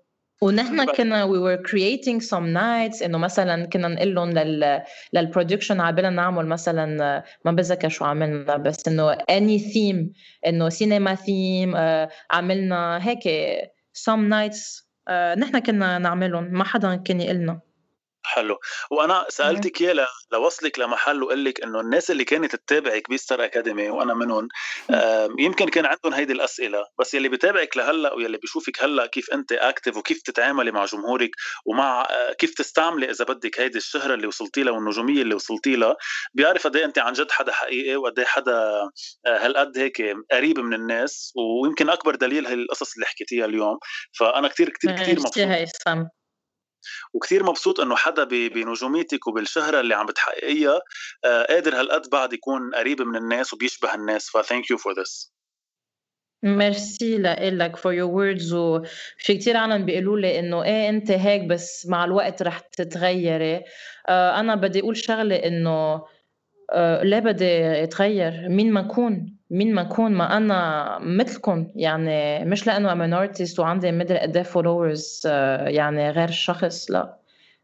ونحن 0.43 0.85
كنا 0.85 1.27
we 1.27 1.39
were 1.39 1.63
creating 1.63 2.21
some 2.21 2.53
nights 2.55 3.03
إنه 3.03 3.19
مثلا 3.19 3.67
كنا 3.67 3.89
نقول 3.89 4.15
لهم 4.15 4.31
لل 4.31 4.83
لل 5.13 5.24
production 5.24 5.81
عبالنا 5.81 6.11
نعمل 6.11 6.47
مثلا 6.47 7.23
ما 7.45 7.53
بتذكر 7.53 7.89
شو 7.89 8.05
عملنا 8.05 8.57
بس 8.57 8.89
إنه 8.89 9.15
any 9.15 9.59
theme 9.73 10.07
إنه 10.47 10.69
سينما 10.69 11.15
ثيم 11.15 11.77
عملنا 12.31 13.09
هيك 13.09 13.29
some 13.99 14.31
nights 14.31 14.84
آه، 14.84 14.84
نحن 15.39 15.59
كنا 15.59 15.99
نعملهم 15.99 16.45
ما 16.45 16.65
حدا 16.65 16.97
كان 16.97 17.21
يقلنا. 17.21 17.64
حلو 18.35 18.59
وأنا 18.91 19.27
سألتك 19.29 19.81
اياه 19.81 20.07
لوصلك 20.33 20.79
لمحل 20.79 21.23
وقال 21.23 21.45
لك 21.45 21.63
إنه 21.63 21.81
الناس 21.81 22.11
اللي 22.11 22.25
كانت 22.25 22.57
تتابعك 22.57 23.11
بستار 23.11 23.45
أكاديمي 23.45 23.91
وأنا 23.91 24.15
منهم 24.15 24.49
يمكن 25.39 25.69
كان 25.69 25.87
عندهم 25.87 26.15
هيدي 26.15 26.33
الأسئلة 26.33 26.85
بس 26.99 27.15
يلي 27.15 27.29
بتابعك 27.29 27.77
لهلأ 27.77 28.15
ويلي 28.15 28.39
بيشوفك 28.39 28.85
هلأ 28.85 29.07
كيف 29.07 29.31
أنت 29.33 29.53
اكتف 29.53 29.97
وكيف 29.97 30.23
تتعاملي 30.23 30.71
مع 30.71 30.85
جمهورك 30.85 31.31
ومع 31.65 32.03
آه، 32.11 32.33
كيف 32.33 32.55
تستعملي 32.55 33.11
إذا 33.11 33.25
بدك 33.25 33.61
هيدي 33.61 33.79
الشهرة 33.79 34.15
اللي 34.15 34.27
وصلتي 34.27 34.63
لها 34.63 34.73
والنجومية 34.73 35.23
اللي 35.23 35.35
وصلتي 35.35 35.77
لها 35.77 35.97
بيعرف 36.35 36.67
قد 36.67 36.77
إيه 36.77 36.85
أنت 36.85 36.99
عن 36.99 37.13
جد 37.13 37.31
حدا 37.31 37.53
حقيقي 37.53 37.97
وقد 37.97 38.19
إيه 38.19 38.27
حدا 38.27 38.53
آه، 38.53 38.91
هالقد 39.27 39.79
هيك 39.79 40.03
قريب 40.33 40.59
من 40.59 40.75
الناس 40.75 41.33
ويمكن 41.37 41.91
أكبر 41.91 42.15
دليل 42.15 42.47
هي 42.47 42.55
القصص 42.55 42.95
اللي 42.95 43.07
حكيتيها 43.07 43.45
اليوم. 43.45 43.79
فأنا 44.19 44.49
كثير 44.49 44.71
كثير 44.71 44.91
كثير 45.03 45.15
مبسوط. 45.21 45.33
وكثير 47.13 47.45
مبسوط 47.45 47.81
إنه 47.81 47.97
حدا 47.97 48.25
بنجوميتك 48.25 49.27
وبالشهرة 49.27 49.81
اللي 49.81 49.95
عم 49.95 50.07
بتحققيها 50.07 50.81
آه، 51.25 51.43
قادر 51.43 51.81
هالقد 51.81 52.11
بعد 52.11 52.33
يكون 52.33 52.75
قريب 52.75 53.03
من 53.03 53.17
الناس 53.17 53.55
وبيشبه 53.55 53.95
الناس. 53.95 54.31
ف 54.31 54.38
thank 54.38 54.71
you 54.71 54.77
for 54.79 54.93
this 55.01 55.35
merci 56.45 57.19
لك 57.19 57.77
for 57.77 57.93
your 57.93 58.11
words 58.11 58.55
وفي 58.55 59.35
كتير 59.35 59.57
عالم 59.57 59.85
بيقولوا 59.85 60.19
لي 60.19 60.39
إنه 60.39 60.65
إيه 60.65 60.89
أنت 60.89 61.11
هيك 61.11 61.43
بس 61.43 61.87
مع 61.87 62.05
الوقت 62.05 62.43
رح 62.43 62.59
تتغيري. 62.59 63.63
آه 64.09 64.41
أنا 64.41 64.55
بدي 64.55 64.81
أقول 64.81 64.97
شغلة 64.97 65.37
إنه 65.37 66.05
آه 66.73 67.03
ليه 67.03 67.19
بدي 67.19 67.83
أتغير؟ 67.85 68.49
مين 68.49 68.73
ما 68.73 68.81
اكون 68.81 69.37
مين 69.55 69.75
ما 69.75 69.83
أكون 69.83 70.13
ما 70.13 70.37
أنا 70.37 70.99
مثلكم. 71.03 71.71
يعني 71.77 72.45
مش 72.45 72.67
لأنه 72.67 72.93
I'm 72.93 73.15
artist 73.15 73.61
وعندي 73.61 73.93
مدري 73.93 74.19
قد 74.19 74.37
إيه 74.37 74.45
followers 74.45 75.23
يعني 75.67 76.11
غير 76.11 76.29
الشخص 76.29 76.91
لا. 76.91 77.17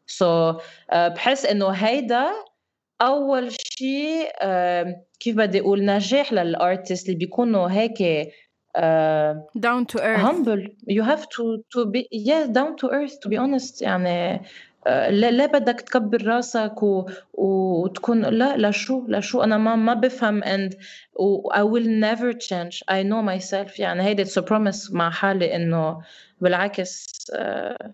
so 0.06 0.52
so, 0.52 0.56
uh, 0.56 0.96
بحس 0.96 1.46
إنه 1.46 1.70
هيدا 1.70 2.26
أول 3.02 3.52
شيء 3.52 4.28
uh, 4.28 4.88
كيف 5.20 5.36
بدي 5.36 5.60
أقول 5.60 5.84
نجاح 5.84 6.32
لل 6.32 6.51
artist 6.51 7.06
اللي 7.06 7.18
بيكونوا 7.18 7.68
هيك 7.68 8.28
down 9.58 9.84
to 9.92 9.98
earth. 9.98 10.20
humble. 10.20 10.62
You 10.86 11.02
have 11.02 11.24
to 11.36 11.42
to 11.74 11.86
be 11.94 12.06
yeah 12.12 12.46
down 12.46 12.76
to 12.80 12.86
earth 12.90 13.20
to 13.22 13.28
be 13.28 13.36
honest. 13.36 13.82
يعني 13.82 14.40
لا 14.86 15.46
بدك 15.46 15.80
تكبر 15.80 16.26
راسك 16.26 16.82
و... 16.82 17.06
وتكون 17.34 18.24
لا 18.24 18.68
لشو 18.68 19.04
لشو 19.08 19.42
أنا 19.42 19.58
ما 19.58 19.76
ما 19.76 19.94
بفهم 19.94 20.42
and 20.44 20.74
I 21.52 21.62
will 21.62 21.86
never 21.86 22.32
change. 22.32 22.82
I 22.88 23.02
know 23.02 23.22
myself. 23.22 23.80
يعني 23.80 24.02
هيدي 24.02 24.22
it's 24.22 24.38
promise 24.38 24.92
مع 24.92 25.10
حالي 25.10 25.56
إنه 25.56 26.00
بالعكس 26.40 27.06
uh, 27.32 27.86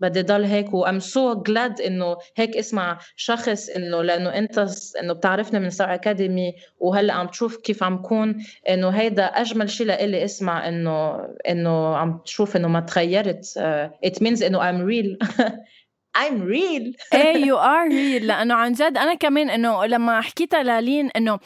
بدي 0.00 0.22
ضل 0.22 0.44
هيك. 0.44 0.74
و 0.74 0.86
I'm 0.86 1.00
so 1.00 1.34
glad 1.48 1.86
إنه 1.86 2.16
هيك 2.36 2.56
اسمع 2.56 2.98
شخص 3.16 3.68
إنه 3.68 4.02
لأنه 4.02 4.30
أنت 4.38 4.66
إنه 5.00 5.12
بتعرفني 5.12 5.60
من 5.60 5.70
ستار 5.70 5.94
اكاديمي 5.94 6.54
وهلأ 6.80 7.12
عم 7.14 7.26
تشوف 7.26 7.56
كيف 7.56 7.82
عم 7.82 7.96
كون. 7.98 8.44
إنه 8.68 8.88
هيدا 8.88 9.24
أجمل 9.24 9.70
شيء 9.70 9.86
لإلي 9.86 10.24
اسمع 10.24 10.68
إنه 10.68 11.14
إنه 11.48 11.96
عم 11.96 12.18
تشوف 12.24 12.56
إنه 12.56 12.68
ما 12.68 12.80
تغيرت 12.80 13.44
uh, 13.44 14.08
it 14.08 14.14
means 14.22 14.42
إنه 14.42 14.58
I'm 14.60 14.84
real. 14.86 15.16
I'm 16.18 16.42
real. 16.42 16.92
إيه 17.14 17.44
you 17.44 17.56
are 17.58 17.88
real. 17.88 18.24
لأنه 18.24 18.54
عن 18.54 18.72
جد 18.72 18.98
أنا 18.98 19.14
كمان 19.14 19.50
إنه 19.50 19.86
لما 19.86 20.20
حكيتها 20.20 20.62
لالين 20.62 21.10
إنه 21.10 21.38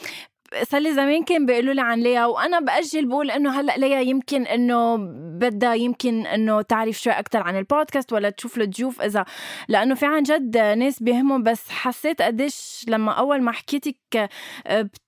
صار 0.63 0.81
لي 0.81 0.95
زمان 0.95 1.25
كان 1.25 1.47
بيقولوا 1.47 1.75
لي 1.75 1.81
عن 1.81 2.01
ليا 2.01 2.25
وأنا 2.25 2.61
بأجل 2.61 3.07
بقول 3.07 3.31
إنه 3.31 3.61
هلأ 3.61 3.77
ليا 3.77 4.01
يمكن 4.01 4.47
إنه 4.47 4.97
بدها 5.39 5.75
يمكن 5.75 6.27
إنه 6.27 6.63
تعرف 6.63 7.01
شوي 7.01 7.13
أكثر 7.13 7.43
عن 7.43 7.57
البودكاست 7.57 8.13
ولا 8.13 8.31
تشوف 8.31 8.59
الضيوف 8.59 9.03
إذا. 9.03 9.25
لأنه 9.69 9.95
في 9.95 10.07
عن 10.07 10.23
جد 10.23 10.57
ناس 10.59 11.03
بيهمهم 11.03 11.43
بس 11.43 11.69
حسيت 11.71 12.23
قديش 12.23 12.85
لما 12.89 13.13
أول 13.13 13.43
ما 13.43 13.53
حكيتك 13.53 14.29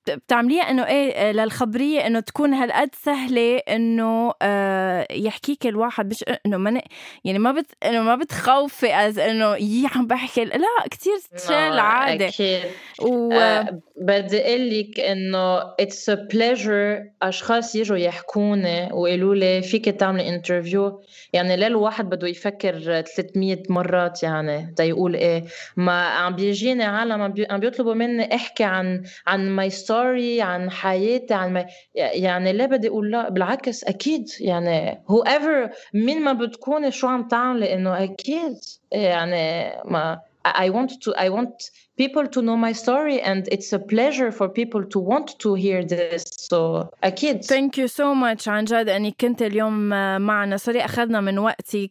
بتعمليها 0.08 0.62
إنه 0.62 0.86
إيه 0.86 1.32
للخبرية 1.32 2.06
إنه 2.06 2.20
تكون 2.20 2.54
هالقد 2.54 2.90
سهلة 2.94 3.56
إنه 3.56 4.32
آه 4.42 5.06
يحكيك 5.10 5.66
الواحد 5.66 6.10
مش 6.10 6.24
إنه 6.46 6.56
ما 6.56 6.82
يعني 7.24 7.38
ما 7.38 7.52
بت 7.52 7.66
إنه 7.84 8.02
ما 8.02 8.14
بتخوفي 8.16 8.94
as 8.94 9.18
إنه 9.18 9.56
يي 9.56 9.88
عم 9.94 10.06
بحكي 10.06 10.44
لا 10.44 10.88
كثير 10.90 11.18
تشيل 11.36 11.78
عادي. 11.78 12.28
أكيد. 12.28 12.60
و... 13.02 13.32
آه 13.32 13.80
بدي 13.96 14.40
أقول 14.40 14.70
لك 14.70 15.00
إنه 15.00 15.58
it's 15.80 16.10
a 16.10 16.14
pleasure 16.14 17.04
أشخاص 17.22 17.74
يجوا 17.74 17.96
يحكوني 17.96 18.88
ويقولوا 18.92 19.34
لي 19.34 19.62
فيك 19.62 19.84
تعملي 19.84 20.28
interview 20.28 21.02
يعني 21.32 21.56
لا 21.56 21.66
الواحد 21.66 22.10
بده 22.10 22.28
يفكر 22.28 23.02
300 23.02 23.62
مرات 23.68 24.22
يعني 24.22 24.74
تا 24.76 24.84
يقول 24.84 25.14
إيه. 25.14 25.44
ما 25.76 26.02
عم 26.02 26.36
بيجيني 26.36 26.84
عالم 26.84 27.22
عم 27.50 27.60
بيطلبوا 27.60 27.94
مني 27.94 28.34
أحكي 28.34 28.64
عن 28.64 29.02
عن 29.26 29.50
my 29.50 29.70
story 29.70 29.99
عن 30.42 30.70
حياتي 30.70 31.34
عن 31.34 31.52
ما 31.52 31.66
يعني 31.94 32.52
ليه 32.52 32.66
بدي 32.66 32.88
أقول 32.88 33.10
لا 33.10 33.28
بالعكس 33.28 33.84
أكيد 33.84 34.28
يعني 34.40 35.04
whoever 35.08 35.70
مين 35.94 36.22
ما 36.22 36.32
بتكوني 36.32 36.90
شو 36.90 37.06
عم 37.08 37.28
تعملي 37.28 37.74
انه 37.74 38.04
أكيد 38.04 38.56
يعني 38.92 39.72
ما 39.84 40.20
I 40.48 40.70
want 40.70 40.90
to 41.04 41.12
I 41.16 41.28
want 41.28 41.70
people 42.02 42.26
to 42.34 42.40
know 42.46 42.56
my 42.66 42.72
story 42.84 43.18
and 43.30 43.40
it's 43.54 43.70
a 43.78 43.80
pleasure 43.92 44.30
for 44.38 44.46
people 44.60 44.82
to 44.94 44.98
want 45.10 45.28
to 45.44 45.54
hear 45.54 45.80
this. 45.84 46.22
So 46.50 46.86
أكيد 47.04 47.44
Thank 47.44 47.76
you 47.76 47.88
so 47.88 48.14
much 48.14 48.48
عن 48.48 48.64
جد 48.64 48.88
أنك 48.88 49.14
كنت 49.20 49.42
اليوم 49.42 49.88
معنا. 50.20 50.56
sorry 50.56 50.84
أخذنا 50.84 51.20
من 51.20 51.38
وقتك 51.38 51.90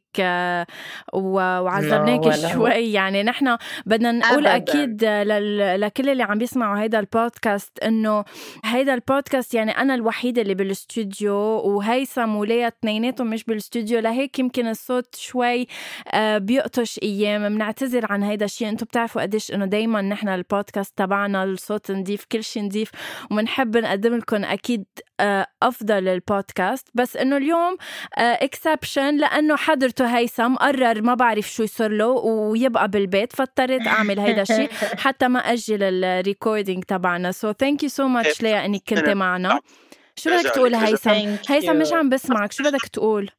وعذبناك 1.14 2.36
شوي. 2.54 2.94
يعني 2.94 3.24
نحن 3.24 3.58
بدنا 3.86 4.12
نقول 4.12 4.48
أبداً. 4.48 4.56
أكيد 4.56 5.04
لكل 5.84 6.10
اللي 6.10 6.24
عم 6.24 6.38
بيسمعوا 6.38 6.80
هيدا 6.80 7.00
البودكاست 7.00 7.80
إنه 7.84 8.24
هيدا 8.66 8.94
البودكاست 8.94 9.54
يعني 9.54 9.72
أنا 9.72 9.96
الوحيدة 9.96 10.42
اللي 10.42 10.54
بالاستوديو 10.56 11.36
وهيثم 11.36 12.36
وليا 12.36 12.68
اثنيناتهم 12.68 13.30
مش 13.30 13.44
بالاستوديو 13.44 14.00
لهيك 14.00 14.40
يمكن 14.40 14.68
الصوت 14.68 15.16
شوي 15.16 15.68
آه، 16.14 16.38
بيقطش 16.38 17.00
أيام. 17.04 17.50
بنعتذر 17.56 18.06
عن 18.12 18.24
هيدا 18.24 18.46
الشيء. 18.46 18.70
أنتم 18.70 18.86
بتعرفوا 18.86 19.22
قديش 19.22 19.52
إنه 19.52 19.66
دايما 19.66 19.99
دائما 20.00 20.16
نحن 20.16 20.30
البودكاست 20.30 20.98
تبعنا 20.98 21.44
الصوت 21.44 21.92
نضيف 21.92 22.26
كل 22.32 22.44
شيء 22.44 22.64
نضيف 22.64 22.90
وبنحب 23.32 23.78
نقدم 23.78 24.16
لكم 24.16 24.44
أكيد 24.46 24.86
آه، 25.20 25.48
أفضل 25.64 26.08
البودكاست. 26.08 26.88
بس 26.94 27.18
إنه 27.18 27.38
اليوم 27.38 27.78
exception 28.18 29.02
آه، 29.02 29.12
لأنه 29.12 29.56
حضرته 29.56 30.18
هيثم 30.18 30.56
قرر 30.56 31.02
ما 31.02 31.14
بعرف 31.14 31.52
شو 31.52 31.64
يصير 31.64 31.92
له 31.92 32.08
ويبقى 32.08 32.88
بالبيت 32.88 33.36
فاضطريت 33.36 33.88
أعمل 33.88 34.20
هيدا 34.20 34.42
الشيء 34.42 34.70
حتى 35.04 35.28
ما 35.28 35.40
أجل 35.40 35.84
ال 35.84 35.94
recording 35.94 36.84
تبعنا. 36.84 37.32
so 37.32 37.52
thank 37.52 37.84
you 37.84 37.90
so 37.90 38.08
much 38.08 38.42
ليا 38.42 38.66
إنك 38.66 38.82
كنت 38.90 39.10
معنا. 39.10 39.60
شو 40.16 40.30
بدك 40.30 40.50
تقول 40.50 40.76
هيثم؟ 40.76 41.36
هيثم 41.50 41.76
مش 41.76 41.94
عم 41.94 42.10
بسمعك 42.10 42.52
شو 42.52 42.64
بدك 42.64 42.86
تقول؟ 42.88 43.30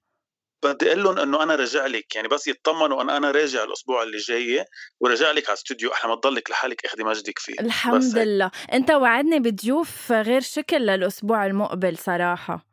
بدي 0.63 0.89
أقول 0.89 1.05
لهم 1.05 1.19
إنه 1.19 1.43
أنا 1.43 1.55
راجع 1.55 1.87
لك 1.87 2.17
يعني 2.17 2.29
بس 2.29 2.49
يطمنوا 2.49 3.03
انه 3.03 3.17
أنا 3.17 3.31
راجع 3.31 3.65
الأسبوع 3.65 4.03
اللي 4.03 4.19
جاي 4.19 4.65
وراجع 5.01 5.31
لك 5.31 5.45
على 5.49 5.55
الاستوديو 5.55 5.93
أحلى 5.93 6.11
ما 6.11 6.17
تضلك 6.17 6.51
لحالك 6.51 6.85
اخذي 6.85 7.05
مجدك 7.05 7.39
فيه. 7.39 7.61
الحمد 7.61 8.19
لله. 8.19 8.51
أنت 8.73 8.91
وعدني 8.91 9.39
بضيوف 9.39 10.13
غير 10.13 10.41
شكل 10.41 10.77
للأسبوع 10.77 11.47
المقبل 11.47 11.99
صراحة. 11.99 12.67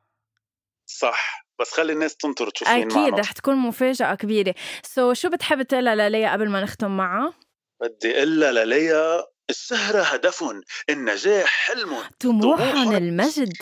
صح. 0.86 1.48
بس 1.60 1.72
خلي 1.72 1.94
الناس 1.94 2.16
تنطر 2.16 2.50
تشوف 2.50 2.68
أكيد 2.68 3.20
رح 3.20 3.32
تكون 3.32 3.56
مفاجأة 3.56 4.16
كبيرة. 4.16 4.56
سو 4.84 5.14
so, 5.14 5.18
شو 5.18 5.30
بتحب 5.30 5.62
تقولها 5.62 5.96
لليا 5.96 6.34
قبل 6.34 6.50
ما 6.50 6.62
نختم 6.62 6.98
معها؟ 6.98 7.34
بدي 7.82 8.18
أقول 8.18 8.40
لليا 8.40 9.24
السهرة 9.50 10.02
هدف 10.02 10.44
النجاح 10.90 11.50
حلم 11.50 11.98
طموح 12.20 12.62
المجد 12.62 13.54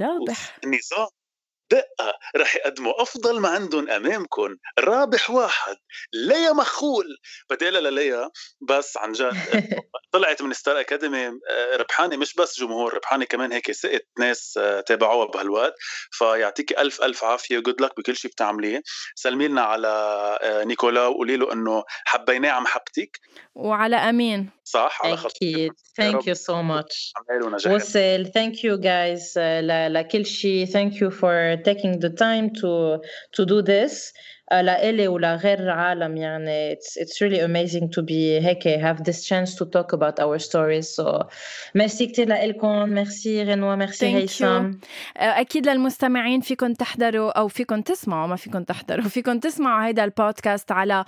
رابح. 0.00 0.58
النظام 0.64 1.08
دقة 1.70 2.18
رح 2.36 2.56
يقدموا 2.56 3.02
أفضل 3.02 3.40
ما 3.40 3.48
عندهم 3.48 3.90
أمامكم 3.90 4.56
رابح 4.78 5.30
واحد 5.30 5.76
ليا 6.12 6.52
مخول. 6.52 7.06
بدي 7.50 7.64
أقولها 7.64 7.90
لليا 7.90 8.30
بس 8.68 8.96
عن 8.96 9.12
جد. 9.12 9.32
طلعت 10.16 10.42
من 10.42 10.52
ستار 10.52 10.80
أكاديمي 10.80 11.26
آه، 11.26 11.76
ربحانة 11.76 12.16
مش 12.16 12.34
بس 12.34 12.60
جمهور 12.60 12.94
ربحانة 12.94 13.24
كمان 13.24 13.52
هيك 13.52 13.72
سقت 13.72 14.06
ناس 14.18 14.58
آه، 14.62 14.80
تابعوها 14.80 15.26
بهالوقت. 15.26 15.74
فيعطيكي 16.10 16.80
ألف 16.80 17.02
ألف 17.02 17.24
عافية 17.24 17.58
جود 17.58 17.80
لك 17.80 17.90
بكل 17.96 18.16
شيء 18.16 18.30
بتعمليه. 18.30 18.82
سلمي 19.14 19.48
لنا 19.48 19.62
على 19.62 19.88
آه، 20.42 20.64
نيكولا 20.64 21.06
وقولي 21.06 21.36
له 21.36 21.52
إنه 21.52 21.84
حبيناه 22.04 22.50
عم 22.50 22.66
حبتك 22.66 23.20
وعلى 23.54 23.96
أمين. 23.96 24.50
صح؟ 24.64 24.98
على 25.04 25.16
خط 25.16 25.30
أكيد 25.36 25.72
thank 26.00 26.22
you 26.22 26.34
so 26.34 26.62
much. 26.62 27.12
وصل. 27.66 28.24
Thank 28.24 28.54
you 28.54 28.76
guys. 28.82 29.36
لكل 29.90 30.26
شيء 30.26 30.66
thank 30.66 30.92
you 30.92 31.10
for 31.10 31.56
taking 31.68 32.00
the 32.00 32.10
time 32.10 32.50
to 32.60 33.00
to 33.36 33.44
do 33.44 33.62
this. 33.62 34.12
لإلي 34.52 35.08
ولغير 35.08 35.70
عالم 35.70 36.16
يعني 36.16 36.74
it's, 36.74 36.96
it's 37.02 37.20
really 37.20 37.40
amazing 37.40 37.88
to 37.88 38.02
be 38.02 38.44
هيك 38.44 38.68
have 38.68 39.04
this 39.04 39.24
chance 39.24 39.54
to 39.54 39.64
talk 39.64 39.92
about 39.92 40.20
our 40.20 40.38
stories 40.38 40.88
so. 40.88 41.26
merci 41.74 42.06
كتير 42.06 42.28
لإلكم 42.28 42.88
ميرسي 42.88 43.44
غنوة 43.44 43.76
ميرسي 43.76 44.06
هيثم 44.06 44.70
أكيد 45.16 45.68
للمستمعين 45.68 46.40
فيكم 46.40 46.72
تحضروا 46.72 47.38
أو 47.38 47.48
فيكم 47.48 47.80
تسمعوا 47.80 48.26
ما 48.26 48.36
فيكم 48.36 48.64
تحضروا 48.64 49.08
فيكم 49.08 49.38
تسمعوا 49.38 49.86
هيدا 49.86 50.04
البودكاست 50.04 50.72
على 50.72 51.04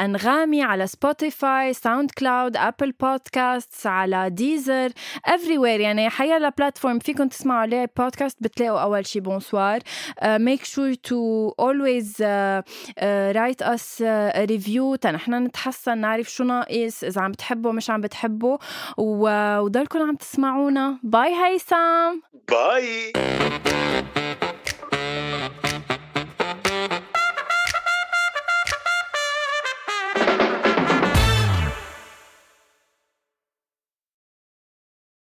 أنغامي 0.00 0.62
على 0.62 0.86
سبوتيفاي 0.86 1.72
ساوند 1.72 2.10
كلاود 2.10 2.56
أبل 2.56 2.92
بودكاست 2.92 3.86
على 3.86 4.30
ديزر 4.30 4.90
everywhere. 5.28 5.80
يعني 5.80 6.10
حيا 6.10 6.48
platform 6.58 6.98
فيكم 6.98 7.28
تسمعوا 7.28 7.60
عليه 7.60 7.90
بودكاست 7.96 8.36
بتلاقوا 8.40 8.80
أول 8.80 9.06
شي 9.06 9.20
bonsoir 9.20 9.78
make 10.24 10.64
sure 10.64 10.94
to 10.94 11.52
always 11.66 12.08
uh, 12.20 12.26
uh, 12.26 13.32
write 13.36 13.60
us 13.74 14.00
uh, 14.00 14.42
a 14.42 14.46
review. 14.46 14.96
تنحن 15.00 15.34
نتحسن 15.34 15.98
نعرف 15.98 16.30
شو 16.30 16.44
ناقص 16.44 17.04
إذا 17.04 17.20
عم 17.20 17.32
بتحبوا 17.32 17.72
مش 17.72 17.90
عم 17.90 18.00
بتحبوا 18.00 18.58
وضلكم 18.98 20.02
عم 20.02 20.16
تسمعونا. 20.16 20.98
bye 21.02 21.34
هيثم. 21.34 22.20
bye. 22.48 23.12